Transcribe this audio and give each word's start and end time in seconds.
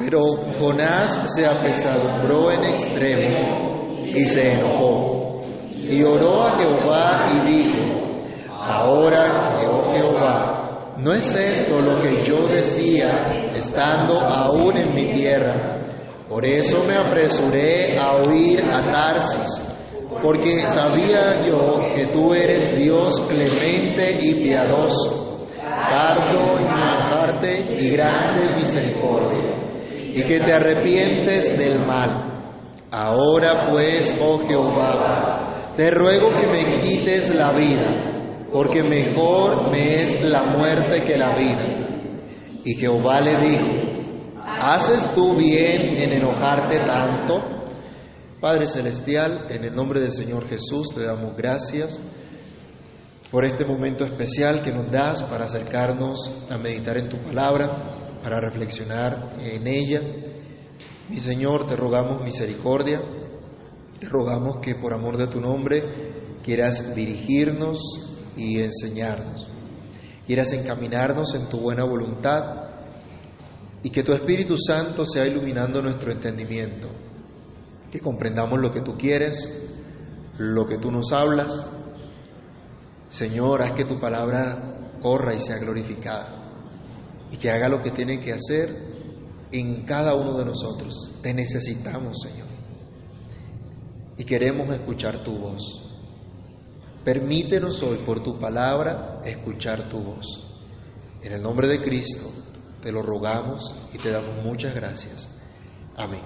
Pero 0.00 0.22
Jonás 0.58 1.30
se 1.34 1.46
apesadumbró 1.46 2.50
en 2.50 2.64
extremo 2.64 3.92
y 4.02 4.24
se 4.24 4.52
enojó. 4.52 5.42
Y 5.74 6.02
oró 6.02 6.42
a 6.42 6.58
Jehová 6.58 7.26
y 7.34 7.50
dijo, 7.50 8.48
ahora, 8.50 9.58
oh 9.68 9.92
Jehová, 9.92 10.94
¿no 10.96 11.12
es 11.12 11.34
esto 11.34 11.82
lo 11.82 12.00
que 12.00 12.24
yo 12.24 12.46
decía 12.46 13.50
estando 13.54 14.18
aún 14.20 14.78
en 14.78 14.94
mi 14.94 15.12
tierra? 15.12 15.82
Por 16.30 16.46
eso 16.46 16.82
me 16.88 16.96
apresuré 16.96 17.98
a 17.98 18.22
huir 18.22 18.64
a 18.72 18.90
Tarsis, 18.90 19.76
porque 20.22 20.64
sabía 20.64 21.42
yo 21.42 21.78
que 21.94 22.06
tú 22.06 22.32
eres 22.32 22.74
Dios 22.74 23.20
clemente 23.28 24.18
y 24.18 24.42
piadoso, 24.42 25.46
tardo 25.60 26.58
en 26.58 26.68
enojarte 26.68 27.74
y 27.76 27.90
grande 27.90 28.54
misericordia 28.54 29.60
y 30.14 30.22
que 30.24 30.40
te 30.40 30.52
arrepientes 30.52 31.56
del 31.56 31.86
mal. 31.86 32.30
Ahora 32.90 33.68
pues, 33.70 34.16
oh 34.20 34.40
Jehová, 34.46 35.72
te 35.76 35.90
ruego 35.90 36.30
que 36.30 36.46
me 36.46 36.80
quites 36.80 37.32
la 37.34 37.52
vida, 37.52 38.46
porque 38.52 38.82
mejor 38.82 39.70
me 39.70 40.02
es 40.02 40.20
la 40.22 40.42
muerte 40.42 41.02
que 41.02 41.16
la 41.16 41.34
vida. 41.34 41.66
Y 42.64 42.74
Jehová 42.74 43.20
le 43.20 43.36
dijo, 43.36 43.66
¿haces 44.42 45.14
tú 45.14 45.36
bien 45.36 45.96
en 45.98 46.12
enojarte 46.12 46.78
tanto? 46.80 47.42
Padre 48.40 48.66
Celestial, 48.66 49.46
en 49.50 49.64
el 49.64 49.74
nombre 49.74 50.00
del 50.00 50.10
Señor 50.10 50.48
Jesús 50.48 50.88
te 50.94 51.04
damos 51.04 51.36
gracias 51.36 52.00
por 53.30 53.44
este 53.44 53.64
momento 53.64 54.04
especial 54.04 54.62
que 54.62 54.72
nos 54.72 54.90
das 54.90 55.22
para 55.22 55.44
acercarnos 55.44 56.46
a 56.50 56.58
meditar 56.58 56.98
en 56.98 57.08
tu 57.08 57.22
palabra 57.22 57.99
para 58.22 58.40
reflexionar 58.40 59.36
en 59.40 59.66
ella. 59.66 60.00
Mi 61.08 61.18
Señor, 61.18 61.66
te 61.66 61.76
rogamos 61.76 62.22
misericordia, 62.22 63.00
te 63.98 64.08
rogamos 64.08 64.58
que 64.62 64.74
por 64.76 64.92
amor 64.92 65.16
de 65.16 65.26
tu 65.26 65.40
nombre 65.40 66.38
quieras 66.42 66.94
dirigirnos 66.94 67.80
y 68.36 68.60
enseñarnos, 68.60 69.48
quieras 70.26 70.52
encaminarnos 70.52 71.34
en 71.34 71.48
tu 71.48 71.60
buena 71.60 71.84
voluntad 71.84 72.42
y 73.82 73.90
que 73.90 74.02
tu 74.02 74.12
Espíritu 74.12 74.56
Santo 74.56 75.04
sea 75.04 75.26
iluminando 75.26 75.82
nuestro 75.82 76.12
entendimiento, 76.12 76.88
que 77.90 78.00
comprendamos 78.00 78.60
lo 78.60 78.70
que 78.70 78.82
tú 78.82 78.96
quieres, 78.96 79.68
lo 80.38 80.66
que 80.66 80.78
tú 80.78 80.90
nos 80.92 81.12
hablas. 81.12 81.66
Señor, 83.08 83.62
haz 83.62 83.72
que 83.72 83.84
tu 83.84 83.98
palabra 83.98 84.92
corra 85.02 85.34
y 85.34 85.38
sea 85.38 85.58
glorificada 85.58 86.39
y 87.30 87.36
que 87.36 87.50
haga 87.50 87.68
lo 87.68 87.80
que 87.80 87.90
tiene 87.90 88.18
que 88.18 88.32
hacer 88.32 88.90
en 89.52 89.84
cada 89.84 90.14
uno 90.14 90.36
de 90.38 90.44
nosotros. 90.44 91.14
Te 91.22 91.34
necesitamos, 91.34 92.20
Señor. 92.20 92.48
Y 94.16 94.24
queremos 94.24 94.70
escuchar 94.72 95.22
tu 95.22 95.38
voz. 95.38 95.62
Permítenos 97.04 97.82
hoy, 97.82 97.98
por 98.04 98.22
tu 98.22 98.38
palabra, 98.38 99.20
escuchar 99.24 99.88
tu 99.88 99.98
voz. 99.98 100.26
En 101.22 101.32
el 101.32 101.42
nombre 101.42 101.66
de 101.68 101.82
Cristo 101.82 102.30
te 102.82 102.92
lo 102.92 103.02
rogamos 103.02 103.74
y 103.92 103.98
te 103.98 104.10
damos 104.10 104.44
muchas 104.44 104.74
gracias. 104.74 105.28
Amén. 105.96 106.22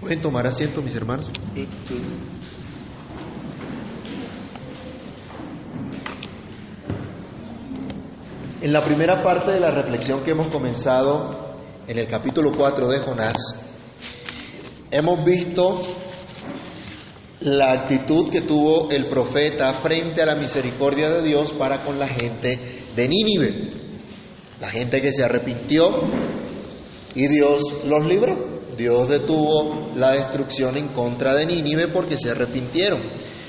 ¿Pueden 0.00 0.20
tomar 0.20 0.46
asiento, 0.46 0.82
mis 0.82 0.94
hermanos? 0.94 1.30
En 8.66 8.72
la 8.72 8.84
primera 8.84 9.22
parte 9.22 9.52
de 9.52 9.60
la 9.60 9.70
reflexión 9.70 10.24
que 10.24 10.32
hemos 10.32 10.48
comenzado 10.48 11.54
en 11.86 11.98
el 12.00 12.08
capítulo 12.08 12.50
4 12.50 12.88
de 12.88 12.98
Jonás, 12.98 13.36
hemos 14.90 15.24
visto 15.24 15.82
la 17.42 17.70
actitud 17.70 18.28
que 18.28 18.40
tuvo 18.40 18.90
el 18.90 19.08
profeta 19.08 19.72
frente 19.74 20.20
a 20.20 20.26
la 20.26 20.34
misericordia 20.34 21.10
de 21.10 21.22
Dios 21.22 21.52
para 21.52 21.84
con 21.84 22.00
la 22.00 22.08
gente 22.08 22.88
de 22.96 23.08
Nínive, 23.08 23.70
la 24.58 24.68
gente 24.68 25.00
que 25.00 25.12
se 25.12 25.22
arrepintió 25.22 26.00
y 27.14 27.28
Dios 27.28 27.84
los 27.84 28.04
libró. 28.04 28.62
Dios 28.76 29.08
detuvo 29.08 29.92
la 29.94 30.10
destrucción 30.10 30.76
en 30.76 30.88
contra 30.88 31.34
de 31.34 31.46
Nínive 31.46 31.86
porque 31.86 32.18
se 32.18 32.32
arrepintieron. 32.32 33.00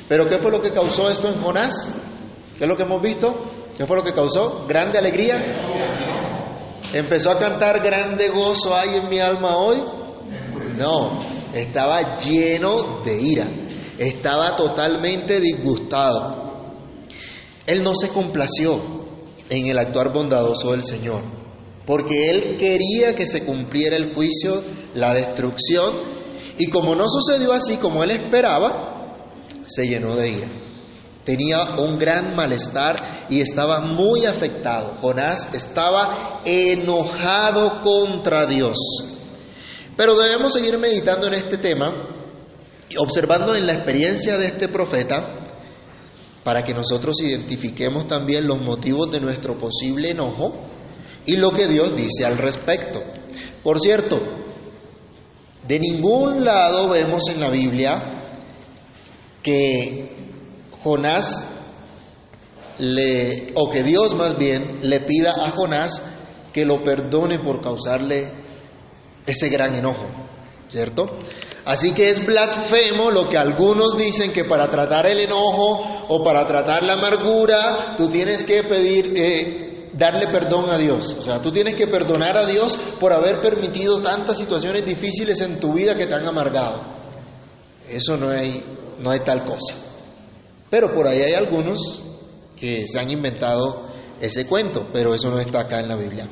Pero 0.08 0.28
¿qué 0.28 0.38
fue 0.38 0.52
lo 0.52 0.62
que 0.62 0.70
causó 0.70 1.10
esto 1.10 1.28
en 1.28 1.42
Jonás? 1.42 1.92
¿Qué 2.56 2.66
es 2.66 2.70
lo 2.70 2.78
que 2.78 2.84
hemos 2.84 3.02
visto? 3.02 3.57
¿Qué 3.78 3.86
fue 3.86 3.98
lo 3.98 4.04
que 4.04 4.14
causó? 4.14 4.66
¿Grande 4.68 4.98
alegría? 4.98 5.38
¿Empezó 6.92 7.30
a 7.30 7.38
cantar 7.38 7.80
grande 7.84 8.30
gozo 8.30 8.76
hay 8.76 8.96
en 8.96 9.08
mi 9.08 9.20
alma 9.20 9.58
hoy? 9.58 9.78
No, 10.80 11.20
estaba 11.54 12.18
lleno 12.20 13.04
de 13.04 13.22
ira, 13.22 13.48
estaba 14.00 14.56
totalmente 14.56 15.40
disgustado. 15.40 16.74
Él 17.68 17.84
no 17.84 17.94
se 17.94 18.10
complació 18.10 18.82
en 19.48 19.68
el 19.68 19.78
actuar 19.78 20.12
bondadoso 20.12 20.72
del 20.72 20.84
Señor, 20.84 21.22
porque 21.86 22.32
él 22.32 22.58
quería 22.58 23.16
que 23.16 23.28
se 23.28 23.46
cumpliera 23.46 23.96
el 23.96 24.16
juicio, 24.16 24.64
la 24.96 25.14
destrucción, 25.14 25.94
y 26.58 26.68
como 26.72 26.96
no 26.96 27.08
sucedió 27.08 27.54
así 27.54 27.78
como 27.78 28.04
él 28.04 28.10
esperaba, 28.10 29.36
se 29.68 29.86
llenó 29.86 30.16
de 30.16 30.30
ira 30.30 30.67
tenía 31.28 31.76
un 31.78 32.00
gran 32.00 32.38
malestar 32.38 33.28
y 33.30 33.42
estaba 33.42 33.82
muy 33.82 34.26
afectado. 34.26 34.96
Jonás 35.02 35.54
estaba 35.54 36.40
enojado 36.46 37.82
contra 37.82 38.46
Dios. 38.46 38.78
Pero 39.98 40.18
debemos 40.18 40.54
seguir 40.54 40.78
meditando 40.78 41.28
en 41.28 41.34
este 41.34 41.58
tema, 41.58 41.94
observando 42.98 43.54
en 43.58 43.68
la 43.68 43.74
experiencia 43.74 44.38
de 44.38 44.46
este 44.46 44.70
profeta, 44.70 45.44
para 46.46 46.64
que 46.64 46.74
nosotros 46.74 47.20
identifiquemos 47.22 48.08
también 48.08 48.48
los 48.48 48.62
motivos 48.62 49.12
de 49.12 49.20
nuestro 49.20 49.60
posible 49.60 50.12
enojo 50.12 50.54
y 51.26 51.36
lo 51.36 51.52
que 51.52 51.68
Dios 51.68 51.94
dice 51.94 52.26
al 52.26 52.38
respecto. 52.38 53.04
Por 53.62 53.82
cierto, 53.82 54.18
de 55.68 55.78
ningún 55.78 56.46
lado 56.46 56.88
vemos 56.88 57.24
en 57.28 57.42
la 57.42 57.50
Biblia 57.50 58.14
que 59.44 60.27
Jonás 60.88 61.44
le, 62.80 63.52
o 63.56 63.70
que 63.70 63.84
Dios 63.84 64.16
más 64.16 64.38
bien 64.38 64.80
le 64.84 65.02
pida 65.02 65.34
a 65.46 65.52
Jonás 65.52 66.02
que 66.54 66.66
lo 66.66 66.82
perdone 66.82 67.40
por 67.40 67.62
causarle 67.62 68.32
ese 69.26 69.50
gran 69.50 69.76
enojo, 69.76 70.06
¿cierto? 70.70 71.06
Así 71.66 71.92
que 71.92 72.10
es 72.10 72.26
blasfemo 72.26 73.12
lo 73.12 73.28
que 73.28 73.38
algunos 73.38 73.98
dicen 73.98 74.32
que 74.32 74.46
para 74.46 74.70
tratar 74.70 75.06
el 75.08 75.20
enojo 75.20 76.06
o 76.08 76.24
para 76.24 76.48
tratar 76.48 76.84
la 76.84 76.94
amargura, 76.94 77.96
tú 77.98 78.10
tienes 78.10 78.46
que 78.46 78.64
pedir, 78.64 79.14
eh, 79.18 79.90
darle 79.92 80.28
perdón 80.28 80.70
a 80.70 80.78
Dios. 80.78 81.18
O 81.20 81.22
sea, 81.22 81.42
tú 81.42 81.52
tienes 81.52 81.76
que 81.76 81.88
perdonar 81.88 82.38
a 82.38 82.48
Dios 82.48 82.78
por 83.00 83.12
haber 83.12 83.42
permitido 83.42 84.02
tantas 84.02 84.38
situaciones 84.38 84.86
difíciles 84.86 85.42
en 85.42 85.60
tu 85.60 85.74
vida 85.74 85.96
que 85.98 86.06
te 86.06 86.14
han 86.14 86.26
amargado. 86.26 86.82
Eso 87.90 88.16
no 88.16 88.30
hay, 88.30 88.64
no 89.00 89.12
hay 89.12 89.20
tal 89.20 89.44
cosa. 89.44 89.87
Pero 90.70 90.94
por 90.94 91.08
ahí 91.08 91.20
hay 91.20 91.34
algunos 91.34 92.04
que 92.56 92.88
se 92.88 93.00
han 93.00 93.10
inventado 93.10 93.88
ese 94.20 94.48
cuento, 94.48 94.88
pero 94.92 95.14
eso 95.14 95.30
no 95.30 95.40
está 95.40 95.62
acá 95.62 95.80
en 95.80 95.88
la 95.88 95.96
Biblia. 95.96 96.28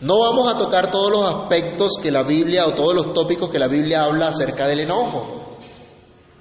No 0.00 0.18
vamos 0.18 0.52
a 0.52 0.58
tocar 0.58 0.90
todos 0.90 1.10
los 1.10 1.24
aspectos 1.24 1.92
que 2.02 2.10
la 2.10 2.24
Biblia 2.24 2.66
o 2.66 2.74
todos 2.74 2.94
los 2.94 3.12
tópicos 3.12 3.50
que 3.50 3.58
la 3.58 3.68
Biblia 3.68 4.02
habla 4.02 4.28
acerca 4.28 4.66
del 4.66 4.80
enojo, 4.80 5.56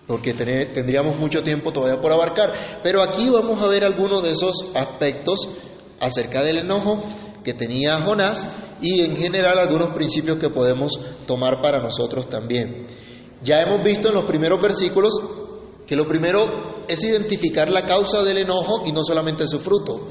porque 0.07 0.33
tendríamos 0.33 1.17
mucho 1.19 1.43
tiempo 1.43 1.71
todavía 1.71 2.01
por 2.01 2.11
abarcar, 2.11 2.79
pero 2.81 3.01
aquí 3.01 3.29
vamos 3.29 3.63
a 3.63 3.67
ver 3.67 3.83
algunos 3.83 4.23
de 4.23 4.31
esos 4.31 4.71
aspectos 4.73 5.47
acerca 5.99 6.41
del 6.43 6.59
enojo 6.59 7.03
que 7.43 7.53
tenía 7.53 8.01
Jonás 8.01 8.47
y 8.81 9.01
en 9.01 9.15
general 9.15 9.59
algunos 9.59 9.93
principios 9.93 10.39
que 10.39 10.49
podemos 10.49 10.99
tomar 11.27 11.61
para 11.61 11.79
nosotros 11.79 12.27
también. 12.29 12.87
Ya 13.41 13.61
hemos 13.61 13.83
visto 13.83 14.09
en 14.09 14.15
los 14.15 14.23
primeros 14.23 14.61
versículos 14.61 15.13
que 15.85 15.95
lo 15.95 16.07
primero 16.07 16.83
es 16.87 17.03
identificar 17.03 17.69
la 17.69 17.85
causa 17.85 18.23
del 18.23 18.39
enojo 18.39 18.83
y 18.85 18.91
no 18.91 19.03
solamente 19.03 19.47
su 19.47 19.59
fruto. 19.59 20.07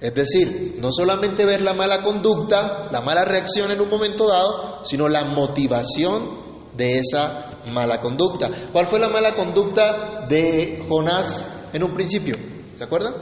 Es 0.00 0.14
decir, 0.14 0.76
no 0.78 0.92
solamente 0.92 1.44
ver 1.44 1.62
la 1.62 1.72
mala 1.72 2.02
conducta, 2.02 2.88
la 2.90 3.00
mala 3.00 3.24
reacción 3.24 3.70
en 3.70 3.80
un 3.80 3.88
momento 3.88 4.28
dado, 4.28 4.84
sino 4.84 5.08
la 5.08 5.24
motivación 5.24 6.46
de 6.76 6.98
esa 6.98 7.62
mala 7.70 8.00
conducta. 8.00 8.50
¿Cuál 8.72 8.86
fue 8.86 9.00
la 9.00 9.08
mala 9.08 9.34
conducta 9.34 10.26
de 10.28 10.84
Jonás 10.88 11.68
en 11.72 11.82
un 11.82 11.94
principio? 11.94 12.34
¿Se 12.74 12.84
acuerdan? 12.84 13.14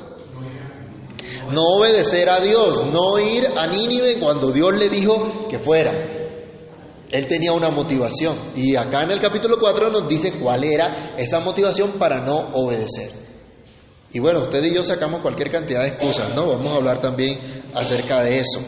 No 1.52 1.62
obedecer 1.78 2.28
a 2.28 2.40
Dios, 2.40 2.84
no 2.86 3.18
ir 3.18 3.46
a 3.56 3.66
Nínive 3.66 4.18
cuando 4.18 4.50
Dios 4.50 4.74
le 4.74 4.88
dijo 4.88 5.46
que 5.48 5.58
fuera. 5.58 5.92
Él 7.14 7.28
tenía 7.28 7.52
una 7.52 7.70
motivación 7.70 8.36
y 8.56 8.74
acá 8.74 9.04
en 9.04 9.12
el 9.12 9.20
capítulo 9.20 9.56
4 9.60 9.88
nos 9.88 10.08
dice 10.08 10.32
cuál 10.32 10.64
era 10.64 11.14
esa 11.16 11.38
motivación 11.38 11.92
para 11.92 12.18
no 12.18 12.50
obedecer. 12.54 13.08
Y 14.12 14.18
bueno, 14.18 14.40
usted 14.40 14.64
y 14.64 14.74
yo 14.74 14.82
sacamos 14.82 15.20
cualquier 15.20 15.48
cantidad 15.48 15.82
de 15.82 15.90
excusas, 15.90 16.34
¿no? 16.34 16.48
Vamos 16.48 16.66
a 16.72 16.74
hablar 16.74 17.00
también 17.00 17.70
acerca 17.72 18.20
de 18.24 18.40
eso. 18.40 18.58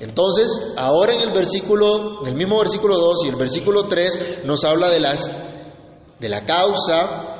Entonces, 0.00 0.48
ahora 0.78 1.14
en 1.14 1.28
el 1.28 1.32
versículo, 1.32 2.22
en 2.22 2.28
el 2.28 2.36
mismo 2.36 2.58
versículo 2.58 2.96
2 2.96 3.26
y 3.26 3.28
el 3.28 3.36
versículo 3.36 3.84
3 3.86 4.44
nos 4.46 4.64
habla 4.64 4.88
de 4.88 5.00
las 5.00 5.30
de 6.20 6.28
la 6.30 6.46
causa 6.46 7.34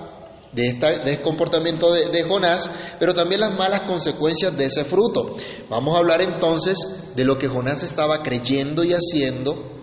de, 0.53 0.69
este 0.69 1.23
comportamiento 1.23 1.91
de, 1.91 2.23
Jonás, 2.25 2.69
pero 2.99 3.15
también 3.15 3.41
las 3.41 3.57
malas 3.57 3.87
consecuencias 3.87 4.55
de 4.59 4.67
ese 4.67 4.85
fruto. 4.85 5.37
Vamos 5.71 5.95
a 5.95 6.01
hablar 6.01 6.21
entonces 6.21 6.77
de 7.17 7.25
lo 7.25 7.39
que 7.39 7.49
Jonás 7.49 7.83
estaba 7.83 8.23
creyendo 8.23 8.85
y 8.85 8.93
haciendo, 8.93 9.75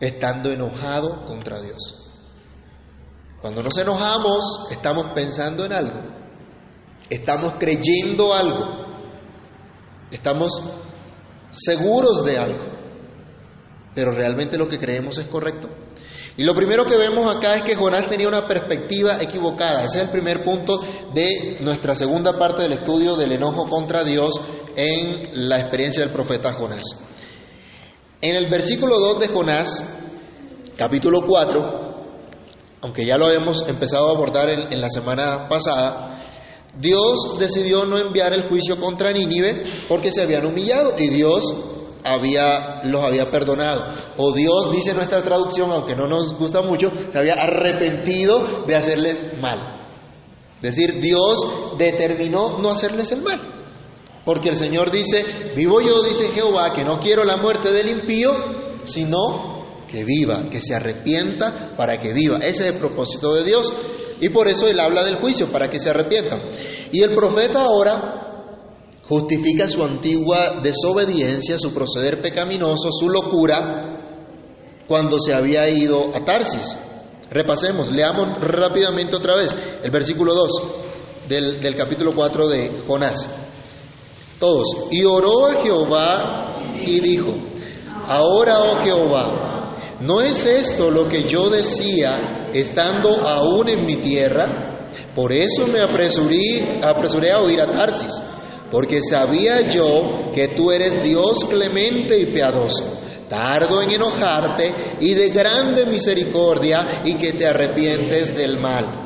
estando 0.00 0.50
enojado 0.50 1.24
contra 1.24 1.60
Dios. 1.60 2.02
Cuando 3.40 3.62
nos 3.62 3.76
enojamos, 3.78 4.68
estamos 4.70 5.12
pensando 5.14 5.64
en 5.64 5.72
algo, 5.72 6.00
estamos 7.08 7.54
creyendo 7.58 8.34
algo, 8.34 8.86
estamos 10.10 10.52
seguros 11.50 12.24
de 12.24 12.38
algo, 12.38 12.64
pero 13.94 14.10
realmente 14.12 14.58
lo 14.58 14.68
que 14.68 14.78
creemos 14.78 15.18
es 15.18 15.28
correcto. 15.28 15.68
Y 16.38 16.44
lo 16.44 16.54
primero 16.54 16.84
que 16.84 16.98
vemos 16.98 17.34
acá 17.34 17.52
es 17.52 17.62
que 17.62 17.76
Jonás 17.76 18.08
tenía 18.10 18.28
una 18.28 18.46
perspectiva 18.46 19.16
equivocada. 19.22 19.84
Ese 19.84 19.98
es 19.98 20.04
el 20.04 20.10
primer 20.10 20.44
punto 20.44 20.82
de 21.14 21.58
nuestra 21.60 21.94
segunda 21.94 22.38
parte 22.38 22.62
del 22.62 22.74
estudio 22.74 23.16
del 23.16 23.32
enojo 23.32 23.66
contra 23.68 24.04
Dios 24.04 24.38
en 24.76 25.48
la 25.48 25.60
experiencia 25.60 26.02
del 26.02 26.12
profeta 26.12 26.52
Jonás. 26.52 26.84
En 28.28 28.34
el 28.34 28.50
versículo 28.50 28.98
2 28.98 29.20
de 29.20 29.28
Jonás, 29.28 29.68
capítulo 30.76 31.20
4, 31.24 31.94
aunque 32.80 33.06
ya 33.06 33.16
lo 33.16 33.26
habíamos 33.26 33.64
empezado 33.68 34.08
a 34.08 34.14
abordar 34.14 34.48
en, 34.48 34.72
en 34.72 34.80
la 34.80 34.88
semana 34.88 35.48
pasada, 35.48 36.24
Dios 36.76 37.38
decidió 37.38 37.84
no 37.84 37.96
enviar 37.96 38.32
el 38.32 38.48
juicio 38.48 38.80
contra 38.80 39.12
Nínive 39.12 39.62
porque 39.88 40.10
se 40.10 40.22
habían 40.22 40.44
humillado 40.44 40.94
y 40.98 41.08
Dios 41.08 41.44
había, 42.02 42.82
los 42.82 43.06
había 43.06 43.30
perdonado. 43.30 43.94
O 44.16 44.32
Dios, 44.32 44.72
dice 44.72 44.92
nuestra 44.92 45.22
traducción, 45.22 45.70
aunque 45.70 45.94
no 45.94 46.08
nos 46.08 46.34
gusta 46.36 46.62
mucho, 46.62 46.90
se 47.12 47.16
había 47.16 47.34
arrepentido 47.34 48.64
de 48.66 48.74
hacerles 48.74 49.38
mal. 49.40 49.86
Es 50.56 50.74
decir, 50.74 51.00
Dios 51.00 51.76
determinó 51.78 52.58
no 52.58 52.70
hacerles 52.72 53.12
el 53.12 53.22
mal. 53.22 53.38
Porque 54.26 54.48
el 54.48 54.56
Señor 54.56 54.90
dice, 54.90 55.24
vivo 55.54 55.80
yo, 55.80 56.02
dice 56.02 56.30
Jehová, 56.30 56.72
que 56.74 56.84
no 56.84 56.98
quiero 56.98 57.24
la 57.24 57.36
muerte 57.36 57.70
del 57.70 57.88
impío, 57.88 58.32
sino 58.82 59.84
que 59.86 60.02
viva, 60.02 60.50
que 60.50 60.60
se 60.60 60.74
arrepienta 60.74 61.74
para 61.76 62.00
que 62.00 62.12
viva. 62.12 62.38
Ese 62.38 62.66
es 62.66 62.72
el 62.72 62.78
propósito 62.78 63.32
de 63.34 63.44
Dios. 63.44 63.72
Y 64.20 64.30
por 64.30 64.48
eso 64.48 64.66
Él 64.66 64.80
habla 64.80 65.04
del 65.04 65.14
juicio, 65.14 65.46
para 65.52 65.70
que 65.70 65.78
se 65.78 65.90
arrepientan. 65.90 66.42
Y 66.90 67.02
el 67.02 67.14
profeta 67.14 67.62
ahora 67.62 68.16
justifica 69.08 69.68
su 69.68 69.84
antigua 69.84 70.60
desobediencia, 70.60 71.56
su 71.56 71.72
proceder 71.72 72.20
pecaminoso, 72.20 72.90
su 72.90 73.08
locura, 73.08 73.96
cuando 74.88 75.20
se 75.20 75.34
había 75.34 75.68
ido 75.68 76.10
a 76.12 76.24
Tarsis. 76.24 76.76
Repasemos, 77.30 77.92
leamos 77.92 78.40
rápidamente 78.40 79.14
otra 79.14 79.36
vez 79.36 79.54
el 79.84 79.90
versículo 79.92 80.34
2 80.34 80.50
del, 81.28 81.76
capítulo 81.76 82.12
4 82.12 82.48
de 82.48 82.82
Jonás. 82.88 83.45
Todos. 84.38 84.88
Y 84.90 85.04
oró 85.04 85.46
a 85.46 85.62
Jehová 85.62 86.56
y 86.84 87.00
dijo, 87.00 87.32
ahora, 88.06 88.60
oh 88.60 88.84
Jehová, 88.84 89.98
¿no 90.00 90.20
es 90.20 90.44
esto 90.44 90.90
lo 90.90 91.08
que 91.08 91.28
yo 91.28 91.48
decía 91.48 92.50
estando 92.52 93.26
aún 93.26 93.68
en 93.68 93.86
mi 93.86 93.96
tierra? 93.96 94.90
Por 95.14 95.32
eso 95.32 95.66
me 95.66 95.80
apresuré, 95.80 97.32
a 97.32 97.40
oír 97.40 97.60
a 97.60 97.70
Tarsis 97.70 98.22
porque 98.70 99.00
sabía 99.02 99.72
yo 99.72 100.32
que 100.34 100.48
tú 100.48 100.70
eres 100.70 101.02
Dios 101.02 101.44
clemente 101.48 102.18
y 102.18 102.26
piadoso, 102.26 103.00
tardo 103.28 103.82
en 103.82 103.90
enojarte 103.90 104.96
y 105.00 105.14
de 105.14 105.30
grande 105.30 105.86
misericordia 105.86 107.02
y 107.04 107.14
que 107.14 107.32
te 107.32 107.46
arrepientes 107.46 108.36
del 108.36 108.58
mal. 108.58 109.04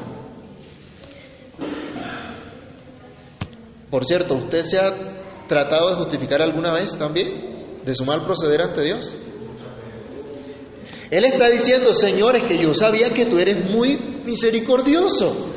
Por 3.91 4.05
cierto, 4.05 4.37
¿usted 4.37 4.65
se 4.65 4.79
ha 4.79 5.20
tratado 5.51 5.91
de 5.91 5.97
justificar 5.97 6.41
alguna 6.41 6.73
vez 6.73 6.97
también 6.97 7.83
de 7.85 7.95
su 7.95 8.05
mal 8.05 8.25
proceder 8.25 8.63
ante 8.63 8.83
Dios? 8.83 9.13
Él 11.11 11.25
está 11.25 11.51
diciendo, 11.51 11.93
señores, 11.93 12.45
que 12.45 12.57
yo 12.57 12.73
sabía 12.73 13.11
que 13.11 13.27
tú 13.27 13.39
eres 13.39 13.69
muy 13.69 14.23
misericordioso. 14.25 15.49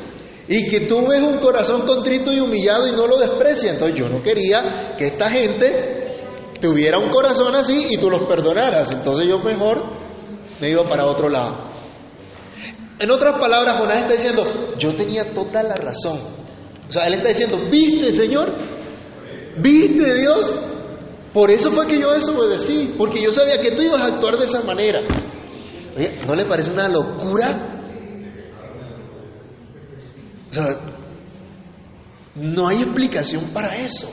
Y 0.46 0.68
que 0.68 0.80
tú 0.80 1.06
ves 1.06 1.22
un 1.22 1.38
corazón 1.38 1.86
contrito 1.86 2.32
y 2.32 2.40
humillado 2.40 2.88
y 2.88 2.92
no 2.92 3.06
lo 3.06 3.18
desprecia. 3.18 3.70
Entonces 3.70 3.96
yo 3.96 4.08
no 4.08 4.20
quería 4.20 4.94
que 4.98 5.06
esta 5.06 5.30
gente 5.30 6.58
tuviera 6.60 6.98
un 6.98 7.10
corazón 7.10 7.54
así 7.54 7.86
y 7.90 7.96
tú 7.96 8.10
los 8.10 8.26
perdonaras. 8.26 8.90
Entonces 8.90 9.26
yo 9.26 9.38
mejor 9.38 9.84
me 10.60 10.70
iba 10.70 10.86
para 10.88 11.06
otro 11.06 11.28
lado. 11.28 11.70
En 12.98 13.10
otras 13.10 13.38
palabras, 13.38 13.78
Jonás 13.78 14.02
está 14.02 14.12
diciendo, 14.12 14.74
yo 14.76 14.94
tenía 14.94 15.32
toda 15.32 15.62
la 15.62 15.76
razón. 15.76 16.18
O 16.88 16.92
sea, 16.92 17.06
él 17.06 17.14
está 17.14 17.28
diciendo, 17.28 17.58
viste 17.70 18.12
Señor, 18.12 18.52
viste 19.58 20.14
Dios. 20.14 20.56
Por 21.32 21.50
eso 21.50 21.72
fue 21.72 21.86
que 21.86 21.98
yo 21.98 22.12
desobedecí, 22.12 22.94
porque 22.96 23.20
yo 23.20 23.32
sabía 23.32 23.60
que 23.60 23.72
tú 23.72 23.82
ibas 23.82 24.00
a 24.00 24.06
actuar 24.06 24.38
de 24.38 24.44
esa 24.44 24.62
manera. 24.62 25.00
Oye, 25.96 26.20
¿no 26.26 26.34
le 26.34 26.44
parece 26.44 26.70
una 26.70 26.88
locura 26.88 27.74
o 30.50 30.54
sea, 30.54 30.78
no 32.36 32.68
hay 32.68 32.82
explicación 32.82 33.50
para 33.52 33.74
eso. 33.74 34.08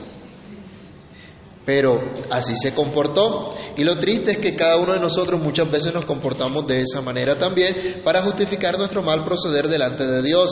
Pero 1.64 2.00
así 2.30 2.56
se 2.56 2.74
comportó. 2.74 3.54
Y 3.76 3.84
lo 3.84 4.00
triste 4.00 4.32
es 4.32 4.38
que 4.38 4.56
cada 4.56 4.78
uno 4.78 4.92
de 4.92 4.98
nosotros 4.98 5.40
muchas 5.40 5.70
veces 5.70 5.94
nos 5.94 6.04
comportamos 6.04 6.66
de 6.66 6.80
esa 6.80 7.00
manera 7.00 7.38
también 7.38 8.02
para 8.04 8.24
justificar 8.24 8.76
nuestro 8.76 9.04
mal 9.04 9.24
proceder 9.24 9.68
delante 9.68 10.04
de 10.04 10.20
Dios. 10.20 10.50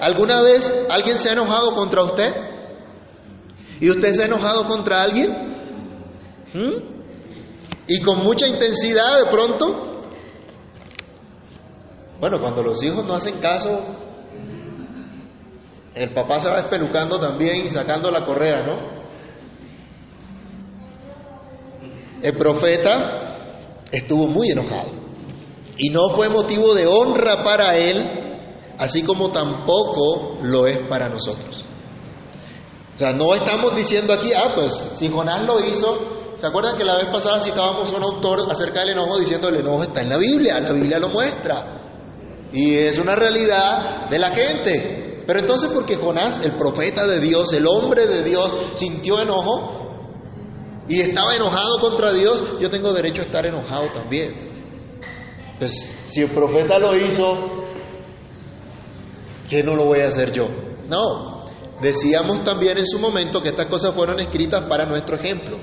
¿Alguna 0.00 0.42
vez 0.42 0.70
alguien 0.90 1.16
se 1.16 1.30
ha 1.30 1.32
enojado 1.32 1.72
contra 1.72 2.02
usted? 2.02 2.51
¿Y 3.82 3.90
usted 3.90 4.12
se 4.12 4.22
ha 4.22 4.26
enojado 4.26 4.64
contra 4.68 5.02
alguien? 5.02 5.32
¿Mm? 6.54 6.72
Y 7.88 8.00
con 8.02 8.20
mucha 8.22 8.46
intensidad 8.46 9.18
de 9.24 9.28
pronto. 9.28 10.04
Bueno, 12.20 12.40
cuando 12.40 12.62
los 12.62 12.80
hijos 12.84 13.04
no 13.04 13.14
hacen 13.14 13.40
caso, 13.40 13.80
el 15.96 16.14
papá 16.14 16.38
se 16.38 16.48
va 16.48 16.60
espelucando 16.60 17.18
también 17.18 17.66
y 17.66 17.70
sacando 17.70 18.08
la 18.12 18.24
correa, 18.24 18.62
¿no? 18.62 19.02
El 22.22 22.36
profeta 22.36 23.80
estuvo 23.90 24.28
muy 24.28 24.50
enojado 24.52 24.92
y 25.76 25.88
no 25.88 26.10
fue 26.10 26.28
motivo 26.28 26.72
de 26.74 26.86
honra 26.86 27.42
para 27.42 27.76
él, 27.76 28.76
así 28.78 29.02
como 29.02 29.32
tampoco 29.32 30.38
lo 30.40 30.68
es 30.68 30.86
para 30.86 31.08
nosotros. 31.08 31.66
O 32.94 32.98
sea, 32.98 33.12
no 33.12 33.34
estamos 33.34 33.74
diciendo 33.74 34.12
aquí, 34.12 34.32
ah, 34.36 34.52
pues 34.54 34.72
si 34.94 35.08
Jonás 35.08 35.46
lo 35.46 35.60
hizo, 35.60 36.34
¿se 36.36 36.46
acuerdan 36.46 36.76
que 36.76 36.84
la 36.84 36.96
vez 36.96 37.06
pasada 37.06 37.40
citábamos 37.40 37.90
a 37.92 37.96
un 37.96 38.02
autor 38.02 38.46
acerca 38.50 38.80
del 38.80 38.90
enojo 38.90 39.18
diciendo 39.18 39.48
el 39.48 39.56
enojo 39.56 39.84
está 39.84 40.02
en 40.02 40.10
la 40.10 40.18
Biblia, 40.18 40.60
la 40.60 40.72
Biblia 40.72 40.98
lo 40.98 41.08
muestra? 41.08 41.80
Y 42.52 42.74
es 42.74 42.98
una 42.98 43.16
realidad 43.16 44.10
de 44.10 44.18
la 44.18 44.30
gente. 44.30 45.24
Pero 45.26 45.38
entonces 45.38 45.70
porque 45.72 45.96
Jonás, 45.96 46.44
el 46.44 46.52
profeta 46.52 47.06
de 47.06 47.20
Dios, 47.20 47.52
el 47.52 47.66
hombre 47.66 48.06
de 48.06 48.22
Dios, 48.24 48.54
sintió 48.74 49.20
enojo 49.20 49.82
y 50.88 51.00
estaba 51.00 51.34
enojado 51.34 51.78
contra 51.80 52.12
Dios, 52.12 52.42
yo 52.60 52.68
tengo 52.68 52.92
derecho 52.92 53.22
a 53.22 53.24
estar 53.24 53.46
enojado 53.46 53.90
también. 53.92 54.52
Pues 55.58 55.94
si 56.08 56.22
el 56.22 56.30
profeta 56.30 56.78
lo 56.78 56.94
hizo, 56.96 57.64
¿qué 59.48 59.62
no 59.62 59.76
lo 59.76 59.86
voy 59.86 60.00
a 60.00 60.06
hacer 60.06 60.32
yo? 60.32 60.48
No, 60.88 61.31
decíamos 61.82 62.44
también 62.44 62.78
en 62.78 62.86
su 62.86 62.98
momento 62.98 63.42
que 63.42 63.50
estas 63.50 63.66
cosas 63.66 63.94
fueron 63.94 64.20
escritas 64.20 64.62
para 64.68 64.86
nuestro 64.86 65.16
ejemplo, 65.16 65.58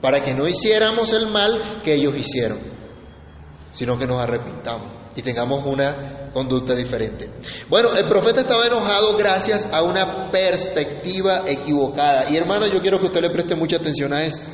para 0.00 0.20
que 0.22 0.34
no 0.34 0.48
hiciéramos 0.48 1.12
el 1.12 1.26
mal 1.28 1.82
que 1.84 1.94
ellos 1.94 2.16
hicieron, 2.16 2.58
sino 3.70 3.98
que 3.98 4.06
nos 4.06 4.20
arrepintamos 4.20 4.90
y 5.14 5.22
tengamos 5.22 5.64
una 5.66 6.30
conducta 6.32 6.74
diferente. 6.74 7.30
Bueno, 7.68 7.94
el 7.94 8.08
profeta 8.08 8.42
estaba 8.42 8.66
enojado 8.66 9.16
gracias 9.16 9.68
a 9.72 9.82
una 9.82 10.30
perspectiva 10.30 11.42
equivocada. 11.46 12.30
Y 12.30 12.36
hermano, 12.36 12.66
yo 12.66 12.80
quiero 12.80 12.98
que 12.98 13.06
usted 13.06 13.20
le 13.20 13.30
preste 13.30 13.54
mucha 13.54 13.76
atención 13.76 14.12
a 14.12 14.24
esto. 14.24 14.48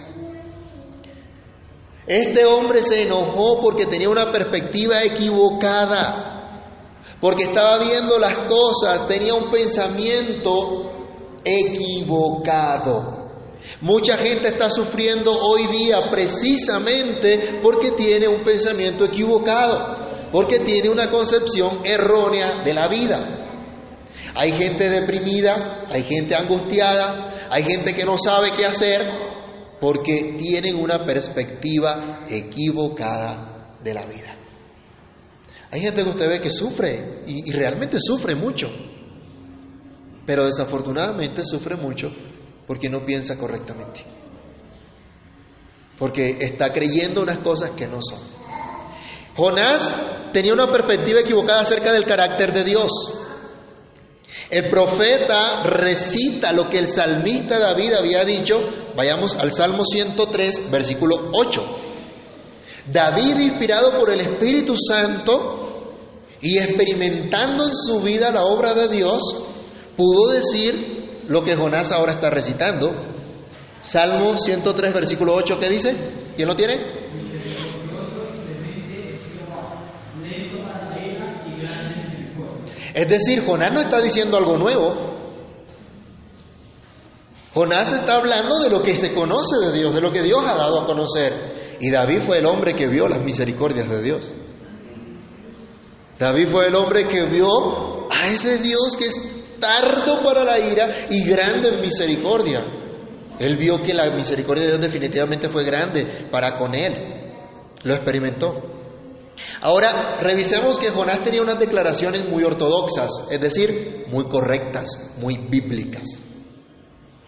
Este 2.06 2.44
hombre 2.44 2.82
se 2.82 3.02
enojó 3.02 3.60
porque 3.60 3.86
tenía 3.86 4.08
una 4.08 4.30
perspectiva 4.30 5.02
equivocada, 5.02 6.62
porque 7.20 7.44
estaba 7.44 7.78
viendo 7.78 8.18
las 8.18 8.36
cosas, 8.48 9.08
tenía 9.08 9.34
un 9.34 9.50
pensamiento 9.50 10.95
equivocado. 11.46 13.14
Mucha 13.80 14.18
gente 14.18 14.48
está 14.48 14.68
sufriendo 14.68 15.32
hoy 15.32 15.66
día 15.68 16.10
precisamente 16.10 17.60
porque 17.62 17.92
tiene 17.92 18.28
un 18.28 18.42
pensamiento 18.42 19.04
equivocado 19.04 20.06
porque 20.32 20.60
tiene 20.60 20.88
una 20.88 21.10
concepción 21.10 21.80
errónea 21.84 22.62
de 22.62 22.74
la 22.74 22.88
vida. 22.88 23.42
Hay 24.34 24.52
gente 24.52 24.90
deprimida, 24.90 25.86
hay 25.88 26.02
gente 26.02 26.34
angustiada, 26.34 27.48
hay 27.50 27.62
gente 27.62 27.94
que 27.94 28.04
no 28.04 28.18
sabe 28.18 28.52
qué 28.52 28.66
hacer 28.66 29.02
porque 29.80 30.36
tienen 30.38 30.76
una 30.76 31.04
perspectiva 31.04 32.24
equivocada 32.28 33.78
de 33.82 33.94
la 33.94 34.04
vida. 34.04 34.36
Hay 35.70 35.80
gente 35.80 36.02
que 36.02 36.10
usted 36.10 36.28
ve 36.28 36.40
que 36.40 36.50
sufre 36.50 37.22
y, 37.26 37.50
realmente 37.52 37.98
sufre 37.98 38.34
mucho, 38.34 38.66
pero 40.26 40.44
desafortunadamente 40.44 41.44
sufre 41.44 41.76
mucho 41.76 42.08
porque 42.66 42.88
no 42.88 43.04
piensa 43.04 43.38
correctamente, 43.38 44.04
porque 45.98 46.38
está 46.40 46.72
creyendo 46.72 47.22
unas 47.22 47.38
cosas 47.38 47.70
que 47.70 47.86
no 47.86 48.00
son. 48.02 48.18
Jonás 49.36 49.94
tenía 50.32 50.54
una 50.54 50.70
perspectiva 50.70 51.20
equivocada 51.20 51.60
acerca 51.60 51.92
del 51.92 52.04
carácter 52.04 52.52
de 52.52 52.64
Dios. 52.64 52.90
El 54.50 54.70
profeta 54.70 55.64
recita 55.64 56.52
lo 56.52 56.68
que 56.68 56.78
el 56.78 56.88
salmista 56.88 57.58
David 57.58 57.92
había 57.94 58.24
dicho. 58.24 58.58
Vayamos 58.96 59.34
al 59.34 59.52
Salmo 59.52 59.84
103, 59.84 60.70
versículo 60.70 61.30
8. 61.32 61.62
David, 62.92 63.38
inspirado 63.38 63.98
por 63.98 64.10
el 64.10 64.20
Espíritu 64.20 64.74
Santo 64.76 65.66
y 66.40 66.58
experimentando 66.58 67.64
en 67.64 67.74
su 67.74 68.00
vida 68.00 68.30
la 68.30 68.44
obra 68.44 68.74
de 68.74 68.88
Dios, 68.88 69.20
pudo 69.96 70.32
decir 70.32 71.24
lo 71.28 71.42
que 71.42 71.56
Jonás 71.56 71.92
ahora 71.92 72.12
está 72.12 72.30
recitando. 72.30 72.90
Salmo 73.82 74.36
103, 74.36 74.94
versículo 74.94 75.34
8, 75.34 75.54
¿qué 75.58 75.68
dice? 75.68 75.96
¿Quién 76.36 76.48
lo 76.48 76.56
tiene? 76.56 77.06
Es 82.94 83.08
decir, 83.08 83.44
Jonás 83.44 83.72
no 83.72 83.80
está 83.80 84.00
diciendo 84.00 84.38
algo 84.38 84.56
nuevo. 84.56 84.96
Jonás 87.52 87.92
está 87.92 88.16
hablando 88.16 88.58
de 88.58 88.70
lo 88.70 88.82
que 88.82 88.96
se 88.96 89.14
conoce 89.14 89.56
de 89.66 89.72
Dios, 89.78 89.94
de 89.94 90.00
lo 90.00 90.10
que 90.10 90.22
Dios 90.22 90.42
ha 90.46 90.56
dado 90.56 90.80
a 90.80 90.86
conocer. 90.86 91.76
Y 91.80 91.90
David 91.90 92.22
fue 92.24 92.38
el 92.38 92.46
hombre 92.46 92.74
que 92.74 92.86
vio 92.86 93.06
las 93.06 93.22
misericordias 93.22 93.88
de 93.88 94.02
Dios. 94.02 94.32
David 96.18 96.48
fue 96.48 96.68
el 96.68 96.74
hombre 96.74 97.06
que 97.06 97.26
vio 97.26 98.10
a 98.10 98.26
ese 98.28 98.58
Dios 98.58 98.96
que 98.98 99.06
es 99.06 99.20
tardo 99.58 100.22
para 100.22 100.44
la 100.44 100.58
ira 100.58 101.06
y 101.10 101.28
grande 101.28 101.70
en 101.70 101.80
misericordia. 101.80 102.64
Él 103.38 103.56
vio 103.56 103.82
que 103.82 103.92
la 103.92 104.10
misericordia 104.14 104.64
de 104.64 104.70
Dios 104.70 104.80
definitivamente 104.80 105.50
fue 105.50 105.64
grande 105.64 106.28
para 106.30 106.56
con 106.58 106.74
él. 106.74 106.94
Lo 107.82 107.94
experimentó. 107.94 108.72
Ahora, 109.60 110.20
revisemos 110.22 110.78
que 110.78 110.90
Jonás 110.90 111.22
tenía 111.22 111.42
unas 111.42 111.58
declaraciones 111.58 112.26
muy 112.28 112.42
ortodoxas, 112.44 113.28
es 113.30 113.40
decir, 113.40 114.06
muy 114.08 114.24
correctas, 114.24 115.14
muy 115.18 115.36
bíblicas. 115.48 116.06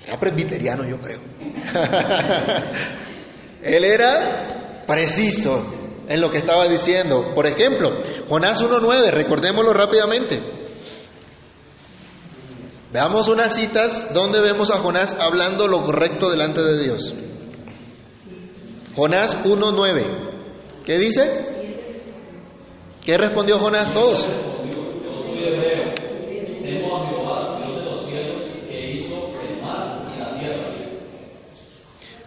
Era 0.07 0.19
presbiteriano, 0.19 0.89
yo 0.89 0.99
creo. 1.01 1.21
Él 3.63 3.85
era 3.85 4.85
preciso 4.87 5.75
en 6.09 6.21
lo 6.21 6.31
que 6.31 6.39
estaba 6.39 6.67
diciendo. 6.67 7.33
Por 7.35 7.47
ejemplo, 7.47 7.91
Jonás 8.29 8.63
1.9, 8.63 9.11
recordémoslo 9.11 9.75
rápidamente. 9.75 10.58
Veamos 12.93 13.29
unas 13.29 13.55
citas 13.55 14.15
donde 14.15 14.41
vemos 14.41 14.71
a 14.71 14.79
Jonás 14.79 15.15
hablando 15.21 15.69
lo 15.69 15.85
correcto 15.85 16.31
delante 16.31 16.63
de 16.63 16.83
Dios. 16.83 17.15
Jonás 18.97 19.45
1.9. 19.45 20.85
¿Qué 20.87 20.99
dice? 20.99 21.29
¿Qué 23.05 23.19
respondió 23.19 23.59
Jonás 23.59 23.93
todos? 23.93 24.27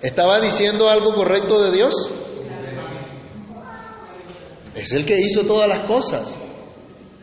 ¿Estaba 0.01 0.41
diciendo 0.41 0.89
algo 0.89 1.13
correcto 1.13 1.63
de 1.63 1.71
Dios? 1.71 1.93
Es 4.75 4.93
el 4.93 5.05
que 5.05 5.19
hizo 5.19 5.43
todas 5.43 5.67
las 5.67 5.85
cosas. 5.85 6.37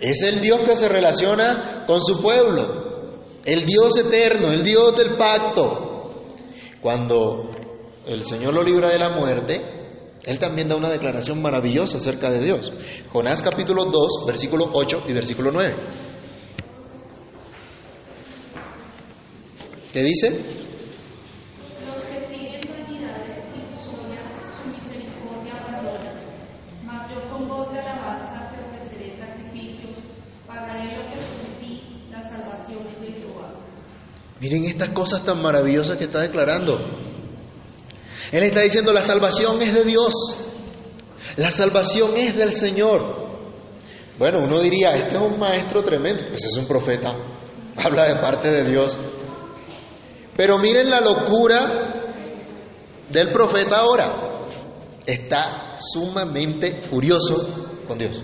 Es 0.00 0.22
el 0.22 0.40
Dios 0.40 0.60
que 0.60 0.76
se 0.76 0.88
relaciona 0.88 1.84
con 1.86 2.00
su 2.02 2.20
pueblo. 2.20 2.87
El 3.44 3.64
Dios 3.64 3.96
eterno, 3.96 4.52
el 4.52 4.62
Dios 4.62 4.96
del 4.96 5.16
pacto. 5.16 6.14
Cuando 6.80 7.50
el 8.06 8.24
Señor 8.24 8.54
lo 8.54 8.62
libra 8.62 8.88
de 8.90 8.98
la 8.98 9.10
muerte, 9.10 9.78
él 10.24 10.38
también 10.38 10.68
da 10.68 10.76
una 10.76 10.90
declaración 10.90 11.40
maravillosa 11.40 11.96
acerca 11.96 12.30
de 12.30 12.44
Dios. 12.44 12.72
Jonás 13.12 13.42
capítulo 13.42 13.86
2, 13.86 14.26
versículo 14.26 14.70
8 14.72 15.04
y 15.08 15.12
versículo 15.12 15.50
9. 15.50 15.74
¿Qué 19.92 20.02
dice? 20.02 20.28
Los 21.86 22.02
que 22.02 22.28
siguen 22.28 22.60
vanidades 22.70 23.38
y 23.56 23.60
sus 23.72 23.94
obras, 23.94 24.28
su 24.62 24.68
misericordia 24.68 25.54
abandonan. 25.58 26.20
Mas 26.84 27.10
yo 27.10 27.30
con 27.30 27.48
voz 27.48 27.72
de 27.72 27.80
alabanza 27.80 28.52
te 28.52 28.62
ofreceré 28.64 29.16
sacrificios, 29.16 29.96
pagaré 30.46 30.94
lo 30.94 31.04
que 31.08 31.16
prometí, 31.16 32.06
las 32.10 32.28
salvaciones 32.30 33.00
de 33.00 33.12
Jehová. 33.12 33.54
Miren 34.40 34.64
estas 34.64 34.90
cosas 34.90 35.24
tan 35.24 35.42
maravillosas 35.42 35.96
que 35.96 36.04
está 36.04 36.20
declarando. 36.20 36.78
Él 38.30 38.42
está 38.42 38.60
diciendo, 38.60 38.92
la 38.92 39.02
salvación 39.02 39.60
es 39.62 39.74
de 39.74 39.84
Dios, 39.84 40.12
la 41.36 41.50
salvación 41.50 42.16
es 42.16 42.36
del 42.36 42.52
Señor. 42.52 43.28
Bueno, 44.18 44.40
uno 44.40 44.60
diría, 44.60 44.94
este 44.94 45.16
es 45.16 45.22
un 45.22 45.38
maestro 45.38 45.82
tremendo, 45.82 46.24
pues 46.28 46.44
es 46.44 46.56
un 46.56 46.66
profeta, 46.66 47.16
habla 47.76 48.04
de 48.04 48.20
parte 48.20 48.50
de 48.50 48.64
Dios. 48.64 48.96
Pero 50.36 50.58
miren 50.58 50.90
la 50.90 51.00
locura 51.00 51.94
del 53.10 53.32
profeta 53.32 53.78
ahora, 53.78 54.28
está 55.06 55.76
sumamente 55.78 56.82
furioso 56.82 57.82
con 57.86 57.98
Dios. 57.98 58.22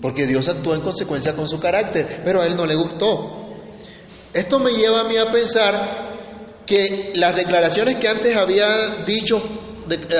Porque 0.00 0.26
Dios 0.26 0.48
actuó 0.48 0.74
en 0.74 0.82
consecuencia 0.82 1.34
con 1.34 1.48
su 1.48 1.58
carácter, 1.58 2.22
pero 2.24 2.40
a 2.40 2.46
él 2.46 2.56
no 2.56 2.64
le 2.64 2.74
gustó. 2.74 3.45
Esto 4.32 4.58
me 4.58 4.72
lleva 4.72 5.00
a 5.00 5.04
mí 5.04 5.16
a 5.16 5.32
pensar 5.32 6.64
que 6.66 7.12
las 7.14 7.36
declaraciones 7.36 7.96
que 7.96 8.08
antes 8.08 8.36
había 8.36 9.04
dicho, 9.04 9.42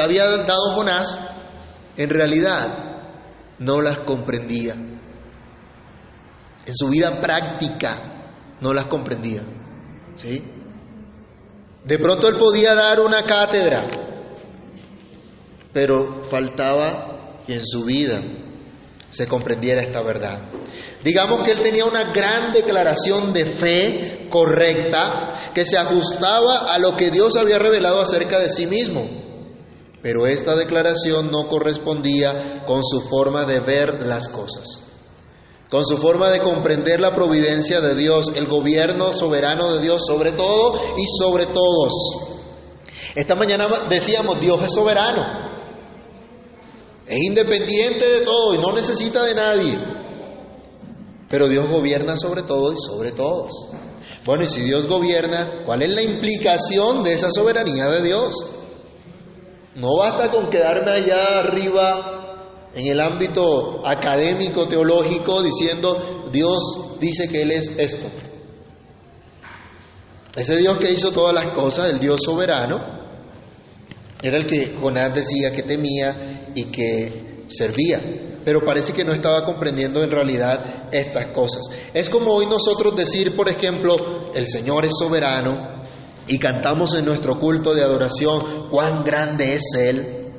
había 0.01 0.25
dado 0.25 0.75
Jonás, 0.75 1.19
en 1.97 2.11
realidad 2.11 2.87
no 3.59 3.81
las 3.81 4.01
comprendía. 4.01 4.75
En 4.75 6.75
su 6.75 6.89
vida 6.89 7.21
práctica 7.21 8.57
no 8.61 8.73
las 8.73 8.87
comprendía. 8.87 9.43
¿Sí? 10.17 10.43
De 11.85 11.99
pronto 11.99 12.29
él 12.29 12.37
podía 12.39 12.75
dar 12.75 13.01
una 13.01 13.23
cátedra, 13.23 13.87
pero 15.73 16.25
faltaba 16.25 17.43
en 17.47 17.65
su 17.65 17.85
vida 17.85 18.21
se 19.11 19.27
comprendiera 19.27 19.83
esta 19.83 20.03
verdad. 20.03 20.51
Digamos 21.03 21.45
que 21.45 21.53
él 21.53 21.63
tenía 21.63 21.85
una 21.85 22.13
gran 22.13 22.53
declaración 22.53 23.33
de 23.33 23.47
fe 23.47 24.27
correcta 24.29 25.53
que 25.55 25.65
se 25.65 25.79
ajustaba 25.79 26.73
a 26.73 26.79
lo 26.79 26.97
que 26.97 27.11
Dios 27.11 27.37
había 27.37 27.59
revelado 27.59 28.01
acerca 28.01 28.39
de 28.41 28.51
sí 28.51 28.67
mismo. 28.67 29.09
Pero 30.03 30.27
esta 30.27 30.55
declaración 30.55 31.31
no 31.31 31.49
correspondía 31.49 32.65
con 32.67 32.83
su 32.85 33.01
forma 33.09 33.45
de 33.45 33.61
ver 33.61 34.03
las 34.03 34.29
cosas, 34.29 34.83
con 35.71 35.85
su 35.85 35.97
forma 35.99 36.31
de 36.31 36.41
comprender 36.41 37.01
la 37.01 37.15
providencia 37.15 37.81
de 37.81 37.95
Dios, 37.95 38.33
el 38.37 38.47
gobierno 38.47 39.13
soberano 39.13 39.75
de 39.75 39.83
Dios 39.83 40.03
sobre 40.07 40.33
todo 40.33 40.81
y 40.97 41.07
sobre 41.19 41.47
todos. 41.47 41.93
Esta 43.15 43.35
mañana 43.35 43.67
decíamos, 43.89 44.41
Dios 44.41 44.63
es 44.63 44.75
soberano, 44.75 45.56
es 47.07 47.23
independiente 47.23 48.05
de 48.05 48.21
todo 48.23 48.55
y 48.55 48.59
no 48.59 48.73
necesita 48.73 49.23
de 49.25 49.35
nadie. 49.35 49.79
Pero 51.31 51.49
Dios 51.49 51.69
gobierna 51.69 52.17
sobre 52.17 52.43
todo 52.43 52.73
y 52.73 52.77
sobre 52.77 53.13
todos. 53.13 53.51
Bueno, 54.25 54.45
y 54.45 54.49
si 54.49 54.63
Dios 54.63 54.89
gobierna, 54.89 55.63
¿cuál 55.65 55.83
es 55.83 55.91
la 55.91 56.03
implicación 56.03 57.05
de 57.05 57.15
esa 57.15 57.31
soberanía 57.31 57.87
de 57.87 58.03
Dios? 58.03 58.35
No 59.77 59.97
basta 59.99 60.31
con 60.31 60.51
quedarme 60.51 60.91
allá 60.91 61.41
arriba 61.41 62.71
en 62.75 62.87
el 62.89 63.01
ámbito 63.01 63.87
académico, 63.87 64.67
teológico, 64.67 65.43
diciendo, 65.43 66.29
Dios 66.33 66.99
dice 67.01 67.29
que 67.29 67.43
Él 67.43 67.53
es 67.53 67.73
esto. 67.79 68.07
Ese 70.35 70.57
Dios 70.57 70.79
que 70.79 70.93
hizo 70.93 71.13
todas 71.13 71.35
las 71.35 71.55
cosas, 71.55 71.91
el 71.91 72.01
Dios 72.01 72.21
soberano, 72.23 72.79
era 74.23 74.37
el 74.39 74.47
que 74.47 74.75
Jonás 74.79 75.15
decía 75.15 75.53
que 75.53 75.63
temía 75.63 76.36
y 76.57 76.65
que 76.65 77.45
servía 77.47 78.01
pero 78.47 78.65
parece 78.65 78.93
que 78.93 79.05
no 79.05 79.13
estaba 79.13 79.45
comprendiendo 79.45 80.05
en 80.05 80.11
realidad 80.13 80.89
estas 80.93 81.35
cosas. 81.35 81.63
Es 81.93 82.09
como 82.09 82.33
hoy 82.33 82.47
nosotros 82.47 82.95
decir, 82.95 83.35
por 83.35 83.49
ejemplo, 83.49 83.97
el 84.33 84.47
Señor 84.47 84.85
es 84.85 84.93
soberano 84.97 85.83
y 86.29 86.39
cantamos 86.39 86.95
en 86.95 87.07
nuestro 87.07 87.41
culto 87.41 87.75
de 87.75 87.83
adoración 87.83 88.69
cuán 88.71 89.03
grande 89.03 89.53
es 89.53 89.65
Él, 89.77 90.33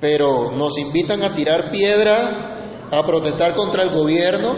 pero 0.00 0.50
nos 0.50 0.76
invitan 0.76 1.22
a 1.22 1.36
tirar 1.36 1.70
piedra, 1.70 2.88
a 2.90 3.06
protestar 3.06 3.54
contra 3.54 3.84
el 3.84 3.90
gobierno 3.90 4.56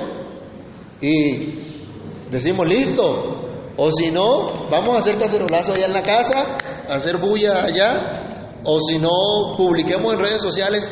y 0.99 2.31
decimos, 2.31 2.67
listo, 2.67 3.29
O 3.77 3.91
si 3.91 4.11
no, 4.11 4.69
vamos 4.71 4.97
a 4.97 4.99
hacer 5.01 5.19
cacerolazo 5.19 5.75
allá 5.75 5.87
en 5.87 5.93
la 5.93 6.03
casa, 6.03 6.57
a 6.89 6.95
hacer 6.95 7.19
bulla 7.19 7.65
allá. 7.65 8.22
O 8.64 8.81
si 8.81 8.99
no, 8.99 9.57
publiquemos 9.57 10.14
en 10.14 10.21
redes 10.21 10.42
sociales, 10.42 10.88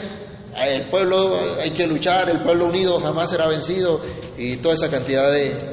el 0.57 0.91
pueblo 0.91 1.39
hay 1.61 1.71
que 1.71 1.87
luchar, 1.87 2.29
el 2.29 2.43
pueblo 2.43 2.67
unido 2.67 3.01
jamás 3.01 3.31
será 3.31 3.49
vencido 3.49 4.01
y 4.37 4.57
toda 4.57 4.75
esa 4.75 4.91
cantidad 4.91 5.31
de, 5.31 5.73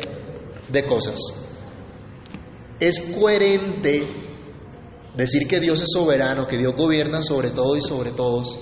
de 0.70 0.86
cosas. 0.86 1.20
Es 2.80 3.00
coherente 3.20 4.08
decir 5.16 5.48
que 5.48 5.60
Dios 5.60 5.82
es 5.82 5.90
soberano, 5.92 6.46
que 6.48 6.58
Dios 6.58 6.74
gobierna 6.78 7.22
sobre 7.22 7.50
todo 7.52 7.76
y 7.76 7.82
sobre 7.82 8.12
todos, 8.12 8.58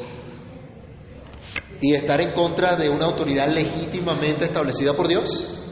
y 1.81 1.93
estar 1.93 2.21
en 2.21 2.31
contra 2.31 2.75
de 2.75 2.89
una 2.89 3.05
autoridad 3.05 3.49
legítimamente 3.49 4.45
establecida 4.45 4.93
por 4.93 5.07
Dios. 5.07 5.64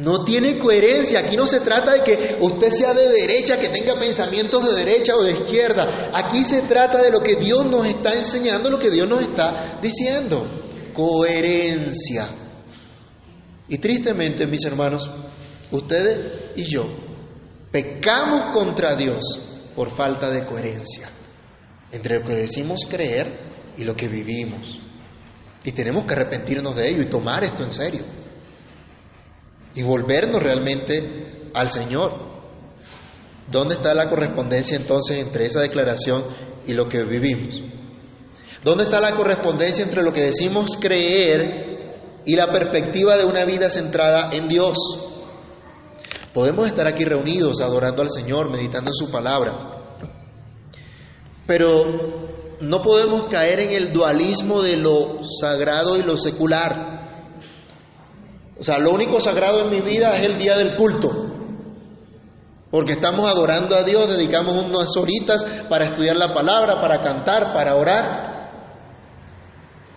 No 0.00 0.24
tiene 0.24 0.58
coherencia. 0.58 1.20
Aquí 1.20 1.36
no 1.36 1.46
se 1.46 1.60
trata 1.60 1.92
de 1.92 2.02
que 2.02 2.38
usted 2.40 2.70
sea 2.70 2.94
de 2.94 3.10
derecha, 3.10 3.58
que 3.58 3.68
tenga 3.68 4.00
pensamientos 4.00 4.64
de 4.64 4.72
derecha 4.72 5.14
o 5.14 5.22
de 5.22 5.32
izquierda. 5.32 6.10
Aquí 6.14 6.42
se 6.42 6.62
trata 6.62 7.02
de 7.02 7.10
lo 7.10 7.20
que 7.20 7.36
Dios 7.36 7.66
nos 7.66 7.84
está 7.86 8.14
enseñando, 8.14 8.70
lo 8.70 8.78
que 8.78 8.90
Dios 8.90 9.06
nos 9.06 9.20
está 9.20 9.78
diciendo. 9.82 10.46
Coherencia. 10.94 12.28
Y 13.68 13.76
tristemente, 13.76 14.46
mis 14.46 14.64
hermanos, 14.64 15.10
ustedes 15.70 16.56
y 16.56 16.64
yo 16.64 16.86
pecamos 17.70 18.54
contra 18.54 18.96
Dios 18.96 19.20
por 19.76 19.94
falta 19.94 20.30
de 20.30 20.46
coherencia 20.46 21.10
entre 21.92 22.20
lo 22.20 22.24
que 22.24 22.34
decimos 22.34 22.86
creer 22.88 23.72
y 23.76 23.84
lo 23.84 23.94
que 23.94 24.08
vivimos. 24.08 24.80
Y 25.62 25.72
tenemos 25.72 26.04
que 26.04 26.14
arrepentirnos 26.14 26.74
de 26.74 26.88
ello 26.88 27.02
y 27.02 27.06
tomar 27.06 27.44
esto 27.44 27.62
en 27.62 27.70
serio. 27.70 28.19
Y 29.74 29.82
volvernos 29.82 30.42
realmente 30.42 31.50
al 31.54 31.70
Señor. 31.70 32.30
¿Dónde 33.50 33.74
está 33.74 33.94
la 33.94 34.08
correspondencia 34.08 34.76
entonces 34.76 35.18
entre 35.18 35.46
esa 35.46 35.60
declaración 35.60 36.24
y 36.66 36.72
lo 36.72 36.88
que 36.88 37.02
vivimos? 37.02 37.60
¿Dónde 38.62 38.84
está 38.84 39.00
la 39.00 39.16
correspondencia 39.16 39.84
entre 39.84 40.02
lo 40.02 40.12
que 40.12 40.22
decimos 40.22 40.76
creer 40.78 42.20
y 42.26 42.36
la 42.36 42.52
perspectiva 42.52 43.16
de 43.16 43.24
una 43.24 43.44
vida 43.44 43.70
centrada 43.70 44.30
en 44.32 44.48
Dios? 44.48 44.76
Podemos 46.34 46.68
estar 46.68 46.86
aquí 46.86 47.04
reunidos 47.04 47.60
adorando 47.60 48.02
al 48.02 48.10
Señor, 48.10 48.50
meditando 48.50 48.90
en 48.90 48.94
su 48.94 49.10
palabra, 49.10 49.96
pero 51.46 52.58
no 52.60 52.82
podemos 52.82 53.24
caer 53.24 53.60
en 53.60 53.72
el 53.72 53.92
dualismo 53.92 54.62
de 54.62 54.76
lo 54.76 55.22
sagrado 55.40 55.96
y 55.96 56.02
lo 56.02 56.16
secular. 56.16 56.99
O 58.60 58.62
sea, 58.62 58.78
lo 58.78 58.90
único 58.92 59.18
sagrado 59.20 59.62
en 59.62 59.70
mi 59.70 59.80
vida 59.80 60.14
es 60.18 60.24
el 60.24 60.36
día 60.36 60.54
del 60.54 60.76
culto. 60.76 61.08
Porque 62.70 62.92
estamos 62.92 63.28
adorando 63.28 63.74
a 63.74 63.82
Dios, 63.82 64.06
dedicamos 64.06 64.62
unas 64.62 64.94
horitas 64.98 65.44
para 65.68 65.86
estudiar 65.86 66.16
la 66.16 66.34
palabra, 66.34 66.78
para 66.78 67.02
cantar, 67.02 67.54
para 67.54 67.74
orar. 67.74 68.30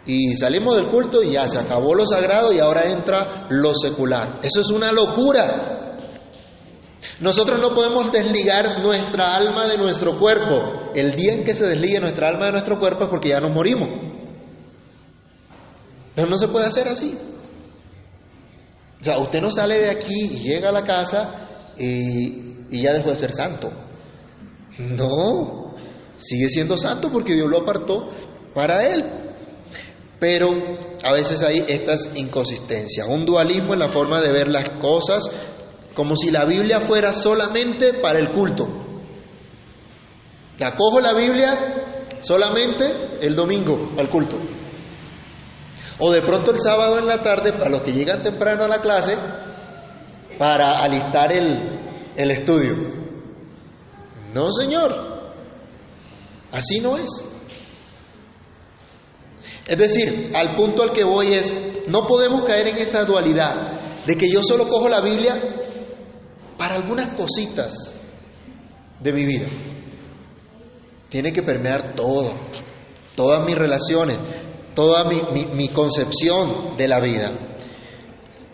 Y 0.05 0.35
salimos 0.35 0.77
del 0.77 0.89
culto 0.89 1.21
y 1.21 1.33
ya 1.33 1.47
se 1.47 1.59
acabó 1.59 1.93
lo 1.93 2.05
sagrado 2.05 2.53
y 2.53 2.59
ahora 2.59 2.89
entra 2.89 3.47
lo 3.49 3.73
secular. 3.75 4.39
Eso 4.41 4.61
es 4.61 4.69
una 4.69 4.93
locura. 4.93 5.99
Nosotros 7.19 7.59
no 7.59 7.75
podemos 7.75 8.13
desligar 8.13 8.79
nuestra 8.81 9.35
alma 9.35 9.67
de 9.67 9.77
nuestro 9.77 10.17
cuerpo. 10.17 10.91
El 10.95 11.15
día 11.15 11.33
en 11.33 11.43
que 11.43 11.53
se 11.53 11.67
desligue 11.67 11.99
nuestra 11.99 12.29
alma 12.29 12.45
de 12.45 12.53
nuestro 12.53 12.79
cuerpo 12.79 13.03
es 13.03 13.09
porque 13.09 13.29
ya 13.29 13.41
nos 13.41 13.51
morimos. 13.51 13.89
Pero 16.15 16.29
no 16.29 16.37
se 16.37 16.47
puede 16.47 16.65
hacer 16.65 16.87
así. 16.87 17.17
O 19.03 19.05
sea, 19.05 19.19
usted 19.19 19.41
no 19.41 19.51
sale 19.51 19.79
de 19.79 19.89
aquí 19.89 20.29
y 20.31 20.43
llega 20.43 20.69
a 20.69 20.71
la 20.71 20.85
casa 20.85 21.73
y, 21.77 22.71
ya 22.71 22.93
dejó 22.93 23.09
de 23.09 23.17
ser 23.17 23.33
santo. 23.33 23.69
No, 24.79 25.75
sigue 26.15 26.47
siendo 26.47 26.77
santo 26.77 27.11
porque 27.11 27.33
Dios 27.33 27.49
lo 27.49 27.63
apartó 27.63 28.09
para 28.55 28.87
él. 28.87 29.03
Pero 30.21 30.51
a 31.03 31.11
veces 31.11 31.43
hay 31.43 31.65
estas 31.67 32.15
inconsistencias, 32.15 33.05
un 33.05 33.25
dualismo 33.25 33.73
en 33.73 33.79
la 33.79 33.89
forma 33.89 34.21
de 34.21 34.31
ver 34.31 34.47
las 34.47 34.69
cosas, 34.79 35.29
como 35.93 36.15
si 36.15 36.31
la 36.31 36.45
Biblia 36.45 36.79
fuera 36.79 37.11
solamente 37.11 37.95
para 37.95 38.19
el 38.19 38.29
culto. 38.29 38.69
Acojo 40.61 41.01
la 41.01 41.11
Biblia 41.11 42.19
solamente 42.21 43.17
el 43.19 43.35
domingo 43.35 43.91
al 43.97 44.09
culto. 44.09 44.37
O 45.99 46.11
de 46.11 46.21
pronto 46.21 46.51
el 46.51 46.59
sábado 46.59 46.97
en 46.97 47.07
la 47.07 47.21
tarde, 47.21 47.53
para 47.53 47.69
los 47.69 47.81
que 47.81 47.91
llegan 47.91 48.21
temprano 48.21 48.63
a 48.63 48.67
la 48.67 48.81
clase, 48.81 49.15
para 50.37 50.83
alistar 50.83 51.31
el, 51.31 52.13
el 52.15 52.31
estudio. 52.31 52.75
No, 54.33 54.51
Señor. 54.51 55.13
Así 56.51 56.79
no 56.79 56.97
es. 56.97 57.09
Es 59.65 59.77
decir, 59.77 60.31
al 60.35 60.55
punto 60.55 60.83
al 60.83 60.91
que 60.91 61.03
voy 61.03 61.33
es, 61.33 61.55
no 61.87 62.05
podemos 62.05 62.43
caer 62.43 62.67
en 62.67 62.77
esa 62.77 63.05
dualidad 63.05 64.05
de 64.05 64.17
que 64.17 64.29
yo 64.29 64.41
solo 64.43 64.67
cojo 64.67 64.89
la 64.89 65.01
Biblia 65.01 65.35
para 66.57 66.75
algunas 66.75 67.13
cositas 67.13 67.73
de 68.99 69.13
mi 69.13 69.25
vida. 69.25 69.47
Tiene 71.09 71.31
que 71.31 71.43
permear 71.43 71.93
todo, 71.95 72.33
todas 73.15 73.45
mis 73.45 73.57
relaciones, 73.57 74.17
toda 74.75 75.03
mi, 75.05 75.69
concepción 75.69 76.75
de 76.77 76.87
la 76.87 76.99
vida. 76.99 77.31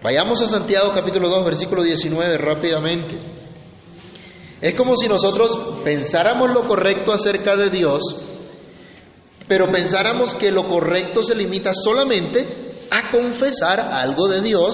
Vayamos 0.02 0.42
a 0.42 0.48
Santiago 0.48 0.92
capítulo 0.94 1.30
2, 1.30 1.46
versículo 1.46 1.84
19 1.84 2.38
rápidamente. 2.38 3.16
Es 4.62 4.74
como 4.74 4.96
si 4.98 5.08
nosotros 5.08 5.82
pensáramos 5.84 6.52
lo 6.52 6.66
correcto 6.68 7.12
acerca 7.12 7.56
de 7.56 7.70
Dios, 7.70 8.02
pero 9.48 9.70
pensáramos 9.72 10.36
que 10.36 10.52
lo 10.52 10.68
correcto 10.68 11.24
se 11.24 11.36
limita 11.36 11.72
solamente 11.74 12.88
a 12.92 13.10
confesar 13.10 13.80
algo 13.80 14.28
de 14.28 14.42
Dios, 14.42 14.74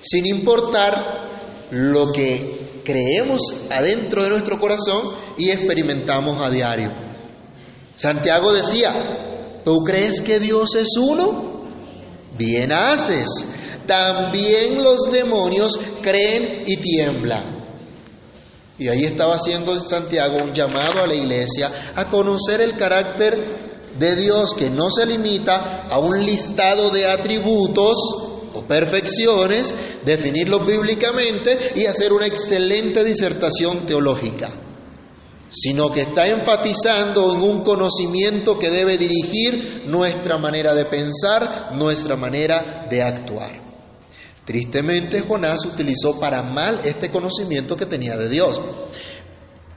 sin 0.00 0.26
importar 0.26 1.68
lo 1.70 2.12
que 2.12 2.82
creemos 2.84 3.40
adentro 3.70 4.24
de 4.24 4.30
nuestro 4.30 4.58
corazón 4.58 5.14
y 5.38 5.50
experimentamos 5.50 6.44
a 6.44 6.50
diario. 6.50 6.90
Santiago 7.94 8.52
decía, 8.52 9.31
¿Tú 9.64 9.78
crees 9.84 10.20
que 10.20 10.40
Dios 10.40 10.74
es 10.74 10.96
uno? 10.98 11.62
Bien 12.36 12.72
haces. 12.72 13.28
También 13.86 14.82
los 14.82 15.10
demonios 15.10 15.78
creen 16.00 16.64
y 16.66 16.76
tiemblan. 16.78 17.62
Y 18.78 18.88
ahí 18.88 19.04
estaba 19.04 19.34
haciendo 19.34 19.78
Santiago 19.80 20.38
un 20.42 20.52
llamado 20.52 21.02
a 21.02 21.06
la 21.06 21.14
iglesia 21.14 21.92
a 21.94 22.06
conocer 22.06 22.60
el 22.60 22.76
carácter 22.76 23.92
de 23.98 24.16
Dios 24.16 24.54
que 24.54 24.70
no 24.70 24.90
se 24.90 25.06
limita 25.06 25.82
a 25.88 25.98
un 25.98 26.24
listado 26.24 26.90
de 26.90 27.06
atributos 27.06 27.96
o 28.54 28.66
perfecciones, 28.66 29.72
definirlos 30.04 30.66
bíblicamente 30.66 31.72
y 31.76 31.86
hacer 31.86 32.12
una 32.12 32.26
excelente 32.26 33.04
disertación 33.04 33.86
teológica 33.86 34.61
sino 35.52 35.90
que 35.90 36.02
está 36.02 36.26
enfatizando 36.26 37.34
en 37.34 37.42
un 37.42 37.62
conocimiento 37.62 38.58
que 38.58 38.70
debe 38.70 38.96
dirigir 38.96 39.82
nuestra 39.86 40.38
manera 40.38 40.74
de 40.74 40.86
pensar, 40.86 41.74
nuestra 41.74 42.16
manera 42.16 42.86
de 42.90 43.02
actuar. 43.02 43.62
Tristemente 44.44 45.20
Jonás 45.20 45.64
utilizó 45.66 46.18
para 46.18 46.42
mal 46.42 46.80
este 46.84 47.10
conocimiento 47.10 47.76
que 47.76 47.86
tenía 47.86 48.16
de 48.16 48.28
Dios, 48.28 48.58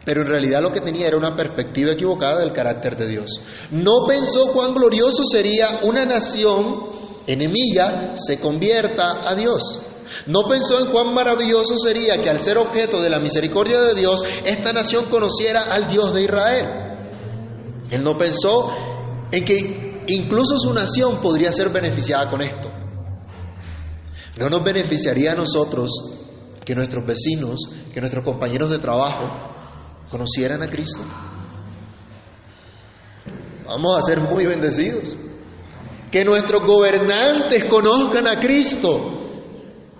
pero 0.05 0.21
en 0.21 0.27
realidad 0.27 0.61
lo 0.61 0.71
que 0.71 0.81
tenía 0.81 1.07
era 1.07 1.17
una 1.17 1.35
perspectiva 1.35 1.91
equivocada 1.91 2.39
del 2.39 2.53
carácter 2.53 2.95
de 2.95 3.07
Dios. 3.07 3.29
No 3.71 4.07
pensó 4.07 4.53
cuán 4.53 4.73
glorioso 4.73 5.23
sería 5.23 5.81
una 5.83 6.05
nación 6.05 6.89
enemiga 7.27 8.13
se 8.15 8.39
convierta 8.39 9.27
a 9.29 9.35
Dios. 9.35 9.81
No 10.27 10.43
pensó 10.47 10.79
en 10.79 10.91
cuán 10.91 11.13
maravilloso 11.13 11.77
sería 11.77 12.21
que 12.21 12.29
al 12.29 12.39
ser 12.39 12.57
objeto 12.57 13.01
de 13.01 13.09
la 13.09 13.19
misericordia 13.19 13.81
de 13.81 13.95
Dios, 13.95 14.23
esta 14.45 14.73
nación 14.73 15.05
conociera 15.09 15.63
al 15.63 15.87
Dios 15.87 16.13
de 16.13 16.23
Israel. 16.23 16.67
Él 17.89 18.03
no 18.03 18.17
pensó 18.17 18.71
en 19.31 19.45
que 19.45 20.03
incluso 20.07 20.57
su 20.59 20.73
nación 20.73 21.21
podría 21.21 21.51
ser 21.51 21.69
beneficiada 21.69 22.29
con 22.29 22.41
esto. 22.41 22.69
¿No 24.37 24.49
nos 24.49 24.63
beneficiaría 24.63 25.31
a 25.31 25.35
nosotros 25.35 25.91
que 26.63 26.75
nuestros 26.75 27.05
vecinos, 27.05 27.59
que 27.93 28.01
nuestros 28.01 28.23
compañeros 28.23 28.69
de 28.69 28.79
trabajo 28.79 29.53
conocieran 30.09 30.61
a 30.61 30.69
Cristo? 30.69 31.01
Vamos 33.65 33.97
a 33.97 34.01
ser 34.01 34.19
muy 34.19 34.45
bendecidos. 34.45 35.15
Que 36.11 36.23
nuestros 36.23 36.63
gobernantes 36.63 37.65
conozcan 37.69 38.27
a 38.27 38.39
Cristo. 38.39 39.24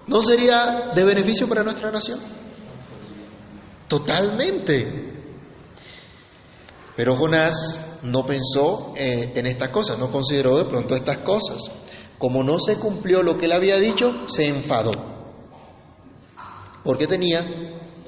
¿No 0.07 0.21
sería 0.21 0.91
de 0.93 1.03
beneficio 1.03 1.47
para 1.47 1.63
nuestra 1.63 1.91
nación? 1.91 2.19
Totalmente. 3.87 5.13
Pero 6.95 7.15
Jonás 7.15 7.99
no 8.03 8.25
pensó 8.25 8.93
eh, 8.95 9.33
en 9.35 9.47
estas 9.47 9.69
cosas, 9.69 9.97
no 9.99 10.11
consideró 10.11 10.57
de 10.57 10.65
pronto 10.65 10.95
estas 10.95 11.19
cosas. 11.19 11.57
Como 12.17 12.43
no 12.43 12.59
se 12.59 12.77
cumplió 12.77 13.21
lo 13.21 13.37
que 13.37 13.45
él 13.45 13.51
había 13.51 13.77
dicho, 13.77 14.27
se 14.27 14.47
enfadó. 14.47 14.91
Porque 16.83 17.07
tenía 17.07 17.43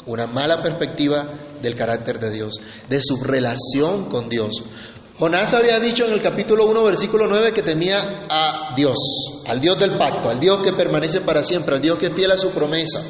una 0.06 0.28
mala 0.28 0.62
perspectiva 0.62 1.58
del 1.62 1.76
carácter 1.76 2.20
de 2.20 2.32
Dios, 2.32 2.54
de 2.88 3.02
su 3.02 3.18
relación 3.24 4.10
con 4.10 4.30
Dios. 4.30 4.52
Jonás 5.20 5.52
había 5.56 5.80
dicho 5.80 6.06
en 6.06 6.12
el 6.12 6.22
capítulo 6.22 6.68
1, 6.68 6.84
versículo 6.84 7.26
9, 7.28 7.52
que 7.52 7.64
temía 7.64 8.28
a 8.30 8.76
Dios, 8.76 8.98
al 9.48 9.60
Dios 9.60 9.80
del 9.80 9.98
pacto, 9.98 10.30
al 10.30 10.40
Dios 10.40 10.60
que 10.64 10.74
permanece 10.74 11.22
para 11.22 11.42
siempre, 11.42 11.76
al 11.76 11.82
Dios 11.82 11.98
que 11.98 12.08
es 12.08 12.14
fiel 12.14 12.30
a 12.30 12.38
su 12.38 12.52
promesa, 12.52 13.04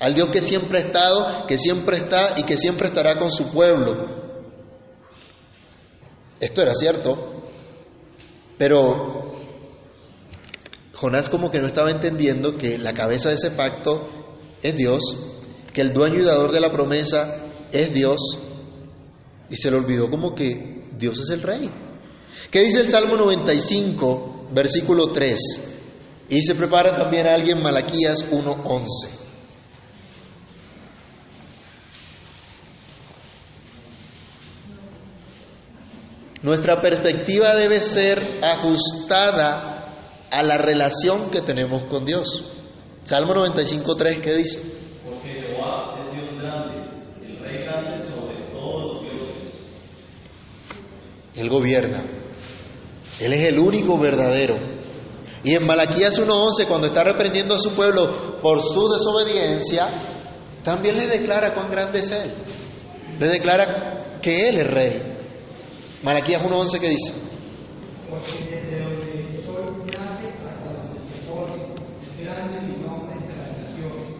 al 0.00 0.14
Dios 0.14 0.28
que 0.30 0.42
siempre 0.42 0.78
ha 0.78 0.82
estado, 0.82 1.46
que 1.46 1.56
siempre 1.56 1.96
está 1.96 2.38
y 2.38 2.42
que 2.42 2.58
siempre 2.58 2.88
estará 2.88 3.18
con 3.18 3.30
su 3.30 3.50
pueblo. 3.50 4.18
Esto 6.40 6.60
era 6.60 6.74
cierto, 6.74 7.42
pero 8.58 9.32
Jonás 10.92 11.30
como 11.30 11.50
que 11.50 11.60
no 11.60 11.68
estaba 11.68 11.90
entendiendo 11.90 12.58
que 12.58 12.76
la 12.76 12.92
cabeza 12.92 13.30
de 13.30 13.36
ese 13.36 13.52
pacto 13.52 14.36
es 14.62 14.76
Dios, 14.76 15.00
que 15.72 15.80
el 15.80 15.94
dueño 15.94 16.18
y 16.18 16.24
dador 16.24 16.52
de 16.52 16.60
la 16.60 16.70
promesa 16.70 17.46
es 17.72 17.94
Dios, 17.94 18.18
y 19.48 19.56
se 19.56 19.70
le 19.70 19.78
olvidó 19.78 20.10
como 20.10 20.34
que 20.34 20.77
Dios 20.98 21.18
es 21.20 21.30
el 21.30 21.42
rey. 21.42 21.70
¿Qué 22.50 22.60
dice 22.60 22.80
el 22.80 22.88
Salmo 22.88 23.16
95, 23.16 24.48
versículo 24.52 25.12
3? 25.12 25.38
Y 26.30 26.42
se 26.42 26.54
prepara 26.54 26.96
también 26.96 27.26
alguien 27.26 27.62
Malaquías 27.62 28.30
1.11. 28.30 29.18
Nuestra 36.42 36.80
perspectiva 36.80 37.54
debe 37.56 37.80
ser 37.80 38.38
ajustada 38.42 39.78
a 40.30 40.42
la 40.42 40.56
relación 40.58 41.30
que 41.30 41.40
tenemos 41.40 41.86
con 41.86 42.04
Dios. 42.04 42.52
Salmo 43.02 43.34
95.3, 43.34 44.20
¿qué 44.20 44.34
dice? 44.36 44.60
Porque 45.04 45.28
Jehová 45.30 45.96
es 45.98 46.12
Dios 46.12 46.40
grande, 46.40 46.76
el 47.22 47.38
Rey 47.40 47.64
grande 47.64 48.04
sobre 48.08 48.52
todos 48.52 48.94
los 48.94 49.02
dioses. 49.02 49.36
Él 51.38 51.48
gobierna. 51.48 52.04
Él 53.20 53.32
es 53.32 53.48
el 53.48 53.58
único 53.58 53.98
verdadero. 53.98 54.56
Y 55.44 55.54
en 55.54 55.66
Malaquías 55.66 56.20
1.11, 56.20 56.66
cuando 56.66 56.88
está 56.88 57.04
reprendiendo 57.04 57.54
a 57.54 57.58
su 57.58 57.72
pueblo 57.74 58.38
por 58.40 58.60
su 58.60 58.88
desobediencia, 58.88 59.88
también 60.64 60.96
le 60.96 61.06
declara 61.06 61.54
cuán 61.54 61.70
grande 61.70 62.00
es 62.00 62.10
Él. 62.10 62.32
Le 63.18 63.26
declara 63.26 64.18
que 64.20 64.48
Él 64.48 64.58
es 64.58 64.66
rey. 64.66 65.02
Malaquías 66.02 66.42
1.11, 66.42 66.80
¿qué 66.80 66.88
dice? 66.88 67.28
porque 68.08 68.32
desde 68.32 68.80
donde 68.80 69.42
soy 69.44 69.84
nace 69.98 70.28
hasta 70.48 70.72
donde 70.72 70.98
se 71.12 71.28
pone, 71.28 71.74
es 72.02 72.24
grande 72.24 72.60
mi 72.62 72.76
nombre 72.86 73.16
entre 73.16 73.36
las 73.36 73.58
naciones, 73.58 74.16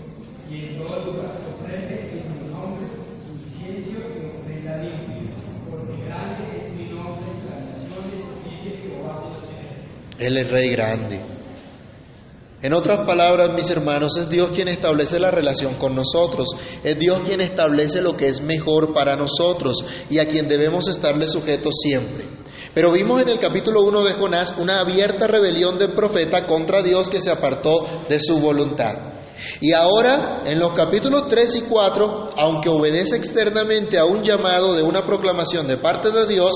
y 0.50 0.54
en 0.56 0.82
todo 0.82 1.04
lugar 1.06 1.40
ofrece 1.54 2.20
en 2.20 2.32
mi 2.32 2.52
nombre 2.52 2.86
incienso 3.32 3.90
y 3.90 4.40
ofrenda 4.40 4.76
limpia, 4.76 5.32
porque 5.70 6.04
grande 6.04 6.42
es 6.58 6.74
mi 6.74 6.86
nombre 6.92 7.30
entre 7.32 7.50
las 7.50 7.64
naciones, 7.64 8.24
dice 8.44 8.76
Jehová 8.76 9.22
de 9.22 9.28
los 9.32 9.44
ejércitos. 9.56 10.07
Él 10.18 10.36
es 10.36 10.50
rey 10.50 10.70
grande. 10.70 11.38
En 12.60 12.72
otras 12.72 13.06
palabras, 13.06 13.50
mis 13.54 13.70
hermanos, 13.70 14.16
es 14.16 14.28
Dios 14.28 14.50
quien 14.52 14.66
establece 14.66 15.20
la 15.20 15.30
relación 15.30 15.74
con 15.74 15.94
nosotros. 15.94 16.48
Es 16.82 16.98
Dios 16.98 17.20
quien 17.24 17.40
establece 17.40 18.02
lo 18.02 18.16
que 18.16 18.28
es 18.28 18.40
mejor 18.40 18.92
para 18.92 19.14
nosotros 19.14 19.84
y 20.10 20.18
a 20.18 20.26
quien 20.26 20.48
debemos 20.48 20.88
estarle 20.88 21.28
sujetos 21.28 21.74
siempre. 21.80 22.24
Pero 22.74 22.90
vimos 22.90 23.22
en 23.22 23.28
el 23.28 23.38
capítulo 23.38 23.82
1 23.82 24.04
de 24.04 24.14
Jonás 24.14 24.54
una 24.58 24.80
abierta 24.80 25.28
rebelión 25.28 25.78
del 25.78 25.92
profeta 25.92 26.46
contra 26.46 26.82
Dios 26.82 27.08
que 27.08 27.20
se 27.20 27.30
apartó 27.30 28.04
de 28.08 28.18
su 28.18 28.40
voluntad. 28.40 29.18
Y 29.60 29.72
ahora, 29.72 30.42
en 30.44 30.58
los 30.58 30.72
capítulos 30.74 31.28
3 31.28 31.56
y 31.56 31.60
4, 31.62 32.30
aunque 32.36 32.68
obedece 32.68 33.16
externamente 33.16 33.98
a 33.98 34.04
un 34.04 34.22
llamado 34.24 34.74
de 34.74 34.82
una 34.82 35.04
proclamación 35.04 35.68
de 35.68 35.76
parte 35.76 36.10
de 36.10 36.26
Dios, 36.26 36.50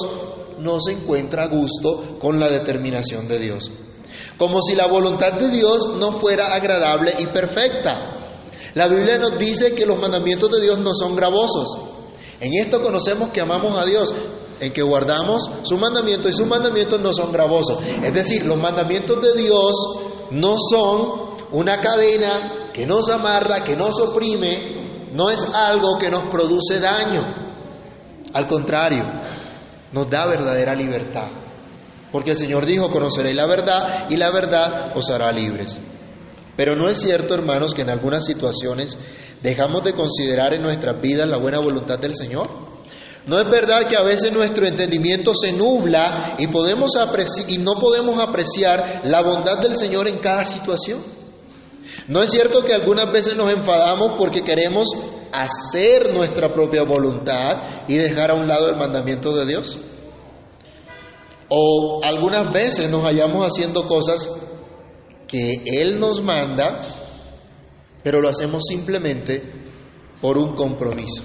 no 0.58 0.80
se 0.80 0.92
encuentra 0.92 1.44
a 1.44 1.48
gusto 1.48 2.18
con 2.18 2.38
la 2.38 2.48
determinación 2.48 3.28
de 3.28 3.38
Dios. 3.38 3.70
Como 4.38 4.60
si 4.62 4.74
la 4.74 4.86
voluntad 4.86 5.34
de 5.34 5.48
Dios 5.48 5.96
no 5.98 6.12
fuera 6.12 6.54
agradable 6.54 7.14
y 7.18 7.26
perfecta. 7.26 8.38
La 8.74 8.88
Biblia 8.88 9.18
nos 9.18 9.38
dice 9.38 9.74
que 9.74 9.86
los 9.86 9.98
mandamientos 9.98 10.50
de 10.50 10.60
Dios 10.60 10.78
no 10.78 10.94
son 10.94 11.14
gravosos. 11.14 11.68
En 12.40 12.52
esto 12.54 12.82
conocemos 12.82 13.28
que 13.28 13.40
amamos 13.40 13.78
a 13.78 13.84
Dios, 13.84 14.12
en 14.58 14.72
que 14.72 14.82
guardamos 14.82 15.42
su 15.62 15.76
mandamiento 15.76 16.28
y 16.28 16.32
sus 16.32 16.46
mandamientos 16.46 17.00
no 17.00 17.12
son 17.12 17.30
gravosos. 17.30 17.78
Es 18.02 18.12
decir, 18.12 18.44
los 18.46 18.58
mandamientos 18.58 19.20
de 19.20 19.34
Dios 19.40 19.72
no 20.30 20.56
son 20.58 21.32
una 21.52 21.80
cadena 21.80 22.70
que 22.72 22.86
nos 22.86 23.08
amarra, 23.10 23.62
que 23.62 23.76
nos 23.76 24.00
oprime, 24.00 25.10
no 25.12 25.30
es 25.30 25.44
algo 25.52 25.98
que 25.98 26.10
nos 26.10 26.30
produce 26.30 26.80
daño. 26.80 27.42
Al 28.32 28.48
contrario, 28.48 29.04
nos 29.92 30.10
da 30.10 30.26
verdadera 30.26 30.74
libertad. 30.74 31.28
Porque 32.10 32.32
el 32.32 32.36
Señor 32.36 32.66
dijo, 32.66 32.90
conoceréis 32.90 33.36
la 33.36 33.46
verdad 33.46 34.06
y 34.10 34.16
la 34.16 34.30
verdad 34.30 34.92
os 34.94 35.08
hará 35.10 35.32
libres. 35.32 35.78
Pero 36.56 36.76
no 36.76 36.88
es 36.88 37.00
cierto, 37.00 37.34
hermanos, 37.34 37.72
que 37.74 37.82
en 37.82 37.90
algunas 37.90 38.26
situaciones 38.26 38.96
dejamos 39.42 39.82
de 39.82 39.94
considerar 39.94 40.52
en 40.52 40.62
nuestras 40.62 41.00
vidas 41.00 41.28
la 41.28 41.38
buena 41.38 41.58
voluntad 41.58 41.98
del 41.98 42.14
Señor. 42.14 42.48
No 43.26 43.40
es 43.40 43.48
verdad 43.48 43.86
que 43.86 43.96
a 43.96 44.02
veces 44.02 44.32
nuestro 44.32 44.66
entendimiento 44.66 45.32
se 45.34 45.52
nubla 45.52 46.34
y, 46.38 46.48
podemos 46.48 46.92
y 47.48 47.58
no 47.58 47.74
podemos 47.78 48.20
apreciar 48.20 49.02
la 49.04 49.22
bondad 49.22 49.60
del 49.60 49.76
Señor 49.76 50.08
en 50.08 50.18
cada 50.18 50.44
situación. 50.44 51.00
No 52.08 52.22
es 52.22 52.30
cierto 52.30 52.62
que 52.62 52.74
algunas 52.74 53.10
veces 53.12 53.36
nos 53.36 53.52
enfadamos 53.52 54.12
porque 54.18 54.42
queremos 54.42 54.88
hacer 55.32 56.12
nuestra 56.12 56.52
propia 56.52 56.82
voluntad 56.82 57.86
y 57.88 57.96
dejar 57.96 58.30
a 58.30 58.34
un 58.34 58.46
lado 58.46 58.68
el 58.68 58.76
mandamiento 58.76 59.34
de 59.34 59.46
Dios. 59.46 59.78
O 61.48 62.00
algunas 62.02 62.52
veces 62.52 62.88
nos 62.90 63.02
hallamos 63.02 63.46
haciendo 63.46 63.86
cosas 63.86 64.28
que 65.26 65.62
Él 65.64 65.98
nos 65.98 66.22
manda, 66.22 66.80
pero 68.02 68.20
lo 68.20 68.28
hacemos 68.28 68.64
simplemente 68.68 69.42
por 70.20 70.38
un 70.38 70.54
compromiso, 70.54 71.22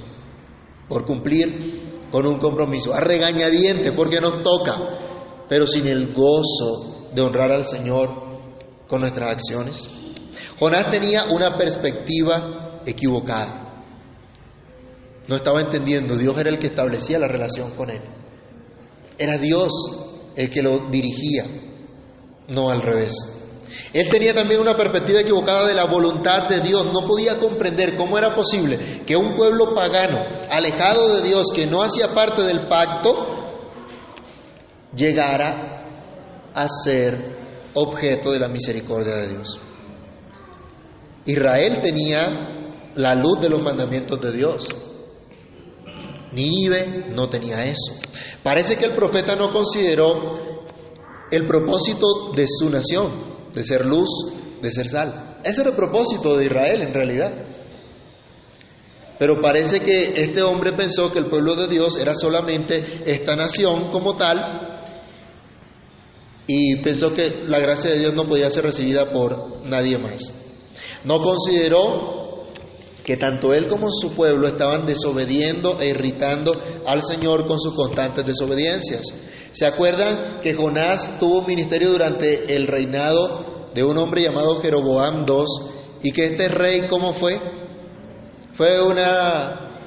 por 0.88 1.06
cumplir 1.06 2.08
con 2.12 2.26
un 2.26 2.40
compromiso, 2.40 2.94
a 2.94 3.02
regañadiente 3.02 3.92
porque 3.92 4.22
nos 4.22 4.44
toca, 4.44 4.78
pero 5.50 5.68
sin 5.68 5.88
el 5.88 6.14
gozo 6.14 7.10
de 7.14 7.22
honrar 7.22 7.52
al 7.52 7.66
Señor 7.66 8.10
con 8.88 9.02
nuestras 9.02 9.32
acciones. 9.32 9.90
Jonás 10.60 10.92
tenía 10.92 11.26
una 11.26 11.58
perspectiva 11.58 12.82
equivocada. 12.86 13.67
No 15.28 15.36
estaba 15.36 15.62
entendiendo, 15.62 16.16
Dios 16.16 16.38
era 16.38 16.50
el 16.50 16.60
que 16.60 16.68
establecía 16.68 17.20
la 17.20 17.28
relación 17.28 17.72
con 17.72 17.90
él. 17.90 18.02
Era 19.18 19.38
Dios 19.38 19.72
el 20.36 20.50
que 20.50 20.62
lo 20.62 20.88
dirigía, 20.88 21.46
no 22.48 22.70
al 22.70 22.82
revés. 22.82 23.14
Él 23.92 24.08
tenía 24.10 24.34
también 24.34 24.62
una 24.62 24.76
perspectiva 24.76 25.20
equivocada 25.20 25.68
de 25.68 25.74
la 25.74 25.86
voluntad 25.86 26.48
de 26.48 26.62
Dios. 26.62 26.86
No 26.94 27.06
podía 27.08 27.38
comprender 27.40 27.98
cómo 27.98 28.18
era 28.18 28.34
posible 28.34 29.02
que 29.06 29.18
un 29.18 29.36
pueblo 29.36 29.74
pagano, 29.74 30.20
alejado 30.50 31.16
de 31.16 31.28
Dios, 31.28 31.48
que 31.54 31.68
no 31.68 31.82
hacía 31.82 32.14
parte 32.14 32.44
del 32.44 32.68
pacto, 32.68 33.46
llegara 34.96 36.52
a 36.54 36.68
ser 36.68 37.38
objeto 37.74 38.32
de 38.32 38.40
la 38.40 38.48
misericordia 38.48 39.16
de 39.16 39.30
Dios. 39.30 39.60
Israel 41.26 41.80
tenía 41.82 42.92
la 42.96 43.14
luz 43.16 43.42
de 43.42 43.50
los 43.50 43.62
mandamientos 43.62 44.20
de 44.22 44.32
Dios. 44.32 44.68
Nínive 46.32 47.08
no 47.10 47.30
tenía 47.30 47.60
eso. 47.60 47.94
Parece 48.44 48.76
que 48.78 48.86
el 48.86 48.96
profeta 48.96 49.36
no 49.36 49.52
consideró 49.52 50.66
el 51.32 51.48
propósito 51.48 52.32
de 52.36 52.46
su 52.48 52.70
nación, 52.70 53.50
de 53.54 53.64
ser 53.64 53.86
luz, 53.86 54.10
de 54.62 54.72
ser 54.72 54.90
sal. 54.90 55.40
Ese 55.44 55.62
era 55.62 55.72
el 55.72 55.76
propósito 55.76 56.38
de 56.38 56.46
Israel 56.46 56.82
en 56.82 56.94
realidad. 56.94 57.32
Pero 59.20 59.42
parece 59.42 59.80
que 59.80 60.22
este 60.24 60.42
hombre 60.42 60.74
pensó 60.74 61.12
que 61.12 61.20
el 61.20 61.26
pueblo 61.26 61.56
de 61.56 61.68
Dios 61.68 61.98
era 61.98 62.14
solamente 62.14 63.02
esta 63.06 63.36
nación 63.36 63.90
como 63.90 64.16
tal 64.16 64.84
y 66.46 66.82
pensó 66.82 67.14
que 67.14 67.44
la 67.48 67.60
gracia 67.60 67.90
de 67.90 68.00
Dios 68.00 68.14
no 68.14 68.28
podía 68.28 68.50
ser 68.50 68.64
recibida 68.64 69.12
por 69.12 69.66
nadie 69.66 69.98
más. 69.98 70.32
No 71.04 71.20
consideró 71.20 72.27
que 73.08 73.16
tanto 73.16 73.54
él 73.54 73.68
como 73.68 73.88
su 73.90 74.14
pueblo 74.14 74.50
estaban 74.50 74.86
desobediendo 74.86 75.80
e 75.80 75.88
irritando 75.88 76.52
al 76.86 77.04
Señor 77.04 77.48
con 77.48 77.58
sus 77.58 77.74
constantes 77.74 78.26
desobediencias. 78.26 79.06
¿Se 79.54 79.66
acuerdan 79.66 80.42
que 80.42 80.54
Jonás 80.54 81.18
tuvo 81.18 81.40
un 81.40 81.46
ministerio 81.46 81.90
durante 81.92 82.54
el 82.54 82.68
reinado 82.68 83.70
de 83.74 83.82
un 83.82 83.98
hombre 83.98 84.24
llamado 84.24 84.60
Jeroboam 84.60 85.26
II 85.26 85.46
y 86.04 86.12
que 86.12 86.26
este 86.26 86.50
rey, 86.50 86.88
¿cómo 86.90 87.14
fue? 87.14 87.40
Fue 88.56 88.86
una 88.86 89.80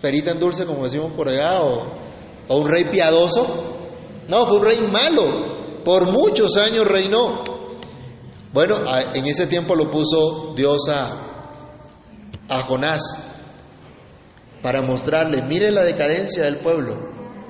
perita 0.00 0.30
en 0.30 0.38
dulce, 0.38 0.66
como 0.66 0.84
decimos 0.84 1.14
por 1.16 1.28
allá, 1.30 1.62
o, 1.62 1.96
o 2.46 2.58
un 2.60 2.68
rey 2.68 2.84
piadoso. 2.92 4.22
No, 4.28 4.46
fue 4.46 4.58
un 4.58 4.64
rey 4.64 4.78
malo. 4.82 5.82
Por 5.84 6.06
muchos 6.12 6.56
años 6.56 6.86
reinó. 6.86 7.42
Bueno, 8.54 8.76
en 9.12 9.26
ese 9.26 9.48
tiempo 9.48 9.74
lo 9.74 9.90
puso 9.90 10.54
Dios 10.54 10.88
a, 10.88 11.58
a 12.48 12.62
Jonás 12.62 13.02
para 14.62 14.80
mostrarle, 14.80 15.42
mire 15.42 15.72
la 15.72 15.82
decadencia 15.82 16.44
del 16.44 16.58
pueblo, 16.58 16.96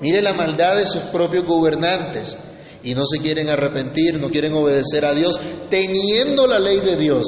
mire 0.00 0.22
la 0.22 0.32
maldad 0.32 0.76
de 0.76 0.86
sus 0.86 1.02
propios 1.12 1.44
gobernantes 1.44 2.34
y 2.82 2.94
no 2.94 3.02
se 3.04 3.20
quieren 3.20 3.50
arrepentir, 3.50 4.18
no 4.18 4.30
quieren 4.30 4.54
obedecer 4.54 5.04
a 5.04 5.12
Dios, 5.12 5.38
teniendo 5.68 6.46
la 6.46 6.58
ley 6.58 6.80
de 6.80 6.96
Dios, 6.96 7.26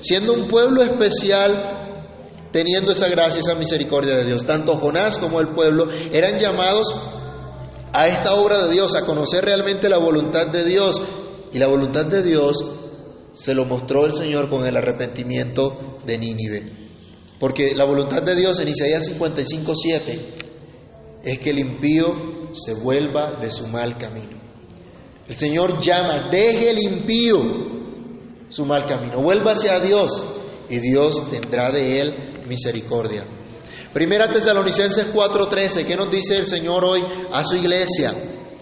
siendo 0.00 0.32
un 0.32 0.48
pueblo 0.48 0.82
especial, 0.82 2.48
teniendo 2.50 2.92
esa 2.92 3.08
gracia, 3.08 3.40
esa 3.40 3.56
misericordia 3.56 4.14
de 4.14 4.24
Dios. 4.24 4.46
Tanto 4.46 4.78
Jonás 4.78 5.18
como 5.18 5.40
el 5.40 5.48
pueblo 5.48 5.90
eran 6.10 6.38
llamados 6.38 6.94
a 7.92 8.08
esta 8.08 8.36
obra 8.36 8.64
de 8.64 8.72
Dios, 8.72 8.96
a 8.96 9.04
conocer 9.04 9.44
realmente 9.44 9.90
la 9.90 9.98
voluntad 9.98 10.46
de 10.46 10.64
Dios. 10.64 10.98
Y 11.50 11.58
la 11.58 11.66
voluntad 11.66 12.04
de 12.04 12.22
Dios 12.22 12.62
se 13.38 13.54
lo 13.54 13.64
mostró 13.64 14.04
el 14.04 14.14
Señor 14.14 14.50
con 14.50 14.66
el 14.66 14.76
arrepentimiento 14.76 16.00
de 16.04 16.18
Nínive. 16.18 16.72
Porque 17.38 17.72
la 17.74 17.84
voluntad 17.84 18.22
de 18.22 18.34
Dios 18.34 18.58
en 18.58 18.68
Isaías 18.68 19.08
55:7 19.08 20.18
es 21.22 21.38
que 21.38 21.50
el 21.50 21.60
impío 21.60 22.50
se 22.54 22.74
vuelva 22.74 23.38
de 23.40 23.50
su 23.50 23.68
mal 23.68 23.96
camino. 23.96 24.36
El 25.28 25.36
Señor 25.36 25.80
llama, 25.80 26.28
deje 26.30 26.70
el 26.70 26.78
impío 26.78 27.38
su 28.48 28.64
mal 28.64 28.86
camino, 28.86 29.22
vuélvase 29.22 29.70
a 29.70 29.78
Dios 29.78 30.10
y 30.68 30.78
Dios 30.78 31.30
tendrá 31.30 31.70
de 31.70 32.00
él 32.00 32.44
misericordia. 32.48 33.24
Primera 33.92 34.32
Tesalonicenses 34.32 35.14
4:13, 35.14 35.86
¿qué 35.86 35.94
nos 35.94 36.10
dice 36.10 36.36
el 36.36 36.46
Señor 36.46 36.84
hoy 36.84 37.04
a 37.32 37.44
su 37.44 37.54
iglesia? 37.54 38.12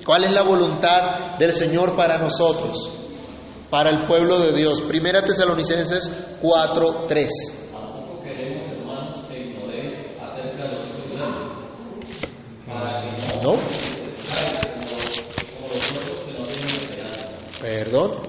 ¿Cuál 0.05 0.25
es 0.25 0.33
la 0.33 0.43
voluntad 0.43 1.39
del 1.39 1.53
Señor 1.55 1.97
para 1.97 2.19
nosotros, 2.19 2.95
para 3.70 3.90
el 3.90 4.07
pueblo 4.07 4.38
de 4.40 4.52
Dios? 4.52 4.81
Primera 4.83 5.22
Tesalonicenses 5.22 6.11
4:3. 6.40 7.29
Tampoco 7.72 8.22
queremos, 8.22 8.66
hermanos, 8.72 9.24
que 9.29 9.38
ignoréis 9.38 9.94
acerca 10.20 10.62
de 10.64 10.76
los 10.76 10.87
prudentes, 10.88 11.52
para 12.66 13.02
que 13.02 13.37
no. 13.42 13.52
Perdón, 17.61 18.22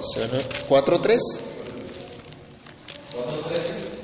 4:3. 0.68 1.48
4.13 3.18 3.98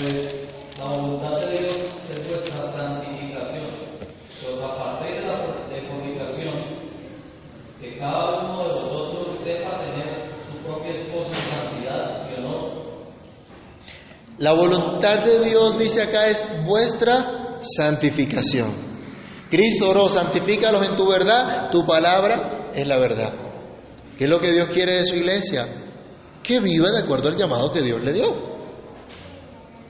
Pues 0.00 0.48
la 0.78 0.84
voluntad 0.84 1.40
de 1.40 1.58
Dios 1.58 1.72
es 2.10 2.28
vuestra 2.28 2.56
que 4.40 4.46
os 4.52 4.60
apartéis 4.60 5.16
de 5.16 5.26
la 5.26 5.36
de 5.68 5.80
fornicación, 5.82 6.54
cada 7.98 8.40
uno 8.40 8.62
de 8.62 8.72
vosotros 8.74 9.36
sepa 9.44 9.78
tener 9.78 10.30
su 10.50 10.58
propia 10.58 10.92
esposa 10.92 11.32
en 11.36 11.44
santidad 11.44 12.30
y 12.30 12.38
honor, 12.38 12.86
La 14.38 14.52
voluntad 14.52 15.24
de 15.24 15.44
Dios, 15.44 15.78
dice 15.78 16.02
acá, 16.02 16.28
es 16.28 16.44
vuestra 16.64 17.58
santificación. 17.60 18.74
Cristo 19.50 19.90
oró, 19.90 20.08
santifícalos 20.08 20.86
en 20.88 20.96
tu 20.96 21.08
verdad, 21.08 21.70
tu 21.70 21.86
palabra 21.86 22.70
es 22.74 22.86
la 22.86 22.98
verdad. 22.98 23.32
¿Qué 24.18 24.24
es 24.24 24.30
lo 24.30 24.40
que 24.40 24.52
Dios 24.52 24.70
quiere 24.70 24.94
de 24.94 25.06
su 25.06 25.14
iglesia? 25.14 25.66
Que 26.42 26.60
viva 26.60 26.90
de 26.90 27.00
acuerdo 27.00 27.28
al 27.28 27.36
llamado 27.36 27.72
que 27.72 27.82
Dios 27.82 28.02
le 28.02 28.12
dio 28.12 28.56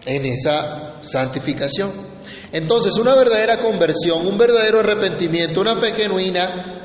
en 0.04 0.26
esa 0.26 1.02
santificación. 1.02 1.92
Entonces, 2.52 2.96
una 2.98 3.14
verdadera 3.14 3.58
conversión, 3.58 4.26
un 4.26 4.38
verdadero 4.38 4.80
arrepentimiento, 4.80 5.60
una 5.60 5.76
fe 5.76 5.92
genuina 5.94 6.75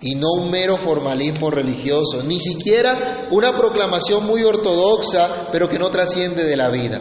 y 0.00 0.14
no 0.14 0.28
un 0.34 0.50
mero 0.50 0.76
formalismo 0.76 1.50
religioso, 1.50 2.22
ni 2.22 2.38
siquiera 2.38 3.26
una 3.30 3.56
proclamación 3.56 4.24
muy 4.24 4.42
ortodoxa, 4.42 5.48
pero 5.50 5.68
que 5.68 5.78
no 5.78 5.90
trasciende 5.90 6.44
de 6.44 6.56
la 6.56 6.70
vida. 6.70 7.00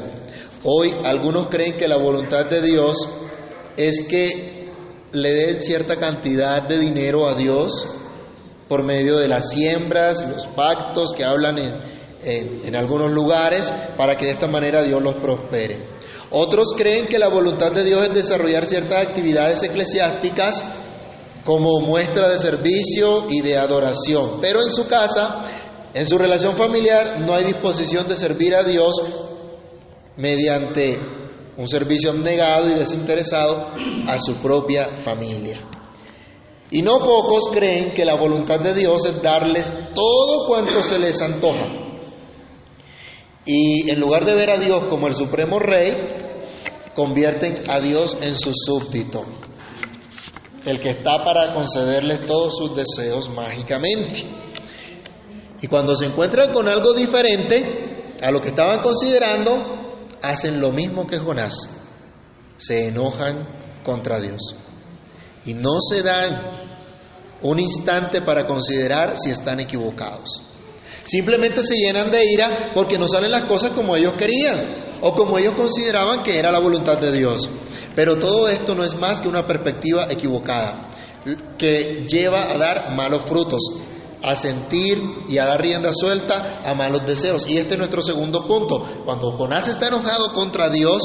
Hoy 0.64 0.94
algunos 1.04 1.48
creen 1.48 1.78
que 1.78 1.88
la 1.88 1.98
voluntad 1.98 2.48
de 2.50 2.62
Dios 2.62 2.98
es 3.76 4.08
que 4.08 4.72
le 5.12 5.34
den 5.34 5.62
cierta 5.62 5.98
cantidad 5.98 6.68
de 6.68 6.80
dinero 6.80 7.28
a 7.28 7.36
Dios 7.36 7.88
por 8.68 8.84
medio 8.84 9.18
de 9.18 9.28
las 9.28 9.50
siembras, 9.52 10.26
los 10.28 10.48
pactos 10.48 11.14
que 11.14 11.24
hablan 11.24 11.58
en, 11.60 11.74
en, 12.24 12.68
en 12.68 12.76
algunos 12.76 13.12
lugares, 13.12 13.72
para 13.96 14.16
que 14.18 14.26
de 14.26 14.32
esta 14.32 14.48
manera 14.48 14.84
Dios 14.84 15.02
los 15.02 15.16
prospere. 15.16 15.98
Otros 16.32 16.74
creen 16.76 17.08
que 17.08 17.20
la 17.20 17.30
voluntad 17.30 17.72
de 17.72 17.86
Dios 17.86 18.08
es 18.08 18.14
desarrollar 18.14 18.66
ciertas 18.66 19.08
actividades 19.08 19.64
eclesiásticas 19.64 20.62
como 21.48 21.80
muestra 21.80 22.28
de 22.28 22.40
servicio 22.40 23.28
y 23.30 23.42
de 23.42 23.58
adoración. 23.58 24.40
Pero 24.42 24.62
en 24.64 24.70
su 24.70 24.86
casa, 24.86 25.46
en 25.94 26.06
su 26.06 26.18
relación 26.18 26.58
familiar, 26.58 27.22
no 27.22 27.34
hay 27.34 27.46
disposición 27.46 28.06
de 28.06 28.18
servir 28.18 28.54
a 28.54 28.64
Dios 28.64 29.02
mediante 30.18 31.00
un 31.56 31.70
servicio 31.70 32.12
abnegado 32.12 32.70
y 32.70 32.74
desinteresado 32.74 33.70
a 34.08 34.20
su 34.20 34.36
propia 34.42 34.98
familia. 34.98 35.66
Y 36.70 36.82
no 36.82 37.00
pocos 37.00 37.48
creen 37.54 37.94
que 37.94 38.04
la 38.04 38.16
voluntad 38.16 38.60
de 38.60 38.74
Dios 38.74 39.06
es 39.06 39.22
darles 39.22 39.74
todo 39.96 40.48
cuanto 40.48 40.84
se 40.84 41.00
les 41.00 41.22
antoja. 41.22 41.66
Y 43.46 43.90
en 43.90 44.02
lugar 44.02 44.26
de 44.26 44.36
ver 44.36 44.50
a 44.50 44.60
Dios 44.60 44.84
como 44.90 45.08
el 45.08 45.16
supremo 45.16 45.60
rey, 45.60 45.94
convierten 46.94 47.64
a 47.70 47.80
Dios 47.80 48.18
en 48.20 48.38
su 48.38 48.52
súbdito 48.54 49.24
el 50.68 50.82
que 50.82 50.90
está 50.90 51.24
para 51.24 51.54
concederles 51.54 52.26
todos 52.26 52.58
sus 52.58 52.76
deseos 52.76 53.30
mágicamente. 53.30 54.26
Y 55.62 55.68
cuando 55.68 55.96
se 55.96 56.08
encuentran 56.08 56.52
con 56.52 56.68
algo 56.68 56.94
diferente 56.94 58.16
a 58.22 58.30
lo 58.32 58.42
que 58.42 58.50
estaban 58.50 58.82
considerando, 58.82 60.08
hacen 60.22 60.60
lo 60.60 60.72
mismo 60.72 61.08
que 61.08 61.20
Jonás. 61.20 61.56
Se 62.58 62.88
enojan 62.88 63.82
contra 63.84 64.20
Dios. 64.20 64.42
Y 65.46 65.54
no 65.54 65.80
se 65.80 66.04
dan 66.04 66.52
un 67.42 67.60
instante 67.60 68.22
para 68.22 68.46
considerar 68.46 69.18
si 69.18 69.32
están 69.32 69.62
equivocados. 69.62 70.42
Simplemente 71.06 71.64
se 71.64 71.76
llenan 71.76 72.12
de 72.12 72.26
ira 72.26 72.72
porque 72.74 72.98
no 72.98 73.08
salen 73.08 73.32
las 73.32 73.46
cosas 73.46 73.72
como 73.72 73.96
ellos 73.96 74.16
querían 74.18 75.00
o 75.02 75.14
como 75.14 75.38
ellos 75.38 75.54
consideraban 75.54 76.24
que 76.24 76.38
era 76.38 76.52
la 76.52 76.60
voluntad 76.60 76.98
de 77.00 77.14
Dios. 77.14 77.48
Pero 77.98 78.18
todo 78.18 78.48
esto 78.48 78.76
no 78.76 78.84
es 78.84 78.94
más 78.94 79.22
que 79.22 79.28
una 79.28 79.48
perspectiva 79.48 80.06
equivocada, 80.08 80.92
que 81.58 82.06
lleva 82.08 82.54
a 82.54 82.56
dar 82.56 82.96
malos 82.96 83.24
frutos, 83.26 83.60
a 84.22 84.36
sentir 84.36 85.00
y 85.28 85.40
a 85.40 85.46
dar 85.46 85.60
rienda 85.60 85.90
suelta 85.96 86.62
a 86.64 86.76
malos 86.76 87.08
deseos. 87.08 87.48
Y 87.50 87.58
este 87.58 87.74
es 87.74 87.80
nuestro 87.80 88.04
segundo 88.04 88.48
punto. 88.48 89.04
Cuando 89.04 89.32
Jonás 89.32 89.68
está 89.68 89.88
enojado 89.88 90.32
contra 90.34 90.70
Dios 90.70 91.02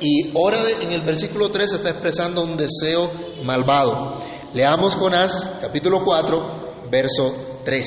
y 0.00 0.30
ora 0.32 0.58
en 0.80 0.92
el 0.92 1.00
versículo 1.00 1.50
3 1.50 1.72
está 1.72 1.90
expresando 1.90 2.44
un 2.44 2.56
deseo 2.56 3.10
malvado. 3.42 4.22
Leamos 4.54 4.94
Jonás 4.94 5.58
capítulo 5.60 6.04
4, 6.04 6.88
verso 6.88 7.60
3. 7.64 7.84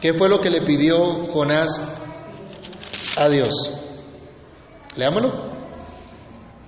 ¿Qué 0.00 0.14
fue 0.14 0.28
lo 0.28 0.40
que 0.40 0.50
le 0.50 0.62
pidió 0.62 1.26
Jonás 1.32 1.80
a 3.16 3.28
Dios? 3.28 3.54
Leámoslo. 4.94 5.52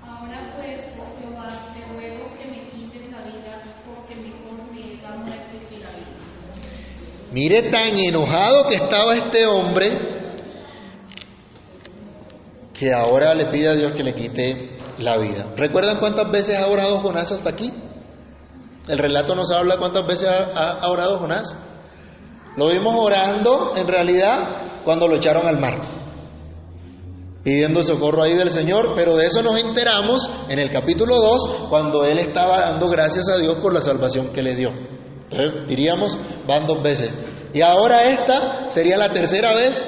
Ahora 0.03 0.55
pues, 0.57 0.81
oh 0.99 1.21
Jehová, 1.21 1.73
te 1.75 1.81
ruego 1.93 2.33
que 2.39 2.47
me 2.47 2.69
quites 2.71 3.11
la 3.11 3.23
vida, 3.23 3.63
porque 3.87 4.17
mejor 4.17 4.73
me 4.73 4.95
es 4.95 5.03
la 5.03 5.17
muerte 5.17 5.67
que 5.69 5.79
la 5.79 5.91
vida. 5.91 6.17
Mire 7.37 7.65
tan 7.71 7.95
enojado 7.99 8.67
que 8.67 8.77
estaba 8.77 9.15
este 9.15 9.45
hombre 9.45 9.91
que 12.73 12.95
ahora 12.95 13.35
le 13.35 13.51
pide 13.51 13.69
a 13.69 13.75
Dios 13.75 13.93
que 13.93 14.03
le 14.03 14.15
quite 14.15 14.79
la 14.97 15.19
vida. 15.19 15.53
¿Recuerdan 15.55 15.99
cuántas 15.99 16.31
veces 16.31 16.59
ha 16.59 16.67
orado 16.67 17.01
Jonás 17.01 17.33
hasta 17.33 17.51
aquí? 17.51 17.71
El 18.89 18.97
relato 18.97 19.35
nos 19.35 19.51
habla 19.51 19.77
cuántas 19.77 20.07
veces 20.07 20.31
ha, 20.31 20.89
orado 20.89 21.19
Jonás. 21.19 21.55
Lo 22.57 22.71
vimos 22.71 22.95
orando 22.97 23.75
en 23.77 23.87
realidad 23.87 24.83
cuando 24.83 25.07
lo 25.07 25.17
echaron 25.17 25.47
al 25.47 25.61
mar, 25.61 25.83
pidiendo 27.45 27.83
socorro 27.83 28.23
ahí 28.23 28.33
del 28.33 28.49
Señor, 28.49 28.95
pero 28.97 29.15
de 29.15 29.27
eso 29.27 29.43
nos 29.43 29.63
enteramos 29.63 30.27
en 30.49 30.59
el 30.59 30.71
capítulo 30.71 31.17
2 31.17 31.67
cuando 31.69 32.03
él 32.07 32.17
estaba 32.19 32.61
dando 32.61 32.89
gracias 32.89 33.29
a 33.29 33.37
Dios 33.37 33.59
por 33.59 33.75
la 33.75 33.83
salvación 33.83 34.29
que 34.29 34.41
le 34.41 34.57
dio. 34.57 34.96
Entonces, 35.31 35.67
diríamos, 35.67 36.17
van 36.47 36.67
dos 36.67 36.83
veces. 36.83 37.11
Y 37.53 37.61
ahora 37.61 38.05
esta 38.05 38.71
sería 38.71 38.97
la 38.97 39.13
tercera 39.13 39.55
vez 39.55 39.87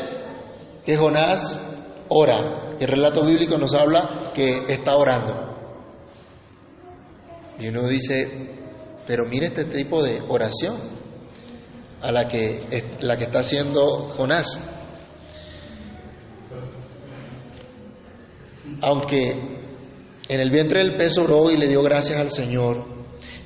que 0.84 0.96
Jonás 0.96 1.60
ora. 2.08 2.76
El 2.80 2.88
relato 2.88 3.24
bíblico 3.24 3.58
nos 3.58 3.74
habla 3.74 4.30
que 4.34 4.64
está 4.68 4.96
orando. 4.96 5.34
Y 7.58 7.68
uno 7.68 7.86
dice, 7.88 8.56
pero 9.06 9.24
mire 9.26 9.46
este 9.46 9.64
tipo 9.64 10.02
de 10.02 10.22
oración 10.28 10.76
a 12.00 12.12
la 12.12 12.28
que, 12.28 12.96
la 13.00 13.16
que 13.16 13.24
está 13.24 13.40
haciendo 13.40 14.10
Jonás. 14.14 14.46
Aunque 18.80 19.58
en 20.28 20.40
el 20.40 20.50
vientre 20.50 20.80
del 20.80 20.96
pez 20.96 21.18
oró 21.18 21.50
y 21.50 21.56
le 21.56 21.68
dio 21.68 21.82
gracias 21.82 22.20
al 22.20 22.30
Señor, 22.30 22.84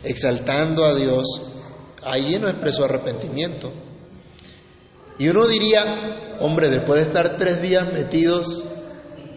exaltando 0.03 0.85
a 0.85 0.95
Dios, 0.95 1.52
Ahí 2.05 2.39
no 2.39 2.49
expresó 2.49 2.85
arrepentimiento. 2.85 3.73
Y 5.19 5.29
uno 5.29 5.47
diría, 5.47 6.37
hombre, 6.41 6.69
después 6.69 7.01
de 7.01 7.09
estar 7.09 7.37
tres 7.37 7.61
días 7.63 7.93
metidos 7.93 8.65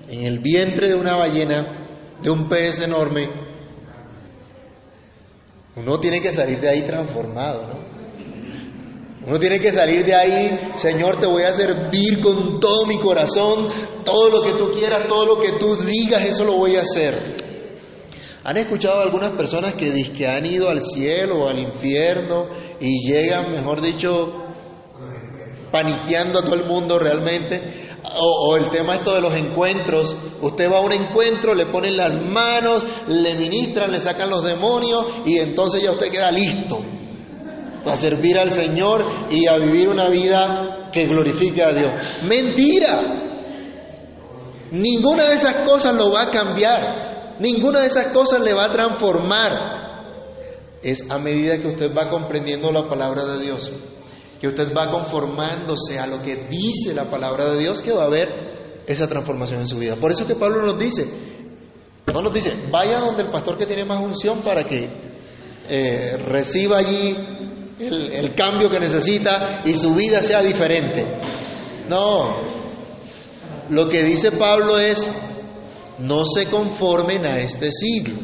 en 0.09 0.25
el 0.25 0.39
vientre 0.39 0.87
de 0.87 0.95
una 0.95 1.15
ballena, 1.15 2.15
de 2.21 2.29
un 2.29 2.47
pez 2.47 2.79
enorme, 2.79 3.29
uno 5.75 5.99
tiene 5.99 6.21
que 6.21 6.31
salir 6.31 6.59
de 6.59 6.69
ahí 6.69 6.83
transformado, 6.83 7.67
¿no? 7.67 7.95
Uno 9.27 9.39
tiene 9.39 9.59
que 9.59 9.73
salir 9.73 10.05
de 10.05 10.13
ahí, 10.13 10.73
Señor, 10.75 11.19
te 11.19 11.25
voy 11.25 11.41
a 11.43 11.51
servir 11.51 12.21
con 12.21 12.59
todo 12.59 12.85
mi 12.85 12.99
corazón, 12.99 13.69
todo 14.03 14.29
lo 14.29 14.43
que 14.43 14.51
tú 14.51 14.71
quieras, 14.71 15.07
todo 15.07 15.25
lo 15.25 15.41
que 15.41 15.53
tú 15.53 15.75
digas, 15.77 16.21
eso 16.21 16.43
lo 16.43 16.53
voy 16.53 16.75
a 16.75 16.81
hacer. 16.81 17.44
¿Han 18.45 18.57
escuchado 18.57 19.01
algunas 19.01 19.31
personas 19.31 19.73
que, 19.73 20.13
que 20.13 20.27
han 20.27 20.45
ido 20.45 20.69
al 20.69 20.79
cielo 20.79 21.39
o 21.39 21.49
al 21.49 21.57
infierno 21.57 22.45
y 22.79 23.03
llegan, 23.03 23.51
mejor 23.51 23.81
dicho, 23.81 24.33
paniqueando 25.71 26.37
a 26.37 26.43
todo 26.43 26.53
el 26.53 26.65
mundo 26.65 26.99
realmente? 26.99 27.89
O, 28.03 28.51
o, 28.51 28.57
el 28.57 28.69
tema 28.69 28.97
esto 28.97 29.15
de 29.15 29.21
los 29.21 29.33
encuentros, 29.33 30.15
usted 30.41 30.71
va 30.71 30.77
a 30.77 30.81
un 30.81 30.91
encuentro, 30.91 31.55
le 31.55 31.65
ponen 31.65 31.97
las 31.97 32.21
manos, 32.21 32.85
le 33.07 33.33
ministran, 33.33 33.91
le 33.91 33.99
sacan 33.99 34.29
los 34.29 34.43
demonios 34.43 35.07
y 35.25 35.39
entonces 35.39 35.81
ya 35.81 35.89
usted 35.89 36.11
queda 36.11 36.29
listo 36.31 36.79
a 37.83 37.97
servir 37.97 38.37
al 38.37 38.51
Señor 38.51 39.27
y 39.31 39.47
a 39.47 39.57
vivir 39.57 39.89
una 39.89 40.07
vida 40.09 40.89
que 40.91 41.07
glorifique 41.07 41.63
a 41.63 41.73
Dios. 41.73 41.91
Mentira. 42.27 43.23
Ninguna 44.69 45.23
de 45.29 45.33
esas 45.33 45.67
cosas 45.67 45.95
lo 45.95 46.11
va 46.11 46.23
a 46.23 46.29
cambiar. 46.29 47.14
Ninguna 47.39 47.81
de 47.81 47.87
esas 47.87 48.07
cosas 48.07 48.41
le 48.41 48.53
va 48.53 48.65
a 48.65 48.71
transformar. 48.71 49.85
Es 50.81 51.09
a 51.09 51.17
medida 51.17 51.57
que 51.57 51.67
usted 51.67 51.95
va 51.95 52.09
comprendiendo 52.09 52.71
la 52.71 52.87
palabra 52.87 53.25
de 53.25 53.43
Dios, 53.43 53.71
que 54.39 54.47
usted 54.47 54.73
va 54.75 54.91
conformándose 54.91 55.99
a 55.99 56.07
lo 56.07 56.21
que 56.21 56.47
dice 56.49 56.93
la 56.93 57.05
palabra 57.05 57.51
de 57.51 57.59
Dios, 57.59 57.81
que 57.81 57.91
va 57.91 58.03
a 58.03 58.05
haber 58.05 58.83
esa 58.85 59.07
transformación 59.07 59.61
en 59.61 59.67
su 59.67 59.79
vida. 59.79 59.95
Por 59.95 60.11
eso 60.11 60.27
que 60.27 60.35
Pablo 60.35 60.61
nos 60.61 60.77
dice, 60.77 61.07
no 62.05 62.21
nos 62.21 62.33
dice, 62.33 62.53
vaya 62.71 62.99
donde 62.99 63.23
el 63.23 63.31
pastor 63.31 63.57
que 63.57 63.65
tiene 63.65 63.83
más 63.83 64.01
unción 64.01 64.41
para 64.41 64.63
que 64.63 64.87
eh, 65.67 66.17
reciba 66.17 66.77
allí 66.77 67.17
el 67.79 68.33
cambio 68.35 68.69
que 68.69 68.79
necesita 68.79 69.61
y 69.65 69.73
su 69.73 69.95
vida 69.95 70.21
sea 70.21 70.41
diferente. 70.41 71.19
No, 71.89 72.55
lo 73.69 73.89
que 73.89 74.03
dice 74.03 74.31
Pablo 74.31 74.77
es, 74.79 75.07
no 75.99 76.25
se 76.25 76.49
conformen 76.49 77.25
a 77.25 77.39
este 77.39 77.71
siglo, 77.71 78.19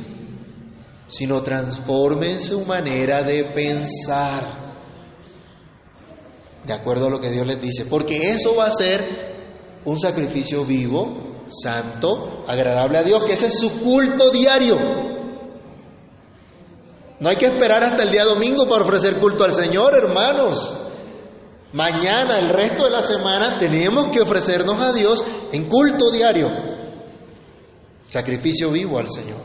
sino 1.08 1.42
transformen 1.44 2.40
su 2.40 2.66
manera 2.66 3.24
de 3.24 3.46
pensar, 3.46 4.74
de 6.66 6.74
acuerdo 6.74 7.08
a 7.08 7.10
lo 7.10 7.20
que 7.20 7.32
Dios 7.32 7.46
les 7.46 7.62
dice, 7.62 7.86
porque 7.86 8.32
eso 8.32 8.56
va 8.56 8.66
a 8.66 8.72
ser 8.72 9.82
un 9.86 10.00
sacrificio 10.00 10.64
vivo, 10.66 11.44
santo, 11.48 12.46
agradable 12.48 12.98
a 12.98 13.04
Dios, 13.04 13.24
que 13.26 13.34
ese 13.34 13.48
es 13.48 13.60
su 13.60 13.82
culto 13.82 14.30
diario. 14.30 14.78
No 17.20 17.30
hay 17.30 17.36
que 17.36 17.46
esperar 17.46 17.84
hasta 17.84 18.04
el 18.04 18.12
día 18.12 18.24
domingo 18.24 18.68
para 18.68 18.84
ofrecer 18.84 19.20
culto 19.20 19.44
al 19.44 19.54
Señor, 19.54 19.94
hermanos. 19.96 20.76
Mañana, 21.74 22.40
el 22.40 22.50
resto 22.50 22.86
de 22.86 22.90
la 22.90 23.02
semana, 23.02 23.60
tenemos 23.60 24.08
que 24.08 24.22
ofrecernos 24.22 24.82
a 24.82 24.92
Dios 24.92 25.24
en 25.52 25.70
culto 25.70 26.12
diario. 26.12 26.71
Sacrificio 28.12 28.70
vivo 28.72 29.00
al 29.00 29.10
Señor. 29.10 29.40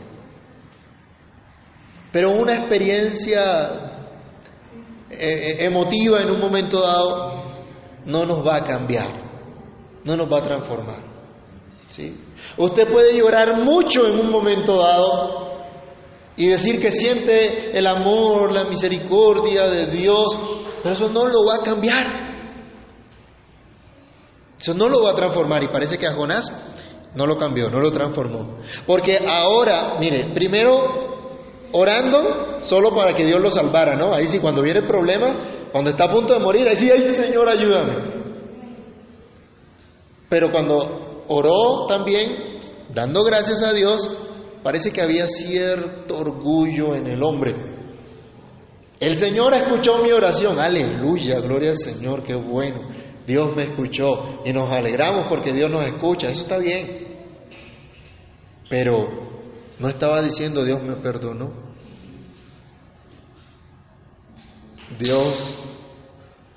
Pero 2.11 2.31
una 2.31 2.53
experiencia 2.53 4.03
emotiva 5.09 6.21
en 6.21 6.31
un 6.31 6.41
momento 6.41 6.81
dado 6.81 7.43
no 8.05 8.25
nos 8.25 8.45
va 8.45 8.57
a 8.57 8.65
cambiar, 8.65 9.09
no 10.03 10.17
nos 10.17 10.29
va 10.29 10.39
a 10.39 10.43
transformar. 10.43 11.01
¿sí? 11.87 12.19
Usted 12.57 12.91
puede 12.91 13.17
llorar 13.17 13.63
mucho 13.63 14.05
en 14.05 14.19
un 14.19 14.29
momento 14.29 14.75
dado 14.75 15.61
y 16.35 16.47
decir 16.47 16.81
que 16.81 16.91
siente 16.91 17.77
el 17.77 17.87
amor, 17.87 18.51
la 18.51 18.65
misericordia 18.65 19.67
de 19.67 19.85
Dios, 19.87 20.27
pero 20.83 20.93
eso 20.93 21.09
no 21.09 21.25
lo 21.27 21.45
va 21.45 21.55
a 21.55 21.63
cambiar. 21.63 22.05
Eso 24.59 24.73
no 24.73 24.89
lo 24.89 25.03
va 25.03 25.11
a 25.11 25.15
transformar 25.15 25.63
y 25.63 25.69
parece 25.69 25.97
que 25.97 26.05
a 26.05 26.13
Jonás 26.13 26.51
no 27.15 27.25
lo 27.25 27.37
cambió, 27.37 27.69
no 27.69 27.79
lo 27.79 27.91
transformó. 27.91 28.57
Porque 28.85 29.19
ahora, 29.27 29.97
mire, 29.99 30.31
primero 30.33 31.07
orando 31.71 32.59
solo 32.63 32.93
para 32.95 33.13
que 33.13 33.25
Dios 33.25 33.41
lo 33.41 33.51
salvara, 33.51 33.95
¿no? 33.95 34.13
Ahí 34.13 34.27
sí, 34.27 34.39
cuando 34.39 34.61
viene 34.61 34.79
el 34.79 34.87
problema, 34.87 35.69
cuando 35.71 35.89
está 35.91 36.05
a 36.05 36.11
punto 36.11 36.33
de 36.33 36.39
morir, 36.39 36.67
ahí 36.67 36.75
sí, 36.75 36.89
ay 36.89 37.03
Señor, 37.03 37.49
ayúdame. 37.49 38.17
Pero 40.29 40.51
cuando 40.51 41.23
oró 41.27 41.87
también, 41.87 42.59
dando 42.93 43.23
gracias 43.23 43.61
a 43.63 43.73
Dios, 43.73 44.09
parece 44.63 44.91
que 44.91 45.01
había 45.01 45.27
cierto 45.27 46.17
orgullo 46.17 46.95
en 46.95 47.07
el 47.07 47.23
hombre. 47.23 47.55
El 48.99 49.15
Señor 49.15 49.53
escuchó 49.53 49.99
mi 49.99 50.11
oración, 50.11 50.59
aleluya, 50.59 51.39
gloria 51.39 51.69
al 51.69 51.77
Señor, 51.77 52.23
qué 52.23 52.35
bueno. 52.35 52.79
Dios 53.27 53.53
me 53.57 53.63
escuchó 53.63 54.41
y 54.45 54.53
nos 54.53 54.71
alegramos 54.71 55.27
porque 55.27 55.51
Dios 55.51 55.69
nos 55.69 55.85
escucha, 55.85 56.29
eso 56.29 56.43
está 56.43 56.57
bien. 56.57 57.05
Pero 58.69 59.05
no 59.79 59.89
estaba 59.89 60.21
diciendo 60.21 60.63
Dios 60.63 60.81
me 60.81 60.95
perdonó. 60.95 61.67
Dios 64.97 65.57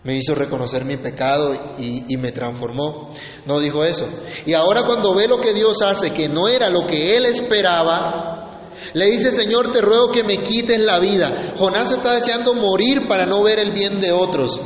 me 0.04 0.14
hizo 0.14 0.36
reconocer 0.36 0.84
mi 0.84 0.96
pecado 0.96 1.50
y, 1.76 2.16
me 2.16 2.30
transformó. 2.30 3.12
No 3.46 3.58
dijo 3.58 3.84
eso. 3.84 4.08
Y 4.46 4.54
ahora 4.54 4.84
cuando 4.84 5.12
ve 5.12 5.26
lo 5.26 5.40
que 5.40 5.52
Dios 5.52 5.82
hace, 5.82 6.12
que 6.12 6.28
no 6.28 6.46
era 6.46 6.70
lo 6.70 6.86
que 6.86 7.16
él 7.16 7.26
esperaba, 7.26 8.70
le 8.94 9.10
dice, 9.10 9.32
Señor, 9.32 9.72
te 9.72 9.80
ruego 9.80 10.12
que 10.12 10.22
me 10.22 10.38
quites 10.38 10.78
la 10.78 11.00
vida. 11.00 11.54
Jonás 11.58 11.90
está 11.90 12.12
deseando 12.12 12.54
morir 12.54 13.08
para 13.08 13.26
no 13.26 13.42
ver 13.42 13.58
el 13.58 13.72
bien 13.72 14.00
de 14.00 14.12
otros. 14.12 14.58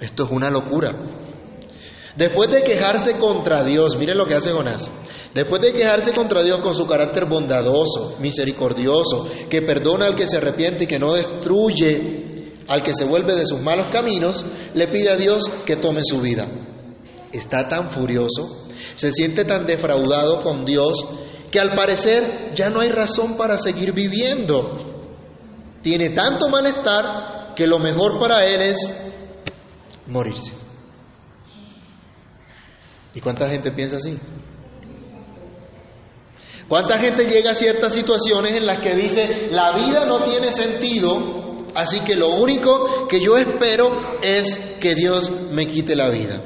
Esto 0.00 0.24
es 0.24 0.30
una 0.30 0.50
locura. 0.50 0.94
Después 2.16 2.50
de 2.50 2.62
quejarse 2.62 3.16
contra 3.18 3.64
Dios, 3.64 3.96
miren 3.96 4.18
lo 4.18 4.26
que 4.26 4.34
hace 4.34 4.50
Jonás. 4.50 4.90
Después 5.34 5.60
de 5.60 5.72
quejarse 5.72 6.12
contra 6.12 6.42
Dios 6.42 6.58
con 6.60 6.74
su 6.74 6.86
carácter 6.86 7.26
bondadoso, 7.26 8.16
misericordioso, 8.18 9.28
que 9.48 9.62
perdona 9.62 10.06
al 10.06 10.14
que 10.14 10.26
se 10.26 10.38
arrepiente 10.38 10.84
y 10.84 10.86
que 10.86 10.98
no 10.98 11.12
destruye 11.12 12.26
al 12.66 12.82
que 12.82 12.92
se 12.94 13.04
vuelve 13.04 13.34
de 13.34 13.46
sus 13.46 13.60
malos 13.60 13.86
caminos, 13.90 14.44
le 14.74 14.88
pide 14.88 15.10
a 15.10 15.16
Dios 15.16 15.48
que 15.64 15.76
tome 15.76 16.00
su 16.04 16.20
vida. 16.20 16.46
Está 17.32 17.68
tan 17.68 17.90
furioso, 17.90 18.66
se 18.94 19.10
siente 19.10 19.44
tan 19.44 19.66
defraudado 19.66 20.42
con 20.42 20.64
Dios, 20.64 21.04
que 21.50 21.60
al 21.60 21.74
parecer 21.74 22.52
ya 22.54 22.68
no 22.68 22.80
hay 22.80 22.90
razón 22.90 23.36
para 23.36 23.56
seguir 23.56 23.92
viviendo. 23.92 24.84
Tiene 25.82 26.10
tanto 26.10 26.48
malestar 26.48 27.54
que 27.54 27.66
lo 27.66 27.78
mejor 27.78 28.20
para 28.20 28.44
él 28.44 28.60
es 28.60 29.07
morirse. 30.08 30.52
¿Y 33.14 33.20
cuánta 33.20 33.48
gente 33.48 33.70
piensa 33.72 33.96
así? 33.96 34.18
¿Cuánta 36.68 36.98
gente 36.98 37.24
llega 37.24 37.52
a 37.52 37.54
ciertas 37.54 37.94
situaciones 37.94 38.54
en 38.54 38.66
las 38.66 38.80
que 38.80 38.94
dice, 38.94 39.48
la 39.50 39.72
vida 39.72 40.04
no 40.04 40.24
tiene 40.24 40.52
sentido, 40.52 41.66
así 41.74 42.00
que 42.00 42.14
lo 42.14 42.34
único 42.36 43.08
que 43.08 43.20
yo 43.20 43.38
espero 43.38 44.18
es 44.22 44.76
que 44.80 44.94
Dios 44.94 45.30
me 45.50 45.66
quite 45.66 45.96
la 45.96 46.10
vida? 46.10 46.42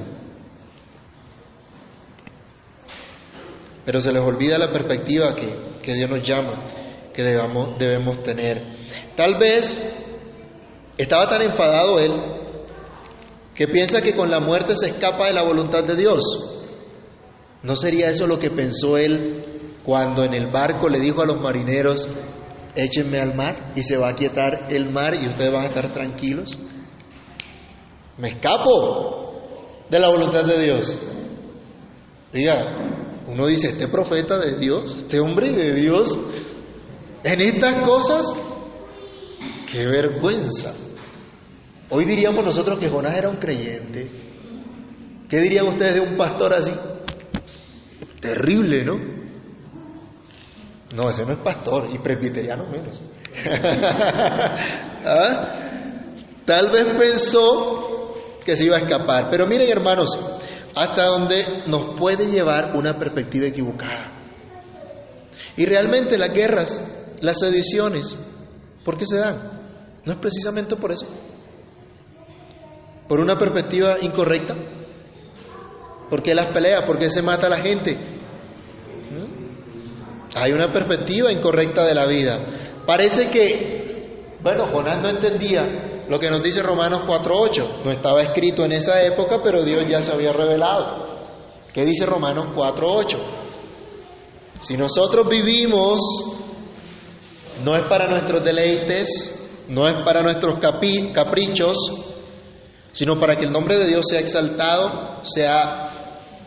Pero 3.85 4.01
se 4.01 4.13
les 4.13 4.23
olvida 4.23 4.59
la 4.59 4.71
perspectiva 4.71 5.35
que, 5.35 5.81
que 5.83 5.95
Dios 5.95 6.09
nos 6.09 6.23
llama, 6.23 7.11
que 7.13 7.23
debemos 7.25 8.23
tener. 8.23 8.77
Tal 9.17 9.39
vez 9.39 9.77
estaba 10.97 11.29
tan 11.29 11.43
enfadado 11.43 11.99
él 11.99 12.42
que 13.63 13.69
piensa 13.69 14.03
que 14.03 14.17
con 14.17 14.29
la 14.29 14.41
muerte 14.41 14.75
se 14.75 14.89
escapa 14.89 15.29
de 15.29 15.35
la 15.35 15.45
voluntad 15.45 15.85
de 15.85 15.95
Dios. 15.95 16.21
¿No 17.63 17.77
sería 17.77 18.11
eso 18.11 18.27
lo 18.27 18.37
que 18.41 18.51
pensó 18.51 18.97
él 18.97 19.79
cuando 19.85 20.25
en 20.25 20.35
el 20.35 20.51
barco 20.51 20.89
le 20.89 20.99
dijo 20.99 21.23
a 21.23 21.27
los 21.27 21.41
marineros, 21.41 22.09
échenme 22.75 23.21
al 23.21 23.37
mar 23.37 23.73
y 23.77 23.85
se 23.85 23.97
va 23.97 24.09
a 24.09 24.15
quietar 24.17 24.67
el 24.69 24.91
mar 24.91 25.15
y 25.15 25.29
ustedes 25.29 25.53
van 25.53 25.63
a 25.63 25.69
estar 25.69 25.93
tranquilos? 25.93 26.59
Me 28.19 28.31
escapo 28.31 29.85
de 29.89 29.99
la 30.01 30.09
voluntad 30.09 30.45
de 30.45 30.61
Dios. 30.61 30.99
Diga, 32.33 33.23
uno 33.29 33.47
dice, 33.47 33.69
este 33.69 33.87
profeta 33.87 34.41
de 34.41 34.59
Dios, 34.59 34.97
este 34.99 35.21
hombre 35.21 35.51
de 35.51 35.73
Dios, 35.73 36.19
en 37.23 37.41
estas 37.41 37.87
cosas, 37.87 38.27
qué 39.71 39.87
vergüenza. 39.87 40.75
Hoy 41.95 42.07
diríamos 42.07 42.43
nosotros 42.43 42.79
que 42.79 42.89
Jonás 42.89 43.19
era 43.19 43.29
un 43.29 43.37
creyente. 43.37 44.11
¿Qué 45.29 45.41
dirían 45.41 45.67
ustedes 45.67 45.93
de 45.93 46.01
un 46.01 46.17
pastor 46.17 46.55
así? 46.55 46.73
Terrible, 48.19 48.83
¿no? 48.83 48.99
No, 50.95 51.11
ese 51.11 51.27
no 51.27 51.33
es 51.33 51.39
pastor 51.41 51.91
y 51.93 51.99
presbiteriano 51.99 52.67
menos. 52.71 52.99
¿Ah? 55.05 55.59
Tal 56.47 56.71
vez 56.71 56.97
pensó 56.99 58.15
que 58.43 58.57
se 58.57 58.65
iba 58.65 58.79
a 58.79 58.81
escapar. 58.81 59.29
Pero 59.31 59.47
miren 59.47 59.69
hermanos, 59.69 60.19
hasta 60.75 61.05
donde 61.05 61.65
nos 61.67 61.99
puede 61.99 62.25
llevar 62.27 62.75
una 62.75 62.99
perspectiva 62.99 63.49
equivocada. 63.49 64.13
Y 65.59 65.67
realmente 65.67 66.17
las 66.17 66.33
guerras, 66.33 66.83
las 67.21 67.39
sediciones, 67.39 68.17
¿por 68.83 68.97
qué 68.97 69.05
se 69.05 69.19
dan? 69.19 69.61
No 70.07 70.13
es 70.15 70.19
precisamente 70.21 70.75
por 70.77 70.91
eso. 70.91 71.07
Por 73.09 73.21
una 73.21 73.39
perspectiva 73.39 73.97
incorrecta. 74.01 74.57
¿Por 76.09 76.23
qué 76.23 76.35
las 76.35 76.53
peleas? 76.53 76.83
¿Por 76.87 76.99
qué 76.99 77.09
se 77.09 77.23
mata 77.23 77.47
a 77.47 77.51
la 77.51 77.59
gente? 77.59 77.95
¿Mm? 77.95 80.37
Hay 80.37 80.53
una 80.53 80.73
perspectiva 80.73 81.33
incorrecta 81.33 81.85
de 81.85 81.95
la 81.95 82.07
vida. 82.07 82.39
Parece 82.87 83.31
que, 83.31 84.37
bueno, 84.43 84.67
Jonás 84.67 85.03
no 85.03 85.09
entendía 85.09 86.05
lo 86.09 86.19
que 86.19 86.31
nos 86.31 86.43
dice 86.43 86.63
Romanos 86.63 87.03
4.8. 87.07 87.83
No 87.85 87.91
estaba 87.91 88.23
escrito 88.23 88.65
en 88.65 88.73
esa 88.73 89.03
época, 89.03 89.41
pero 89.43 89.65
Dios 89.65 89.87
ya 89.89 90.03
se 90.03 90.13
había 90.13 90.33
revelado. 90.33 91.13
¿Qué 91.73 91.85
dice 91.85 92.05
Romanos 92.05 92.49
4.8? 92.55 93.19
Si 94.61 94.77
nosotros 94.77 95.29
vivimos, 95.29 96.01
no 97.65 97.77
es 97.77 97.83
para 97.85 98.07
nuestros 98.07 98.45
deleites, 98.45 99.51
no 99.69 99.89
es 99.89 99.95
para 100.05 100.23
nuestros 100.23 100.59
caprichos, 100.59 101.77
sino 102.93 103.19
para 103.19 103.37
que 103.37 103.47
el 103.47 103.53
nombre 103.53 103.77
de 103.77 103.89
Dios 103.89 104.07
sea 104.09 104.21
exaltado, 104.21 105.21
sea 105.25 105.93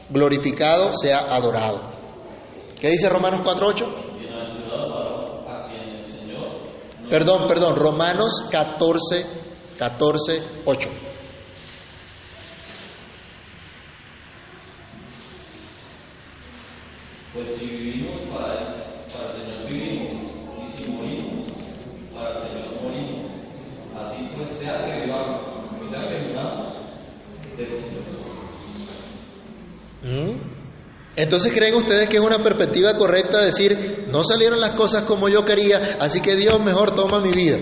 glorificado, 0.10 0.94
sea 0.94 1.20
adorado. 1.36 1.82
¿Qué 2.80 2.90
dice 2.90 3.10
Romanos 3.10 3.42
4.8? 3.42 4.06
Perdón, 7.10 7.48
perdón, 7.48 7.76
Romanos 7.76 8.48
14, 8.52 9.26
14, 9.78 10.42
8. 10.66 10.90
Pues 17.34 17.58
si 17.58 17.66
vivimos 17.66 18.22
para, 18.34 18.76
para 19.12 19.36
el 19.36 19.42
Señor 19.42 19.70
vivimos, 19.70 20.24
y 20.66 20.72
si 20.72 20.90
morimos, 20.90 21.42
para 22.14 22.42
el 22.42 22.48
Señor 22.50 22.82
morimos. 22.82 23.32
Así 24.02 24.30
pues 24.36 24.50
sea 24.52 24.86
que 24.86 25.06
vivamos, 25.06 25.42
o 25.86 25.90
sea 25.90 26.08
que 26.08 26.28
vivamos, 26.28 26.74
del 27.56 27.68
Señor 27.68 28.04
¿Mm? 30.02 30.40
Entonces, 31.16 31.54
¿creen 31.54 31.76
ustedes 31.76 32.10
que 32.10 32.18
es 32.18 32.24
una 32.24 32.44
perspectiva 32.44 32.98
correcta 32.98 33.40
decir, 33.40 34.08
no 34.12 34.24
salieron 34.24 34.60
las 34.60 34.76
cosas 34.76 35.04
como 35.04 35.30
yo 35.30 35.46
quería, 35.46 35.98
así 36.00 36.22
que 36.22 36.36
Dios 36.36 36.60
mejor 36.64 36.94
toma 36.94 37.20
mi 37.20 37.32
vida? 37.32 37.58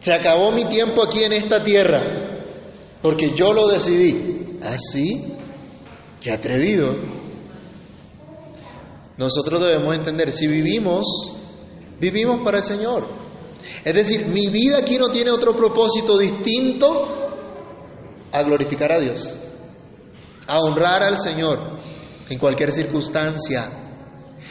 Se 0.00 0.12
acabó 0.12 0.52
mi 0.52 0.66
tiempo 0.66 1.02
aquí 1.02 1.22
en 1.22 1.32
esta 1.32 1.62
tierra, 1.64 2.02
porque 3.00 3.34
yo 3.34 3.52
lo 3.54 3.68
decidí. 3.68 4.58
¿Así? 4.62 5.34
Qué 6.20 6.30
atrevido. 6.32 6.96
Nosotros 9.16 9.64
debemos 9.64 9.96
entender, 9.96 10.32
si 10.32 10.46
vivimos, 10.46 11.06
vivimos 11.98 12.40
para 12.44 12.58
el 12.58 12.64
Señor. 12.64 13.06
Es 13.84 13.94
decir, 13.94 14.26
mi 14.26 14.48
vida 14.48 14.78
aquí 14.78 14.98
no 14.98 15.08
tiene 15.08 15.30
otro 15.30 15.56
propósito 15.56 16.18
distinto 16.18 17.30
a 18.32 18.42
glorificar 18.42 18.92
a 18.92 19.00
Dios 19.00 19.34
a 20.46 20.60
honrar 20.60 21.02
al 21.02 21.18
Señor 21.18 21.78
en 22.28 22.38
cualquier 22.38 22.72
circunstancia. 22.72 23.68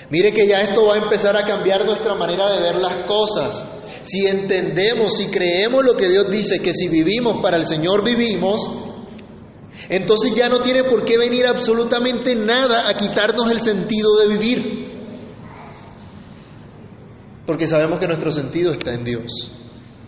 Mire 0.10 0.32
que 0.32 0.48
ya 0.48 0.62
esto 0.62 0.86
va 0.86 0.96
a 0.96 0.98
empezar 0.98 1.36
a 1.36 1.46
cambiar 1.46 1.86
nuestra 1.86 2.16
manera 2.16 2.50
de 2.50 2.62
ver 2.62 2.76
las 2.76 3.06
cosas. 3.06 3.64
Si 4.04 4.26
entendemos, 4.26 5.18
si 5.18 5.28
creemos 5.28 5.84
lo 5.84 5.96
que 5.96 6.10
Dios 6.10 6.30
dice, 6.30 6.60
que 6.60 6.74
si 6.74 6.88
vivimos 6.88 7.42
para 7.42 7.58
el 7.58 7.66
Señor 7.66 8.04
vivimos, 8.04 8.62
entonces 9.90 10.34
ya 10.36 10.50
no 10.50 10.62
tiene 10.62 10.84
por 10.84 11.06
qué 11.06 11.18
venir 11.18 11.46
absolutamente 11.46 12.36
nada 12.36 12.90
a 12.90 12.96
quitarnos 12.96 13.52
el 13.52 13.62
sentido 13.62 14.18
de 14.18 14.28
vivir. 14.28 14.92
Porque 17.46 17.68
sabemos 17.68 18.00
que 18.00 18.08
nuestro 18.08 18.32
sentido 18.32 18.72
está 18.72 18.94
en 18.94 19.04
Dios 19.04 19.61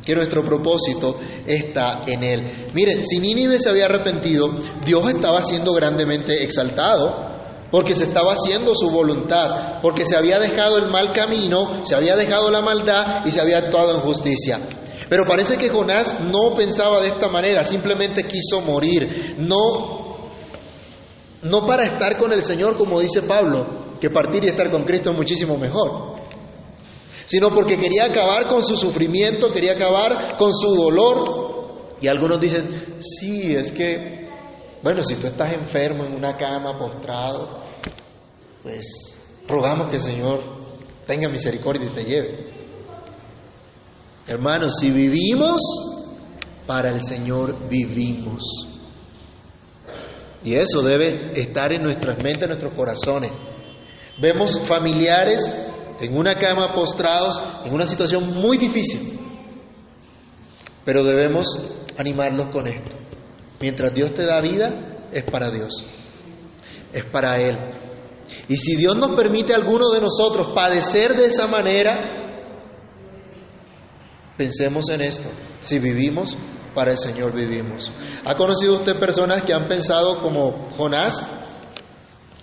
que 0.05 0.15
nuestro 0.15 0.43
propósito 0.43 1.17
está 1.45 2.03
en 2.05 2.23
Él. 2.23 2.67
Miren, 2.73 3.03
si 3.03 3.19
Nínive 3.19 3.59
se 3.59 3.69
había 3.69 3.85
arrepentido, 3.85 4.49
Dios 4.85 5.07
estaba 5.09 5.41
siendo 5.41 5.73
grandemente 5.73 6.43
exaltado, 6.43 7.31
porque 7.71 7.95
se 7.95 8.03
estaba 8.03 8.33
haciendo 8.33 8.73
su 8.75 8.91
voluntad, 8.91 9.81
porque 9.81 10.05
se 10.05 10.15
había 10.15 10.39
dejado 10.39 10.77
el 10.77 10.89
mal 10.89 11.11
camino, 11.13 11.85
se 11.85 11.95
había 11.95 12.15
dejado 12.15 12.51
la 12.51 12.61
maldad 12.61 13.25
y 13.25 13.31
se 13.31 13.41
había 13.41 13.59
actuado 13.59 13.95
en 13.95 14.01
justicia. 14.01 14.59
Pero 15.09 15.25
parece 15.25 15.57
que 15.57 15.69
Jonás 15.69 16.19
no 16.19 16.55
pensaba 16.55 17.01
de 17.01 17.09
esta 17.09 17.29
manera, 17.29 17.63
simplemente 17.63 18.25
quiso 18.25 18.61
morir, 18.61 19.35
no, 19.39 20.29
no 21.41 21.65
para 21.65 21.85
estar 21.85 22.17
con 22.17 22.31
el 22.31 22.43
Señor, 22.43 22.77
como 22.77 22.99
dice 22.99 23.23
Pablo, 23.23 23.97
que 23.99 24.09
partir 24.09 24.43
y 24.43 24.49
estar 24.49 24.69
con 24.69 24.83
Cristo 24.83 25.11
es 25.11 25.17
muchísimo 25.17 25.57
mejor 25.57 26.22
sino 27.25 27.49
porque 27.49 27.77
quería 27.77 28.05
acabar 28.05 28.47
con 28.47 28.63
su 28.63 28.75
sufrimiento, 28.75 29.51
quería 29.51 29.73
acabar 29.73 30.37
con 30.37 30.53
su 30.53 30.75
dolor. 30.75 31.43
Y 32.01 32.07
algunos 32.07 32.39
dicen, 32.39 32.97
sí, 32.99 33.55
es 33.55 33.71
que, 33.71 34.29
bueno, 34.81 35.03
si 35.03 35.15
tú 35.15 35.27
estás 35.27 35.53
enfermo 35.53 36.03
en 36.03 36.13
una 36.15 36.35
cama, 36.35 36.77
postrado, 36.77 37.61
pues 38.61 39.17
rogamos 39.47 39.87
que 39.87 39.95
el 39.95 40.01
Señor 40.01 40.41
tenga 41.05 41.29
misericordia 41.29 41.89
y 41.89 41.95
te 41.95 42.03
lleve. 42.03 42.53
Hermanos, 44.27 44.77
si 44.79 44.89
vivimos, 44.89 45.61
para 46.65 46.89
el 46.89 47.03
Señor 47.03 47.67
vivimos. 47.69 48.43
Y 50.43 50.55
eso 50.55 50.81
debe 50.81 51.39
estar 51.39 51.71
en 51.71 51.83
nuestras 51.83 52.17
mentes, 52.17 52.43
en 52.43 52.49
nuestros 52.49 52.73
corazones. 52.73 53.31
Vemos 54.21 54.59
familiares 54.65 55.49
en 56.03 56.17
una 56.17 56.35
cama 56.35 56.73
postrados, 56.73 57.39
en 57.65 57.73
una 57.73 57.87
situación 57.87 58.33
muy 58.33 58.57
difícil. 58.57 59.19
Pero 60.85 61.03
debemos 61.03 61.47
animarlos 61.97 62.47
con 62.51 62.67
esto. 62.67 62.95
Mientras 63.59 63.93
Dios 63.93 64.13
te 64.13 64.25
da 64.25 64.41
vida, 64.41 65.07
es 65.11 65.23
para 65.23 65.49
Dios, 65.49 65.85
es 66.91 67.05
para 67.05 67.39
Él. 67.39 67.57
Y 68.49 68.57
si 68.57 68.75
Dios 68.75 68.97
nos 68.97 69.15
permite 69.15 69.53
a 69.53 69.57
alguno 69.57 69.91
de 69.91 70.01
nosotros 70.01 70.53
padecer 70.53 71.15
de 71.15 71.27
esa 71.27 71.47
manera, 71.47 72.21
pensemos 74.37 74.89
en 74.89 75.01
esto. 75.01 75.29
Si 75.61 75.79
vivimos, 75.79 76.35
para 76.73 76.91
el 76.91 76.97
Señor 76.97 77.33
vivimos. 77.33 77.89
¿Ha 78.25 78.35
conocido 78.35 78.75
usted 78.75 78.99
personas 78.99 79.43
que 79.43 79.53
han 79.53 79.67
pensado 79.67 80.19
como 80.19 80.69
Jonás? 80.71 81.25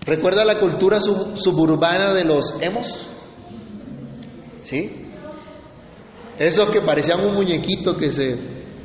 ¿Recuerda 0.07 0.45
la 0.45 0.59
cultura 0.59 0.99
suburbana 1.01 2.15
de 2.15 2.25
los 2.25 2.57
hemos? 2.63 3.10
¿Sí? 4.63 5.11
Esos 6.39 6.71
que 6.71 6.81
parecían 6.81 7.21
un 7.21 7.35
muñequito 7.35 7.97
que, 7.97 8.11
se, 8.11 8.35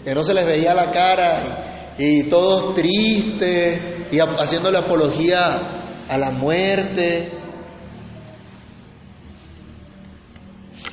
que 0.03 0.13
no 0.13 0.23
se 0.23 0.33
les 0.33 0.45
veía 0.45 0.73
la 0.73 0.91
cara 0.91 1.93
y, 1.97 2.23
todos 2.23 2.75
tristes 2.75 3.81
y 4.11 4.19
haciéndole 4.19 4.77
apología 4.77 6.05
a 6.07 6.17
la 6.17 6.31
muerte. 6.31 7.31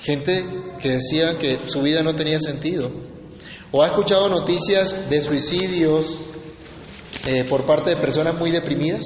Gente 0.03 0.45
que 0.81 0.91
decía 0.91 1.37
que 1.39 1.61
su 1.67 1.83
vida 1.83 2.03
no 2.03 2.15
tenía 2.15 2.39
sentido. 2.39 2.91
O 3.73 3.83
ha 3.83 3.87
escuchado 3.87 4.29
noticias 4.29 5.09
de 5.11 5.21
suicidios 5.21 6.17
eh, 7.27 7.45
por 7.49 7.67
parte 7.67 7.91
de 7.91 7.97
personas 7.97 8.39
muy 8.39 8.51
deprimidas. 8.51 9.05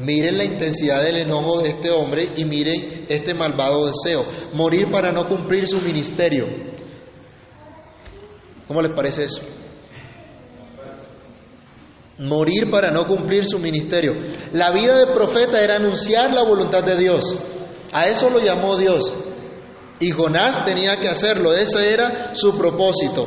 Miren 0.00 0.38
la 0.38 0.44
intensidad 0.44 1.02
del 1.02 1.18
enojo 1.18 1.60
de 1.60 1.70
este 1.70 1.90
hombre 1.90 2.30
y 2.34 2.44
miren 2.46 3.04
este 3.08 3.34
malvado 3.34 3.86
deseo. 3.86 4.24
Morir 4.54 4.90
para 4.90 5.12
no 5.12 5.28
cumplir 5.28 5.68
su 5.68 5.78
ministerio. 5.78 6.46
¿Cómo 8.66 8.80
les 8.80 8.92
parece 8.92 9.24
eso? 9.24 9.42
Morir 12.18 12.70
para 12.70 12.90
no 12.90 13.06
cumplir 13.06 13.44
su 13.44 13.58
ministerio. 13.58 14.14
La 14.52 14.70
vida 14.72 14.96
del 14.96 15.14
profeta 15.14 15.62
era 15.62 15.76
anunciar 15.76 16.32
la 16.32 16.44
voluntad 16.44 16.82
de 16.82 16.96
Dios. 16.96 17.34
A 17.92 18.04
eso 18.06 18.30
lo 18.30 18.40
llamó 18.40 18.78
Dios. 18.78 19.12
Y 19.98 20.10
Jonás 20.12 20.64
tenía 20.64 20.98
que 20.98 21.08
hacerlo. 21.08 21.54
Ese 21.54 21.92
era 21.92 22.34
su 22.34 22.56
propósito. 22.56 23.26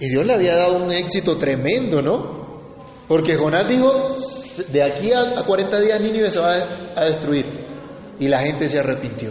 Y 0.00 0.08
Dios 0.08 0.26
le 0.26 0.34
había 0.34 0.56
dado 0.56 0.78
un 0.78 0.90
éxito 0.90 1.36
tremendo, 1.36 2.02
¿no? 2.02 2.43
Porque 3.08 3.36
Jonás 3.36 3.68
dijo, 3.68 4.16
de 4.68 4.82
aquí 4.82 5.12
a, 5.12 5.44
40 5.44 5.80
días 5.80 6.00
Nínive 6.00 6.30
se 6.30 6.38
va 6.38 6.54
a, 6.96 7.04
destruir. 7.04 7.64
Y 8.18 8.28
la 8.28 8.40
gente 8.40 8.68
se 8.68 8.78
arrepintió. 8.78 9.30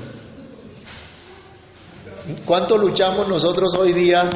¿Cuánto 2.45 2.77
luchamos 2.77 3.27
nosotros 3.27 3.75
hoy 3.77 3.93
día 3.93 4.29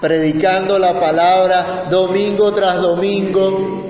predicando 0.00 0.78
la 0.78 0.98
palabra 0.98 1.84
domingo 1.90 2.52
tras 2.52 2.80
domingo? 2.80 3.82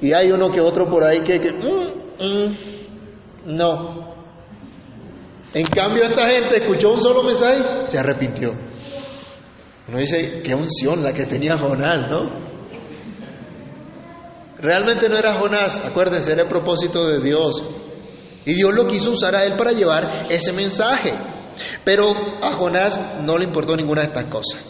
Y 0.00 0.12
hay 0.12 0.30
uno 0.30 0.50
que 0.50 0.60
otro 0.60 0.88
por 0.90 1.04
ahí 1.04 1.22
que, 1.22 1.38
mm, 1.38 2.24
mm, 2.24 3.56
no. 3.56 4.14
En 5.54 5.66
cambio, 5.66 6.02
esta 6.04 6.28
gente 6.28 6.56
escuchó 6.56 6.92
un 6.92 7.00
solo 7.00 7.22
mensaje, 7.22 7.88
se 7.88 7.98
arrepintió. 7.98 8.65
Uno 9.88 9.98
dice, 9.98 10.42
qué 10.42 10.54
unción 10.54 11.02
la 11.02 11.12
que 11.12 11.26
tenía 11.26 11.58
Jonás, 11.58 12.10
¿no? 12.10 12.46
Realmente 14.58 15.08
no 15.08 15.16
era 15.16 15.34
Jonás, 15.34 15.80
acuérdense, 15.84 16.32
era 16.32 16.42
el 16.42 16.48
propósito 16.48 17.06
de 17.06 17.20
Dios. 17.20 17.62
Y 18.44 18.54
Dios 18.54 18.74
lo 18.74 18.86
quiso 18.86 19.10
usar 19.12 19.34
a 19.34 19.44
él 19.44 19.56
para 19.56 19.72
llevar 19.72 20.26
ese 20.30 20.52
mensaje. 20.52 21.12
Pero 21.84 22.10
a 22.42 22.54
Jonás 22.56 23.22
no 23.22 23.38
le 23.38 23.44
importó 23.44 23.76
ninguna 23.76 24.02
de 24.02 24.08
estas 24.08 24.26
cosas. 24.26 24.64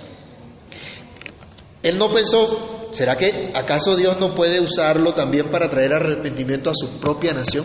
Él 1.82 1.98
no 1.98 2.12
pensó, 2.12 2.88
¿será 2.90 3.16
que 3.16 3.52
acaso 3.54 3.96
Dios 3.96 4.18
no 4.18 4.34
puede 4.34 4.60
usarlo 4.60 5.14
también 5.14 5.50
para 5.50 5.70
traer 5.70 5.92
arrepentimiento 5.92 6.70
a 6.70 6.74
su 6.74 6.98
propia 6.98 7.32
nación? 7.32 7.64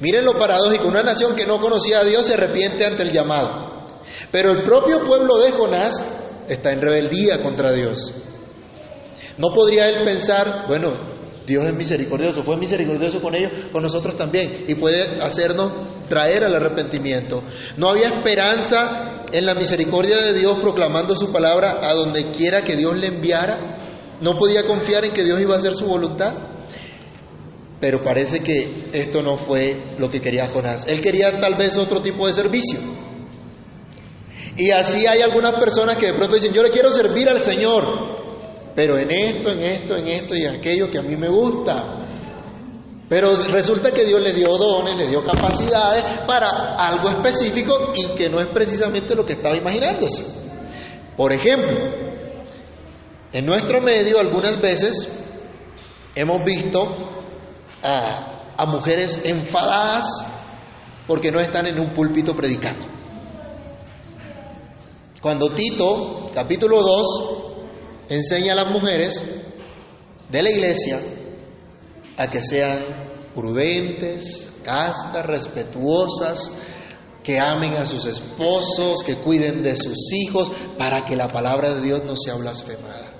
Miren 0.00 0.24
lo 0.24 0.38
paradójico, 0.38 0.86
una 0.86 1.02
nación 1.02 1.34
que 1.34 1.46
no 1.46 1.60
conocía 1.60 2.00
a 2.00 2.04
Dios 2.04 2.26
se 2.26 2.34
arrepiente 2.34 2.84
ante 2.84 3.02
el 3.02 3.12
llamado. 3.12 3.73
Pero 4.34 4.50
el 4.50 4.64
propio 4.64 5.06
pueblo 5.06 5.38
de 5.38 5.52
Jonás 5.52 6.04
está 6.48 6.72
en 6.72 6.82
rebeldía 6.82 7.40
contra 7.40 7.70
Dios. 7.70 8.10
No 9.38 9.54
podría 9.54 9.88
él 9.88 10.04
pensar, 10.04 10.64
bueno, 10.66 10.92
Dios 11.46 11.64
es 11.64 11.72
misericordioso, 11.72 12.42
fue 12.42 12.56
misericordioso 12.56 13.22
con 13.22 13.36
ellos, 13.36 13.52
con 13.70 13.84
nosotros 13.84 14.16
también, 14.16 14.64
y 14.66 14.74
puede 14.74 15.22
hacernos 15.22 16.08
traer 16.08 16.42
al 16.42 16.52
arrepentimiento. 16.52 17.44
No 17.76 17.90
había 17.90 18.08
esperanza 18.08 19.24
en 19.30 19.46
la 19.46 19.54
misericordia 19.54 20.16
de 20.16 20.36
Dios 20.36 20.58
proclamando 20.58 21.14
su 21.14 21.32
palabra 21.32 21.78
a 21.88 21.94
donde 21.94 22.32
quiera 22.32 22.62
que 22.62 22.74
Dios 22.74 22.96
le 22.96 23.06
enviara. 23.06 24.16
No 24.20 24.36
podía 24.36 24.64
confiar 24.64 25.04
en 25.04 25.12
que 25.12 25.22
Dios 25.22 25.40
iba 25.40 25.54
a 25.54 25.58
hacer 25.58 25.74
su 25.76 25.86
voluntad. 25.86 26.32
Pero 27.80 28.02
parece 28.02 28.40
que 28.40 28.88
esto 28.92 29.22
no 29.22 29.36
fue 29.36 29.94
lo 29.96 30.10
que 30.10 30.20
quería 30.20 30.50
Jonás. 30.52 30.86
Él 30.88 31.00
quería 31.00 31.38
tal 31.38 31.54
vez 31.54 31.78
otro 31.78 32.02
tipo 32.02 32.26
de 32.26 32.32
servicio. 32.32 33.03
Y 34.56 34.70
así 34.70 35.06
hay 35.06 35.20
algunas 35.22 35.52
personas 35.52 35.96
que 35.96 36.06
de 36.06 36.14
pronto 36.14 36.34
dicen, 36.34 36.52
yo 36.52 36.62
le 36.62 36.70
quiero 36.70 36.92
servir 36.92 37.28
al 37.28 37.42
Señor, 37.42 38.72
pero 38.74 38.96
en 38.96 39.10
esto, 39.10 39.50
en 39.50 39.62
esto, 39.62 39.96
en 39.96 40.08
esto 40.08 40.34
y 40.36 40.44
en 40.44 40.54
aquello 40.56 40.90
que 40.90 40.98
a 40.98 41.02
mí 41.02 41.16
me 41.16 41.28
gusta. 41.28 42.00
Pero 43.08 43.36
resulta 43.50 43.92
que 43.92 44.04
Dios 44.04 44.22
le 44.22 44.32
dio 44.32 44.56
dones, 44.56 44.96
le 44.96 45.08
dio 45.08 45.22
capacidades 45.24 46.20
para 46.26 46.74
algo 46.74 47.10
específico 47.10 47.92
y 47.94 48.14
que 48.16 48.30
no 48.30 48.40
es 48.40 48.46
precisamente 48.48 49.14
lo 49.14 49.26
que 49.26 49.34
estaba 49.34 49.56
imaginándose. 49.56 50.24
Por 51.16 51.32
ejemplo, 51.32 51.76
en 53.32 53.46
nuestro 53.46 53.80
medio 53.80 54.18
algunas 54.18 54.60
veces 54.60 55.12
hemos 56.14 56.44
visto 56.44 56.80
a, 57.82 58.54
a 58.56 58.66
mujeres 58.66 59.20
enfadadas 59.22 60.06
porque 61.06 61.30
no 61.30 61.40
están 61.40 61.66
en 61.66 61.78
un 61.78 61.92
púlpito 61.92 62.34
predicando. 62.34 62.93
Cuando 65.24 65.54
Tito, 65.54 66.28
capítulo 66.34 66.82
2, 66.82 67.06
enseña 68.10 68.52
a 68.52 68.56
las 68.56 68.70
mujeres 68.70 69.24
de 70.28 70.42
la 70.42 70.50
iglesia 70.50 71.00
a 72.18 72.28
que 72.28 72.42
sean 72.42 73.32
prudentes, 73.34 74.52
castas, 74.62 75.24
respetuosas, 75.24 76.52
que 77.22 77.40
amen 77.40 77.72
a 77.78 77.86
sus 77.86 78.04
esposos, 78.04 79.02
que 79.02 79.16
cuiden 79.16 79.62
de 79.62 79.76
sus 79.76 80.12
hijos, 80.12 80.52
para 80.76 81.04
que 81.06 81.16
la 81.16 81.32
palabra 81.32 81.74
de 81.74 81.80
Dios 81.80 82.02
no 82.04 82.18
sea 82.18 82.34
blasfemada. 82.34 83.14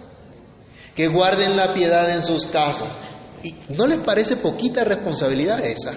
Que 0.94 1.08
guarden 1.08 1.56
la 1.56 1.72
piedad 1.72 2.14
en 2.14 2.22
sus 2.22 2.44
casas. 2.44 2.98
¿Y 3.42 3.54
no 3.70 3.86
les 3.86 4.04
parece 4.04 4.36
poquita 4.36 4.84
responsabilidad 4.84 5.64
esa? 5.64 5.94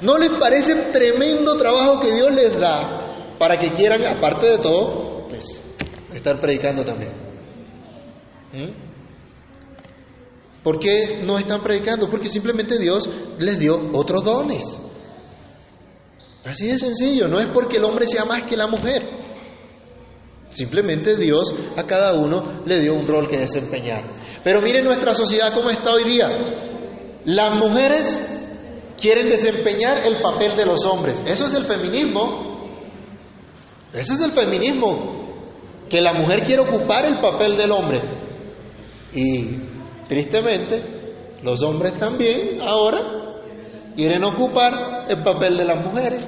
¿No 0.00 0.16
les 0.16 0.30
parece 0.40 0.74
tremendo 0.90 1.58
trabajo 1.58 2.00
que 2.00 2.14
Dios 2.14 2.32
les 2.32 2.58
da 2.58 3.36
para 3.38 3.58
que 3.58 3.74
quieran, 3.74 4.02
aparte 4.10 4.46
de 4.46 4.58
todo, 4.58 5.07
estar 6.18 6.40
predicando 6.40 6.84
también? 6.84 7.12
¿Mm? 8.52 8.88
¿Por 10.62 10.78
qué 10.78 11.22
no 11.24 11.38
están 11.38 11.62
predicando? 11.62 12.10
Porque 12.10 12.28
simplemente 12.28 12.78
Dios 12.78 13.08
les 13.38 13.58
dio 13.58 13.90
otros 13.92 14.24
dones. 14.24 14.64
Así 16.44 16.66
de 16.66 16.78
sencillo, 16.78 17.28
no 17.28 17.40
es 17.40 17.46
porque 17.46 17.76
el 17.76 17.84
hombre 17.84 18.06
sea 18.06 18.24
más 18.24 18.42
que 18.44 18.56
la 18.56 18.66
mujer. 18.66 19.02
Simplemente 20.50 21.16
Dios 21.16 21.52
a 21.76 21.84
cada 21.84 22.14
uno 22.14 22.62
le 22.64 22.80
dio 22.80 22.94
un 22.94 23.06
rol 23.06 23.28
que 23.28 23.36
desempeñar. 23.36 24.40
Pero 24.42 24.62
miren 24.62 24.84
nuestra 24.84 25.14
sociedad 25.14 25.52
cómo 25.54 25.70
está 25.70 25.92
hoy 25.92 26.04
día. 26.04 26.28
Las 27.24 27.54
mujeres 27.58 28.38
quieren 28.98 29.28
desempeñar 29.28 30.06
el 30.06 30.20
papel 30.22 30.56
de 30.56 30.64
los 30.64 30.84
hombres. 30.86 31.22
Eso 31.26 31.46
es 31.46 31.54
el 31.54 31.64
feminismo. 31.64 32.48
Ese 33.92 34.14
es 34.14 34.20
el 34.20 34.32
feminismo. 34.32 35.17
Que 35.88 36.00
la 36.00 36.12
mujer 36.12 36.42
quiere 36.44 36.62
ocupar 36.62 37.06
el 37.06 37.18
papel 37.20 37.56
del 37.56 37.70
hombre. 37.70 38.00
Y 39.12 39.56
tristemente, 40.08 40.98
los 41.42 41.62
hombres 41.62 41.98
también 41.98 42.60
ahora 42.60 43.00
quieren 43.96 44.22
ocupar 44.24 45.06
el 45.08 45.22
papel 45.22 45.56
de 45.56 45.64
las 45.64 45.84
mujeres. 45.84 46.24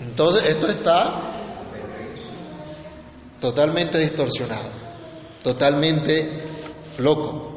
Entonces, 0.00 0.44
esto 0.48 0.66
está 0.68 1.34
totalmente 3.40 3.98
distorsionado, 3.98 4.70
totalmente 5.42 6.44
loco. 6.98 7.54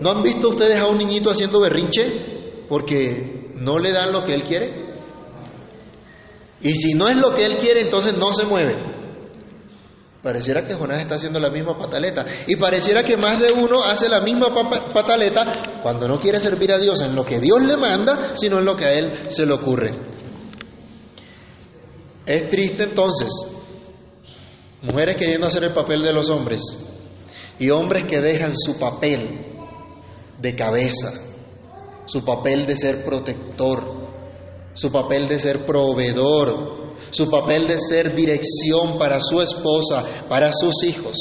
¿No 0.00 0.10
han 0.10 0.22
visto 0.22 0.50
ustedes 0.50 0.78
a 0.78 0.86
un 0.86 0.98
niñito 0.98 1.30
haciendo 1.30 1.60
berrinche 1.60 2.64
porque 2.68 3.52
no 3.54 3.78
le 3.78 3.92
dan 3.92 4.12
lo 4.12 4.24
que 4.24 4.34
él 4.34 4.42
quiere? 4.42 4.86
Y 6.60 6.72
si 6.74 6.94
no 6.94 7.08
es 7.08 7.16
lo 7.16 7.34
que 7.34 7.44
él 7.44 7.58
quiere, 7.58 7.82
entonces 7.82 8.16
no 8.16 8.32
se 8.32 8.44
mueve. 8.44 8.95
Pareciera 10.26 10.66
que 10.66 10.74
Jonás 10.74 11.02
está 11.02 11.14
haciendo 11.14 11.38
la 11.38 11.50
misma 11.50 11.78
pataleta. 11.78 12.26
Y 12.48 12.56
pareciera 12.56 13.04
que 13.04 13.16
más 13.16 13.40
de 13.40 13.52
uno 13.52 13.84
hace 13.84 14.08
la 14.08 14.20
misma 14.20 14.48
pataleta 14.92 15.80
cuando 15.80 16.08
no 16.08 16.18
quiere 16.18 16.40
servir 16.40 16.72
a 16.72 16.80
Dios 16.80 17.00
en 17.00 17.14
lo 17.14 17.24
que 17.24 17.38
Dios 17.38 17.60
le 17.60 17.76
manda, 17.76 18.32
sino 18.34 18.58
en 18.58 18.64
lo 18.64 18.74
que 18.74 18.86
a 18.86 18.92
él 18.92 19.26
se 19.28 19.46
le 19.46 19.52
ocurre. 19.52 19.92
Es 22.26 22.48
triste 22.48 22.82
entonces, 22.82 23.28
mujeres 24.82 25.14
queriendo 25.14 25.46
hacer 25.46 25.62
el 25.62 25.72
papel 25.72 26.02
de 26.02 26.12
los 26.12 26.28
hombres 26.28 26.60
y 27.60 27.70
hombres 27.70 28.02
que 28.08 28.20
dejan 28.20 28.52
su 28.56 28.80
papel 28.80 29.46
de 30.40 30.56
cabeza, 30.56 31.12
su 32.04 32.24
papel 32.24 32.66
de 32.66 32.74
ser 32.74 33.04
protector, 33.04 34.08
su 34.74 34.90
papel 34.90 35.28
de 35.28 35.38
ser 35.38 35.64
proveedor, 35.64 36.85
su 37.10 37.30
papel 37.30 37.66
de 37.66 37.80
ser 37.80 38.14
dirección 38.14 38.98
para 38.98 39.20
su 39.20 39.40
esposa, 39.40 40.24
para 40.28 40.52
sus 40.52 40.82
hijos, 40.84 41.16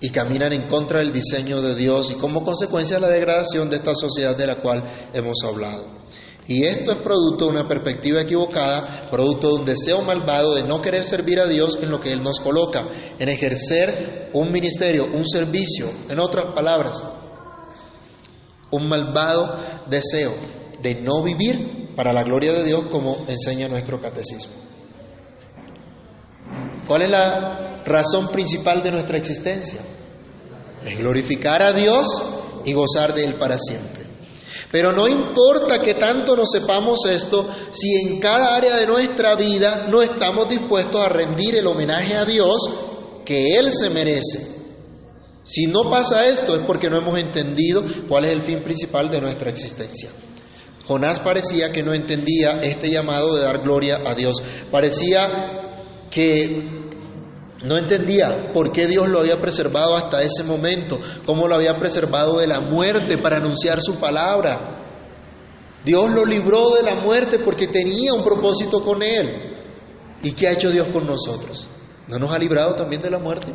y 0.00 0.10
caminan 0.10 0.52
en 0.52 0.68
contra 0.68 1.00
del 1.00 1.12
diseño 1.12 1.60
de 1.60 1.74
Dios 1.74 2.10
y 2.10 2.14
como 2.14 2.44
consecuencia 2.44 3.00
la 3.00 3.08
degradación 3.08 3.68
de 3.68 3.76
esta 3.76 3.94
sociedad 3.94 4.36
de 4.36 4.46
la 4.46 4.56
cual 4.56 5.10
hemos 5.12 5.42
hablado. 5.44 5.98
Y 6.46 6.64
esto 6.64 6.92
es 6.92 6.98
producto 6.98 7.44
de 7.44 7.50
una 7.50 7.68
perspectiva 7.68 8.22
equivocada, 8.22 9.08
producto 9.10 9.48
de 9.48 9.54
un 9.54 9.64
deseo 9.66 10.00
malvado 10.00 10.54
de 10.54 10.62
no 10.62 10.80
querer 10.80 11.04
servir 11.04 11.38
a 11.40 11.46
Dios 11.46 11.78
en 11.82 11.90
lo 11.90 12.00
que 12.00 12.10
Él 12.10 12.22
nos 12.22 12.40
coloca, 12.40 12.84
en 13.18 13.28
ejercer 13.28 14.30
un 14.32 14.50
ministerio, 14.50 15.08
un 15.12 15.28
servicio, 15.28 15.90
en 16.08 16.18
otras 16.18 16.54
palabras, 16.54 17.02
un 18.70 18.88
malvado 18.88 19.60
deseo 19.90 20.32
de 20.80 20.94
no 21.02 21.22
vivir 21.22 21.87
para 21.98 22.12
la 22.12 22.22
gloria 22.22 22.52
de 22.52 22.62
Dios 22.62 22.84
como 22.92 23.26
enseña 23.26 23.66
nuestro 23.66 24.00
catecismo. 24.00 24.52
¿Cuál 26.86 27.02
es 27.02 27.10
la 27.10 27.82
razón 27.84 28.28
principal 28.28 28.84
de 28.84 28.92
nuestra 28.92 29.18
existencia? 29.18 29.80
Es 30.84 30.96
glorificar 30.96 31.60
a 31.60 31.72
Dios 31.72 32.06
y 32.64 32.72
gozar 32.72 33.12
de 33.14 33.24
Él 33.24 33.34
para 33.34 33.58
siempre. 33.58 34.06
Pero 34.70 34.92
no 34.92 35.08
importa 35.08 35.80
que 35.80 35.94
tanto 35.94 36.36
nos 36.36 36.48
sepamos 36.52 37.00
esto, 37.04 37.48
si 37.72 37.96
en 37.96 38.20
cada 38.20 38.54
área 38.54 38.76
de 38.76 38.86
nuestra 38.86 39.34
vida 39.34 39.88
no 39.88 40.00
estamos 40.00 40.48
dispuestos 40.48 41.00
a 41.00 41.08
rendir 41.08 41.56
el 41.56 41.66
homenaje 41.66 42.14
a 42.14 42.24
Dios 42.24 42.58
que 43.24 43.58
Él 43.58 43.72
se 43.72 43.90
merece. 43.90 44.38
Si 45.42 45.66
no 45.66 45.90
pasa 45.90 46.28
esto 46.28 46.54
es 46.54 46.64
porque 46.64 46.88
no 46.88 46.98
hemos 46.98 47.18
entendido 47.18 47.82
cuál 48.08 48.26
es 48.26 48.34
el 48.34 48.42
fin 48.42 48.62
principal 48.62 49.10
de 49.10 49.20
nuestra 49.20 49.50
existencia. 49.50 50.10
Jonás 50.88 51.20
parecía 51.20 51.70
que 51.70 51.82
no 51.82 51.92
entendía 51.92 52.60
este 52.62 52.90
llamado 52.90 53.36
de 53.36 53.42
dar 53.42 53.60
gloria 53.60 54.00
a 54.06 54.14
Dios. 54.14 54.42
Parecía 54.72 56.08
que 56.10 56.62
no 57.62 57.76
entendía 57.76 58.54
por 58.54 58.72
qué 58.72 58.86
Dios 58.86 59.06
lo 59.06 59.18
había 59.18 59.38
preservado 59.38 59.94
hasta 59.94 60.22
ese 60.22 60.44
momento, 60.44 60.98
cómo 61.26 61.46
lo 61.46 61.56
había 61.56 61.78
preservado 61.78 62.38
de 62.38 62.46
la 62.46 62.60
muerte 62.60 63.18
para 63.18 63.36
anunciar 63.36 63.82
su 63.82 63.96
palabra. 63.96 64.76
Dios 65.84 66.10
lo 66.10 66.24
libró 66.24 66.70
de 66.70 66.82
la 66.82 66.94
muerte 66.94 67.40
porque 67.40 67.66
tenía 67.66 68.14
un 68.14 68.24
propósito 68.24 68.82
con 68.82 69.02
él. 69.02 69.56
¿Y 70.22 70.32
qué 70.32 70.48
ha 70.48 70.52
hecho 70.52 70.70
Dios 70.70 70.88
con 70.90 71.06
nosotros? 71.06 71.68
¿No 72.08 72.18
nos 72.18 72.32
ha 72.32 72.38
librado 72.38 72.74
también 72.74 73.02
de 73.02 73.10
la 73.10 73.18
muerte? 73.18 73.52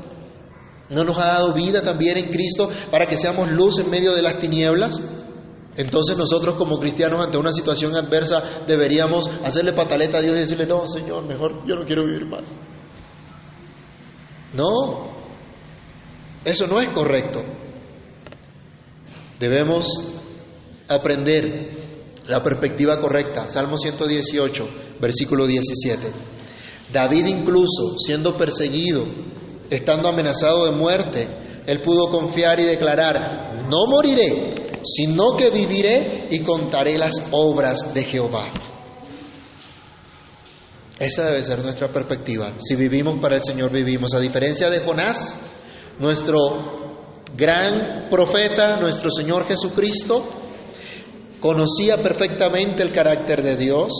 ¿No 0.89 1.03
nos 1.03 1.17
ha 1.17 1.25
dado 1.25 1.51
vida 1.51 1.81
también 1.81 2.15
en 2.15 2.29
Cristo 2.29 2.69
para 2.91 3.07
que 3.07 3.17
seamos 3.17 3.51
luz 3.51 3.79
en 3.79 3.89
medio 3.89 4.13
de 4.13 4.21
las 4.21 4.37
tinieblas? 4.37 5.01
Entonces 5.75 6.17
nosotros 6.17 6.55
como 6.55 6.79
cristianos 6.79 7.23
ante 7.23 7.37
una 7.37 7.51
situación 7.51 7.95
adversa 7.95 8.63
deberíamos 8.67 9.27
hacerle 9.43 9.73
pataleta 9.73 10.19
a 10.19 10.21
Dios 10.21 10.35
y 10.37 10.41
decirle, 10.41 10.67
no, 10.67 10.87
Señor, 10.87 11.25
mejor 11.25 11.65
yo 11.67 11.75
no 11.75 11.85
quiero 11.85 12.05
vivir 12.05 12.25
más. 12.25 12.43
No, 14.53 15.13
eso 16.45 16.67
no 16.67 16.79
es 16.79 16.89
correcto. 16.89 17.43
Debemos 19.39 19.87
aprender 20.87 21.71
la 22.27 22.43
perspectiva 22.43 22.99
correcta. 23.01 23.47
Salmo 23.47 23.77
118, 23.77 24.67
versículo 25.01 25.47
17. 25.47 26.11
David 26.91 27.25
incluso, 27.25 27.97
siendo 27.99 28.37
perseguido, 28.37 29.05
estando 29.69 30.07
amenazado 30.09 30.65
de 30.65 30.71
muerte, 30.71 31.27
él 31.65 31.81
pudo 31.81 32.09
confiar 32.09 32.59
y 32.59 32.65
declarar, 32.65 33.65
no 33.69 33.87
moriré, 33.87 34.62
sino 34.83 35.35
que 35.35 35.49
viviré 35.49 36.27
y 36.29 36.39
contaré 36.39 36.97
las 36.97 37.13
obras 37.31 37.93
de 37.93 38.03
Jehová. 38.03 38.45
Esa 40.99 41.25
debe 41.25 41.43
ser 41.43 41.59
nuestra 41.59 41.91
perspectiva. 41.91 42.53
Si 42.61 42.75
vivimos 42.75 43.19
para 43.19 43.35
el 43.35 43.43
Señor, 43.43 43.71
vivimos. 43.71 44.13
A 44.13 44.19
diferencia 44.19 44.69
de 44.69 44.79
Jonás, 44.81 45.35
nuestro 45.99 47.23
gran 47.35 48.09
profeta, 48.09 48.79
nuestro 48.79 49.09
Señor 49.09 49.47
Jesucristo, 49.47 50.23
conocía 51.39 51.97
perfectamente 51.97 52.83
el 52.83 52.93
carácter 52.93 53.41
de 53.41 53.57
Dios, 53.57 53.91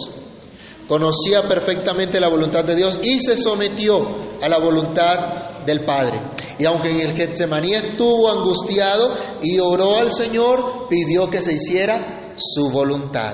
conocía 0.88 1.44
perfectamente 1.44 2.20
la 2.20 2.28
voluntad 2.28 2.64
de 2.64 2.76
Dios 2.76 3.00
y 3.02 3.20
se 3.20 3.38
sometió 3.38 3.98
a 4.42 4.50
la 4.50 4.60
voluntad 4.60 5.64
del 5.66 5.86
Padre. 5.86 6.20
Y 6.60 6.66
aunque 6.66 6.92
en 6.92 7.02
el 7.02 7.16
Getsemaní 7.16 7.74
estuvo 7.74 8.30
angustiado 8.30 9.16
y 9.42 9.60
oró 9.60 9.98
al 9.98 10.12
Señor, 10.12 10.88
pidió 10.90 11.30
que 11.30 11.42
se 11.42 11.54
hiciera 11.54 12.36
su 12.38 12.70
voluntad. 12.70 13.34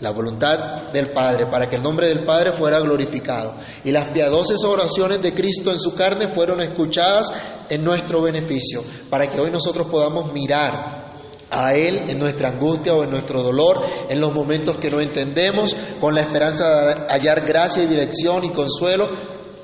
La 0.00 0.12
voluntad 0.12 0.92
del 0.92 1.12
Padre, 1.12 1.46
para 1.50 1.68
que 1.68 1.74
el 1.74 1.82
nombre 1.82 2.06
del 2.06 2.24
Padre 2.24 2.52
fuera 2.52 2.78
glorificado. 2.78 3.56
Y 3.82 3.90
las 3.90 4.12
piadosas 4.12 4.62
oraciones 4.62 5.20
de 5.20 5.34
Cristo 5.34 5.72
en 5.72 5.80
su 5.80 5.94
carne 5.94 6.28
fueron 6.28 6.60
escuchadas 6.60 7.32
en 7.68 7.82
nuestro 7.82 8.22
beneficio, 8.22 8.82
para 9.10 9.26
que 9.26 9.40
hoy 9.40 9.50
nosotros 9.50 9.88
podamos 9.88 10.32
mirar 10.32 11.07
a 11.50 11.74
Él 11.74 12.10
en 12.10 12.18
nuestra 12.18 12.50
angustia 12.50 12.94
o 12.94 13.04
en 13.04 13.10
nuestro 13.10 13.42
dolor, 13.42 13.82
en 14.08 14.20
los 14.20 14.34
momentos 14.34 14.76
que 14.78 14.90
no 14.90 15.00
entendemos, 15.00 15.74
con 16.00 16.14
la 16.14 16.22
esperanza 16.22 16.64
de 16.64 16.94
hallar 17.08 17.46
gracia 17.46 17.82
y 17.82 17.86
dirección 17.86 18.44
y 18.44 18.50
consuelo 18.50 19.08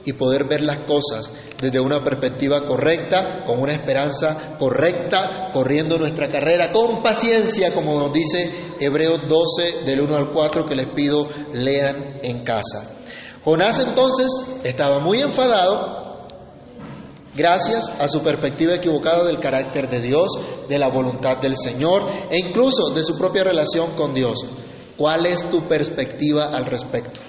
y 0.04 0.12
poder 0.12 0.46
ver 0.46 0.62
las 0.62 0.86
cosas 0.86 1.32
desde 1.60 1.80
una 1.80 2.02
perspectiva 2.04 2.66
correcta, 2.66 3.44
con 3.46 3.58
una 3.60 3.72
esperanza 3.72 4.56
correcta, 4.58 5.48
corriendo 5.52 5.98
nuestra 5.98 6.28
carrera 6.28 6.72
con 6.72 7.02
paciencia, 7.02 7.72
como 7.72 7.98
nos 7.98 8.12
dice 8.12 8.74
Hebreos 8.80 9.28
12 9.28 9.84
del 9.84 10.00
1 10.02 10.16
al 10.16 10.30
4 10.30 10.66
que 10.66 10.76
les 10.76 10.88
pido 10.94 11.26
lean 11.52 12.18
en 12.22 12.44
casa. 12.44 12.98
Jonás 13.44 13.78
entonces 13.78 14.30
estaba 14.62 15.00
muy 15.00 15.20
enfadado 15.20 16.03
gracias 17.34 17.88
a 17.88 18.08
su 18.08 18.22
perspectiva 18.22 18.74
equivocada 18.74 19.24
del 19.24 19.40
carácter 19.40 19.88
de 19.88 20.00
Dios, 20.00 20.28
de 20.68 20.78
la 20.78 20.88
voluntad 20.88 21.38
del 21.38 21.56
Señor 21.56 22.02
e 22.30 22.38
incluso 22.38 22.90
de 22.94 23.04
su 23.04 23.18
propia 23.18 23.44
relación 23.44 23.94
con 23.96 24.14
Dios. 24.14 24.44
¿Cuál 24.96 25.26
es 25.26 25.44
tu 25.50 25.66
perspectiva 25.68 26.44
al 26.44 26.66
respecto? 26.66 27.20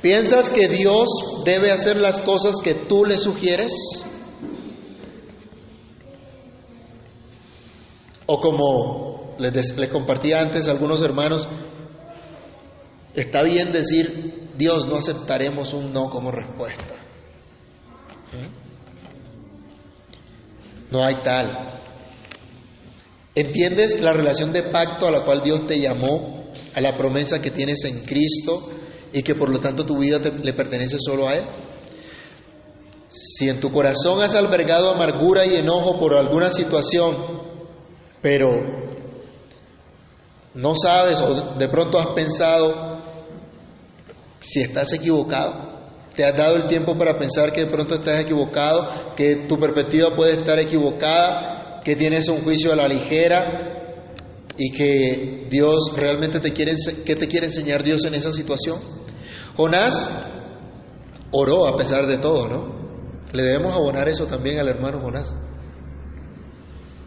¿Piensas 0.00 0.50
que 0.50 0.68
Dios 0.68 1.08
debe 1.44 1.70
hacer 1.70 1.96
las 1.96 2.20
cosas 2.20 2.56
que 2.62 2.74
tú 2.74 3.04
le 3.04 3.18
sugieres? 3.18 3.72
O 8.26 8.40
como 8.40 9.36
les, 9.38 9.76
les 9.76 9.90
compartí 9.90 10.32
antes 10.32 10.66
a 10.66 10.70
algunos 10.70 11.02
hermanos, 11.02 11.46
está 13.14 13.42
bien 13.42 13.72
decir, 13.72 14.50
Dios, 14.56 14.86
no 14.86 14.96
aceptaremos 14.96 15.72
un 15.74 15.92
no 15.92 16.08
como 16.08 16.30
respuesta. 16.30 16.95
No 20.90 21.04
hay 21.04 21.16
tal. 21.22 21.80
¿Entiendes 23.34 24.00
la 24.00 24.12
relación 24.12 24.52
de 24.52 24.62
pacto 24.64 25.06
a 25.06 25.10
la 25.10 25.24
cual 25.24 25.42
Dios 25.42 25.66
te 25.66 25.78
llamó, 25.78 26.50
a 26.74 26.80
la 26.80 26.96
promesa 26.96 27.40
que 27.40 27.50
tienes 27.50 27.84
en 27.84 28.04
Cristo 28.04 28.70
y 29.12 29.22
que 29.22 29.34
por 29.34 29.50
lo 29.50 29.60
tanto 29.60 29.84
tu 29.84 29.98
vida 29.98 30.18
le 30.18 30.52
pertenece 30.54 30.96
solo 30.98 31.28
a 31.28 31.34
Él? 31.34 31.44
Si 33.10 33.48
en 33.48 33.60
tu 33.60 33.70
corazón 33.70 34.22
has 34.22 34.34
albergado 34.34 34.90
amargura 34.90 35.44
y 35.44 35.56
enojo 35.56 35.98
por 35.98 36.14
alguna 36.14 36.50
situación, 36.50 37.14
pero 38.22 38.50
no 40.54 40.74
sabes 40.74 41.20
o 41.20 41.54
de 41.58 41.68
pronto 41.68 41.98
has 41.98 42.08
pensado 42.14 43.02
si 44.40 44.62
estás 44.62 44.92
equivocado, 44.94 45.75
te 46.16 46.24
has 46.24 46.36
dado 46.36 46.56
el 46.56 46.66
tiempo 46.66 46.96
para 46.96 47.18
pensar 47.18 47.52
que 47.52 47.64
de 47.64 47.70
pronto 47.70 47.96
estás 47.96 48.24
equivocado, 48.24 49.14
que 49.14 49.46
tu 49.46 49.58
perspectiva 49.58 50.16
puede 50.16 50.40
estar 50.40 50.58
equivocada, 50.58 51.82
que 51.84 51.94
tienes 51.94 52.28
un 52.30 52.40
juicio 52.42 52.72
a 52.72 52.76
la 52.76 52.88
ligera 52.88 54.06
y 54.56 54.72
que 54.72 55.46
Dios 55.50 55.92
realmente 55.94 56.40
te 56.40 56.52
quiere, 56.54 56.74
¿qué 57.04 57.16
te 57.16 57.28
quiere 57.28 57.46
enseñar 57.46 57.82
Dios 57.82 58.02
en 58.06 58.14
esa 58.14 58.32
situación? 58.32 58.80
Jonás 59.56 60.10
oró 61.32 61.66
a 61.66 61.76
pesar 61.76 62.06
de 62.06 62.16
todo, 62.16 62.48
¿no? 62.48 62.76
Le 63.32 63.42
debemos 63.42 63.74
abonar 63.74 64.08
eso 64.08 64.24
también 64.24 64.58
al 64.58 64.68
hermano 64.68 65.00
Jonás. 65.02 65.34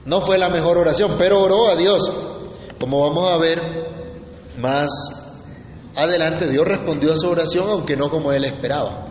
No 0.06 0.22
fue 0.22 0.38
la 0.38 0.50
mejor 0.50 0.78
oración, 0.78 1.16
pero 1.18 1.42
oró 1.42 1.68
a 1.68 1.76
Dios. 1.76 2.02
Como 2.80 3.02
vamos 3.02 3.32
a 3.32 3.38
ver 3.38 3.60
más 4.60 4.90
adelante, 5.96 6.50
Dios 6.50 6.68
respondió 6.68 7.14
a 7.14 7.18
su 7.18 7.28
oración, 7.30 7.68
aunque 7.70 7.96
no 7.96 8.10
como 8.10 8.32
él 8.32 8.46
esperaba. 8.46 9.08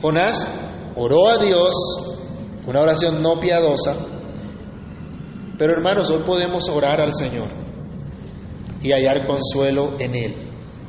Jonás 0.00 0.48
oró 0.96 1.28
a 1.28 1.38
Dios, 1.38 1.74
una 2.66 2.80
oración 2.80 3.22
no 3.22 3.38
piadosa, 3.40 3.94
pero 5.58 5.74
hermanos, 5.74 6.10
hoy 6.10 6.22
podemos 6.24 6.68
orar 6.68 7.00
al 7.00 7.14
Señor 7.14 7.48
y 8.80 8.90
hallar 8.90 9.26
consuelo 9.26 9.94
en 9.98 10.14
Él, 10.14 10.34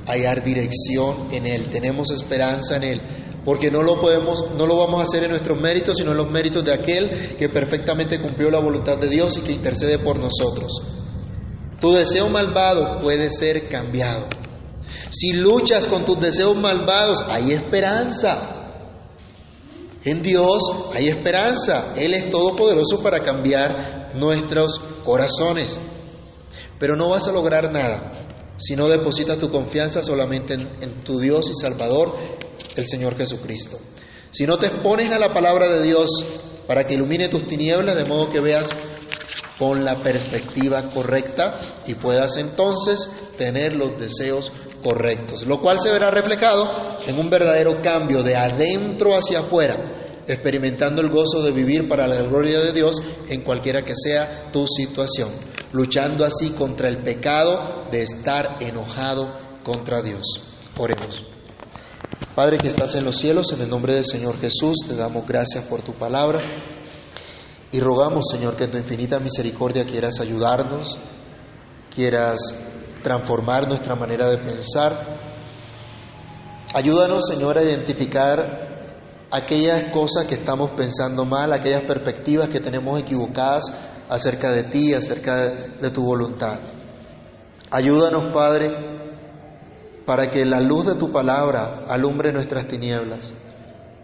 hallar 0.07 0.43
dirección 0.43 1.27
en 1.31 1.45
Él, 1.45 1.69
tenemos 1.69 2.09
esperanza 2.11 2.77
en 2.77 2.83
Él, 2.83 3.01
porque 3.45 3.69
no 3.69 3.83
lo 3.83 3.99
podemos, 3.99 4.43
no 4.57 4.65
lo 4.65 4.77
vamos 4.77 4.99
a 4.99 5.03
hacer 5.03 5.25
en 5.25 5.31
nuestros 5.31 5.59
méritos, 5.59 5.97
sino 5.97 6.11
en 6.11 6.17
los 6.17 6.31
méritos 6.31 6.63
de 6.65 6.73
aquel 6.73 7.35
que 7.37 7.49
perfectamente 7.49 8.19
cumplió 8.19 8.49
la 8.49 8.59
voluntad 8.59 8.97
de 8.97 9.09
Dios 9.09 9.37
y 9.37 9.41
que 9.41 9.51
intercede 9.51 9.99
por 9.99 10.17
nosotros. 10.17 10.71
Tu 11.79 11.91
deseo 11.91 12.29
malvado 12.29 13.01
puede 13.01 13.29
ser 13.29 13.67
cambiado. 13.67 14.27
Si 15.13 15.31
luchas 15.31 15.87
con 15.87 16.05
tus 16.05 16.19
deseos 16.19 16.55
malvados, 16.55 17.23
hay 17.27 17.51
esperanza. 17.51 18.49
En 20.03 20.23
Dios 20.23 20.63
hay 20.95 21.07
esperanza. 21.07 21.93
Él 21.95 22.15
es 22.15 22.31
todopoderoso 22.31 23.03
para 23.03 23.19
cambiar 23.19 24.15
nuestros 24.15 24.79
corazones. 25.05 25.79
Pero 26.79 26.95
no 26.95 27.09
vas 27.09 27.27
a 27.27 27.31
lograr 27.31 27.71
nada 27.71 28.11
si 28.57 28.75
no 28.75 28.89
depositas 28.89 29.37
tu 29.37 29.51
confianza 29.51 30.01
solamente 30.01 30.55
en, 30.55 30.69
en, 30.81 31.03
tu 31.03 31.19
Dios 31.19 31.47
y 31.49 31.53
Salvador, 31.53 32.15
el 32.75 32.85
Señor 32.87 33.15
Jesucristo. 33.15 33.77
Si 34.31 34.47
no 34.47 34.57
te 34.57 34.65
expones 34.65 35.11
a 35.11 35.19
la 35.19 35.31
palabra 35.31 35.67
de 35.73 35.83
Dios 35.83 36.09
para 36.65 36.85
que 36.85 36.95
ilumine 36.95 37.29
tus 37.29 37.47
tinieblas, 37.47 37.95
de 37.95 38.05
modo 38.05 38.29
que 38.29 38.41
veas 38.41 38.67
con 39.59 39.85
la 39.85 39.95
perspectiva 39.97 40.89
correcta 40.89 41.59
y 41.85 41.93
puedas 41.95 42.35
entonces 42.37 43.07
tener 43.37 43.73
los 43.73 43.91
deseos 43.99 44.51
correctos, 44.83 45.45
lo 45.47 45.59
cual 45.59 45.79
se 45.79 45.91
verá 45.91 46.11
reflejado 46.11 46.97
en 47.07 47.17
un 47.17 47.29
verdadero 47.29 47.81
cambio 47.81 48.21
de 48.21 48.35
adentro 48.35 49.15
hacia 49.15 49.39
afuera, 49.39 50.23
experimentando 50.27 51.01
el 51.01 51.09
gozo 51.09 51.41
de 51.41 51.51
vivir 51.51 51.87
para 51.87 52.07
la 52.07 52.21
gloria 52.21 52.59
de 52.59 52.73
Dios 52.73 53.01
en 53.29 53.41
cualquiera 53.43 53.81
que 53.83 53.93
sea 53.95 54.51
tu 54.51 54.67
situación, 54.67 55.29
luchando 55.71 56.25
así 56.25 56.51
contra 56.51 56.89
el 56.89 57.03
pecado 57.03 57.87
de 57.91 58.03
estar 58.03 58.57
enojado 58.59 59.61
contra 59.63 60.01
Dios. 60.01 60.25
Oremos. 60.77 61.23
Padre 62.35 62.57
que 62.57 62.67
estás 62.67 62.95
en 62.95 63.05
los 63.05 63.17
cielos, 63.17 63.51
en 63.51 63.61
el 63.61 63.69
nombre 63.69 63.93
del 63.93 64.05
Señor 64.05 64.39
Jesús, 64.39 64.77
te 64.87 64.95
damos 64.95 65.25
gracias 65.27 65.65
por 65.65 65.81
tu 65.81 65.93
palabra 65.93 66.39
y 67.73 67.79
rogamos, 67.79 68.25
Señor, 68.31 68.55
que 68.55 68.65
en 68.65 68.71
tu 68.71 68.77
infinita 68.77 69.19
misericordia 69.19 69.83
quieras 69.83 70.19
ayudarnos, 70.19 70.95
quieras 71.89 72.39
transformar 73.03 73.67
nuestra 73.67 73.95
manera 73.95 74.29
de 74.29 74.37
pensar. 74.37 75.19
Ayúdanos, 76.73 77.27
Señor, 77.27 77.57
a 77.57 77.63
identificar 77.63 78.73
aquellas 79.29 79.91
cosas 79.91 80.25
que 80.25 80.35
estamos 80.35 80.71
pensando 80.71 81.25
mal, 81.25 81.51
aquellas 81.51 81.85
perspectivas 81.85 82.49
que 82.49 82.59
tenemos 82.59 82.99
equivocadas 82.99 83.63
acerca 84.09 84.51
de 84.51 84.63
ti, 84.63 84.93
acerca 84.93 85.49
de, 85.81 85.91
tu 85.91 86.03
voluntad. 86.03 86.59
Ayúdanos, 87.69 88.33
Padre, 88.33 88.71
para 90.05 90.27
que 90.27 90.45
la 90.45 90.59
luz 90.59 90.85
de 90.85 90.95
tu 90.95 91.11
palabra 91.11 91.85
alumbre 91.87 92.31
nuestras 92.31 92.67
tinieblas, 92.67 93.33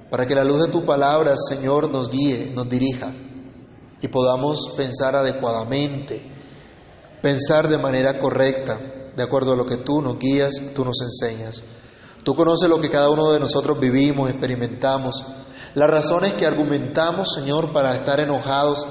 para 0.10 0.26
que 0.26 0.34
la 0.34 0.44
luz 0.44 0.66
de 0.66 0.72
tu 0.72 0.84
palabra, 0.84 1.36
Señor, 1.38 1.92
nos 1.92 2.10
guíe, 2.10 2.52
nos 2.56 2.68
dirija 2.68 3.14
y 4.02 4.08
podamos 4.08 4.74
pensar 4.76 5.16
adecuadamente 5.16 6.39
pensar 7.22 7.68
de 7.68 7.78
manera 7.78 8.18
correcta, 8.18 8.80
de 9.16 9.24
acuerdo 9.24 9.54
a 9.54 9.56
lo 9.56 9.66
que 9.66 9.78
tú 9.78 10.02
nos 10.02 10.18
guías, 10.18 10.54
tú 10.74 10.86
nos 10.86 11.02
enseñas. 11.02 11.62
Tú 12.24 12.36
conoces 12.36 12.70
lo 12.70 12.80
que 12.80 12.90
cada 12.90 13.10
uno 13.10 13.32
de 13.32 13.40
nosotros 13.40 13.80
vivimos, 13.80 14.30
experimentamos, 14.30 15.26
las 15.76 15.90
razones 15.90 16.34
que 16.34 16.46
argumentamos, 16.46 17.34
Señor, 17.34 17.72
para 17.72 17.96
estar 17.96 18.20
enojados 18.20 18.86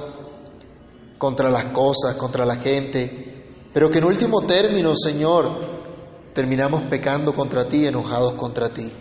contra 1.18 1.50
las 1.50 1.72
cosas, 1.74 2.16
contra 2.16 2.46
la 2.46 2.56
gente, 2.56 3.46
pero 3.72 3.90
que 3.90 3.98
en 3.98 4.04
último 4.04 4.46
término, 4.46 4.94
Señor, 4.94 6.32
terminamos 6.34 6.82
pecando 6.88 7.34
contra 7.34 7.68
ti, 7.68 7.86
enojados 7.86 8.34
contra 8.34 8.68
ti. 8.70 8.92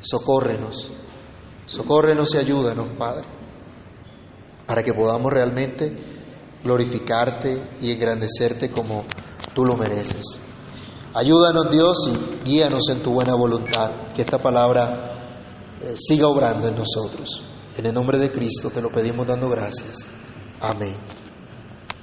Socórrenos, 0.00 0.90
socórrenos 1.66 2.34
y 2.34 2.38
ayúdanos, 2.38 2.88
Padre, 2.98 3.26
para 4.66 4.82
que 4.82 4.92
podamos 4.94 5.30
realmente 5.32 6.15
glorificarte 6.66 7.70
y 7.80 7.92
engrandecerte 7.92 8.70
como 8.70 9.04
tú 9.54 9.64
lo 9.64 9.76
mereces. 9.76 10.40
Ayúdanos 11.14 11.70
Dios 11.70 11.96
y 12.10 12.44
guíanos 12.44 12.82
en 12.90 13.02
tu 13.02 13.12
buena 13.12 13.34
voluntad, 13.34 14.12
que 14.14 14.22
esta 14.22 14.42
palabra 14.42 15.76
eh, 15.80 15.94
siga 15.96 16.26
obrando 16.26 16.68
en 16.68 16.74
nosotros. 16.74 17.42
En 17.78 17.86
el 17.86 17.94
nombre 17.94 18.18
de 18.18 18.30
Cristo 18.30 18.70
te 18.70 18.82
lo 18.82 18.90
pedimos 18.90 19.26
dando 19.26 19.48
gracias. 19.48 19.98
Amén. 20.60 21.25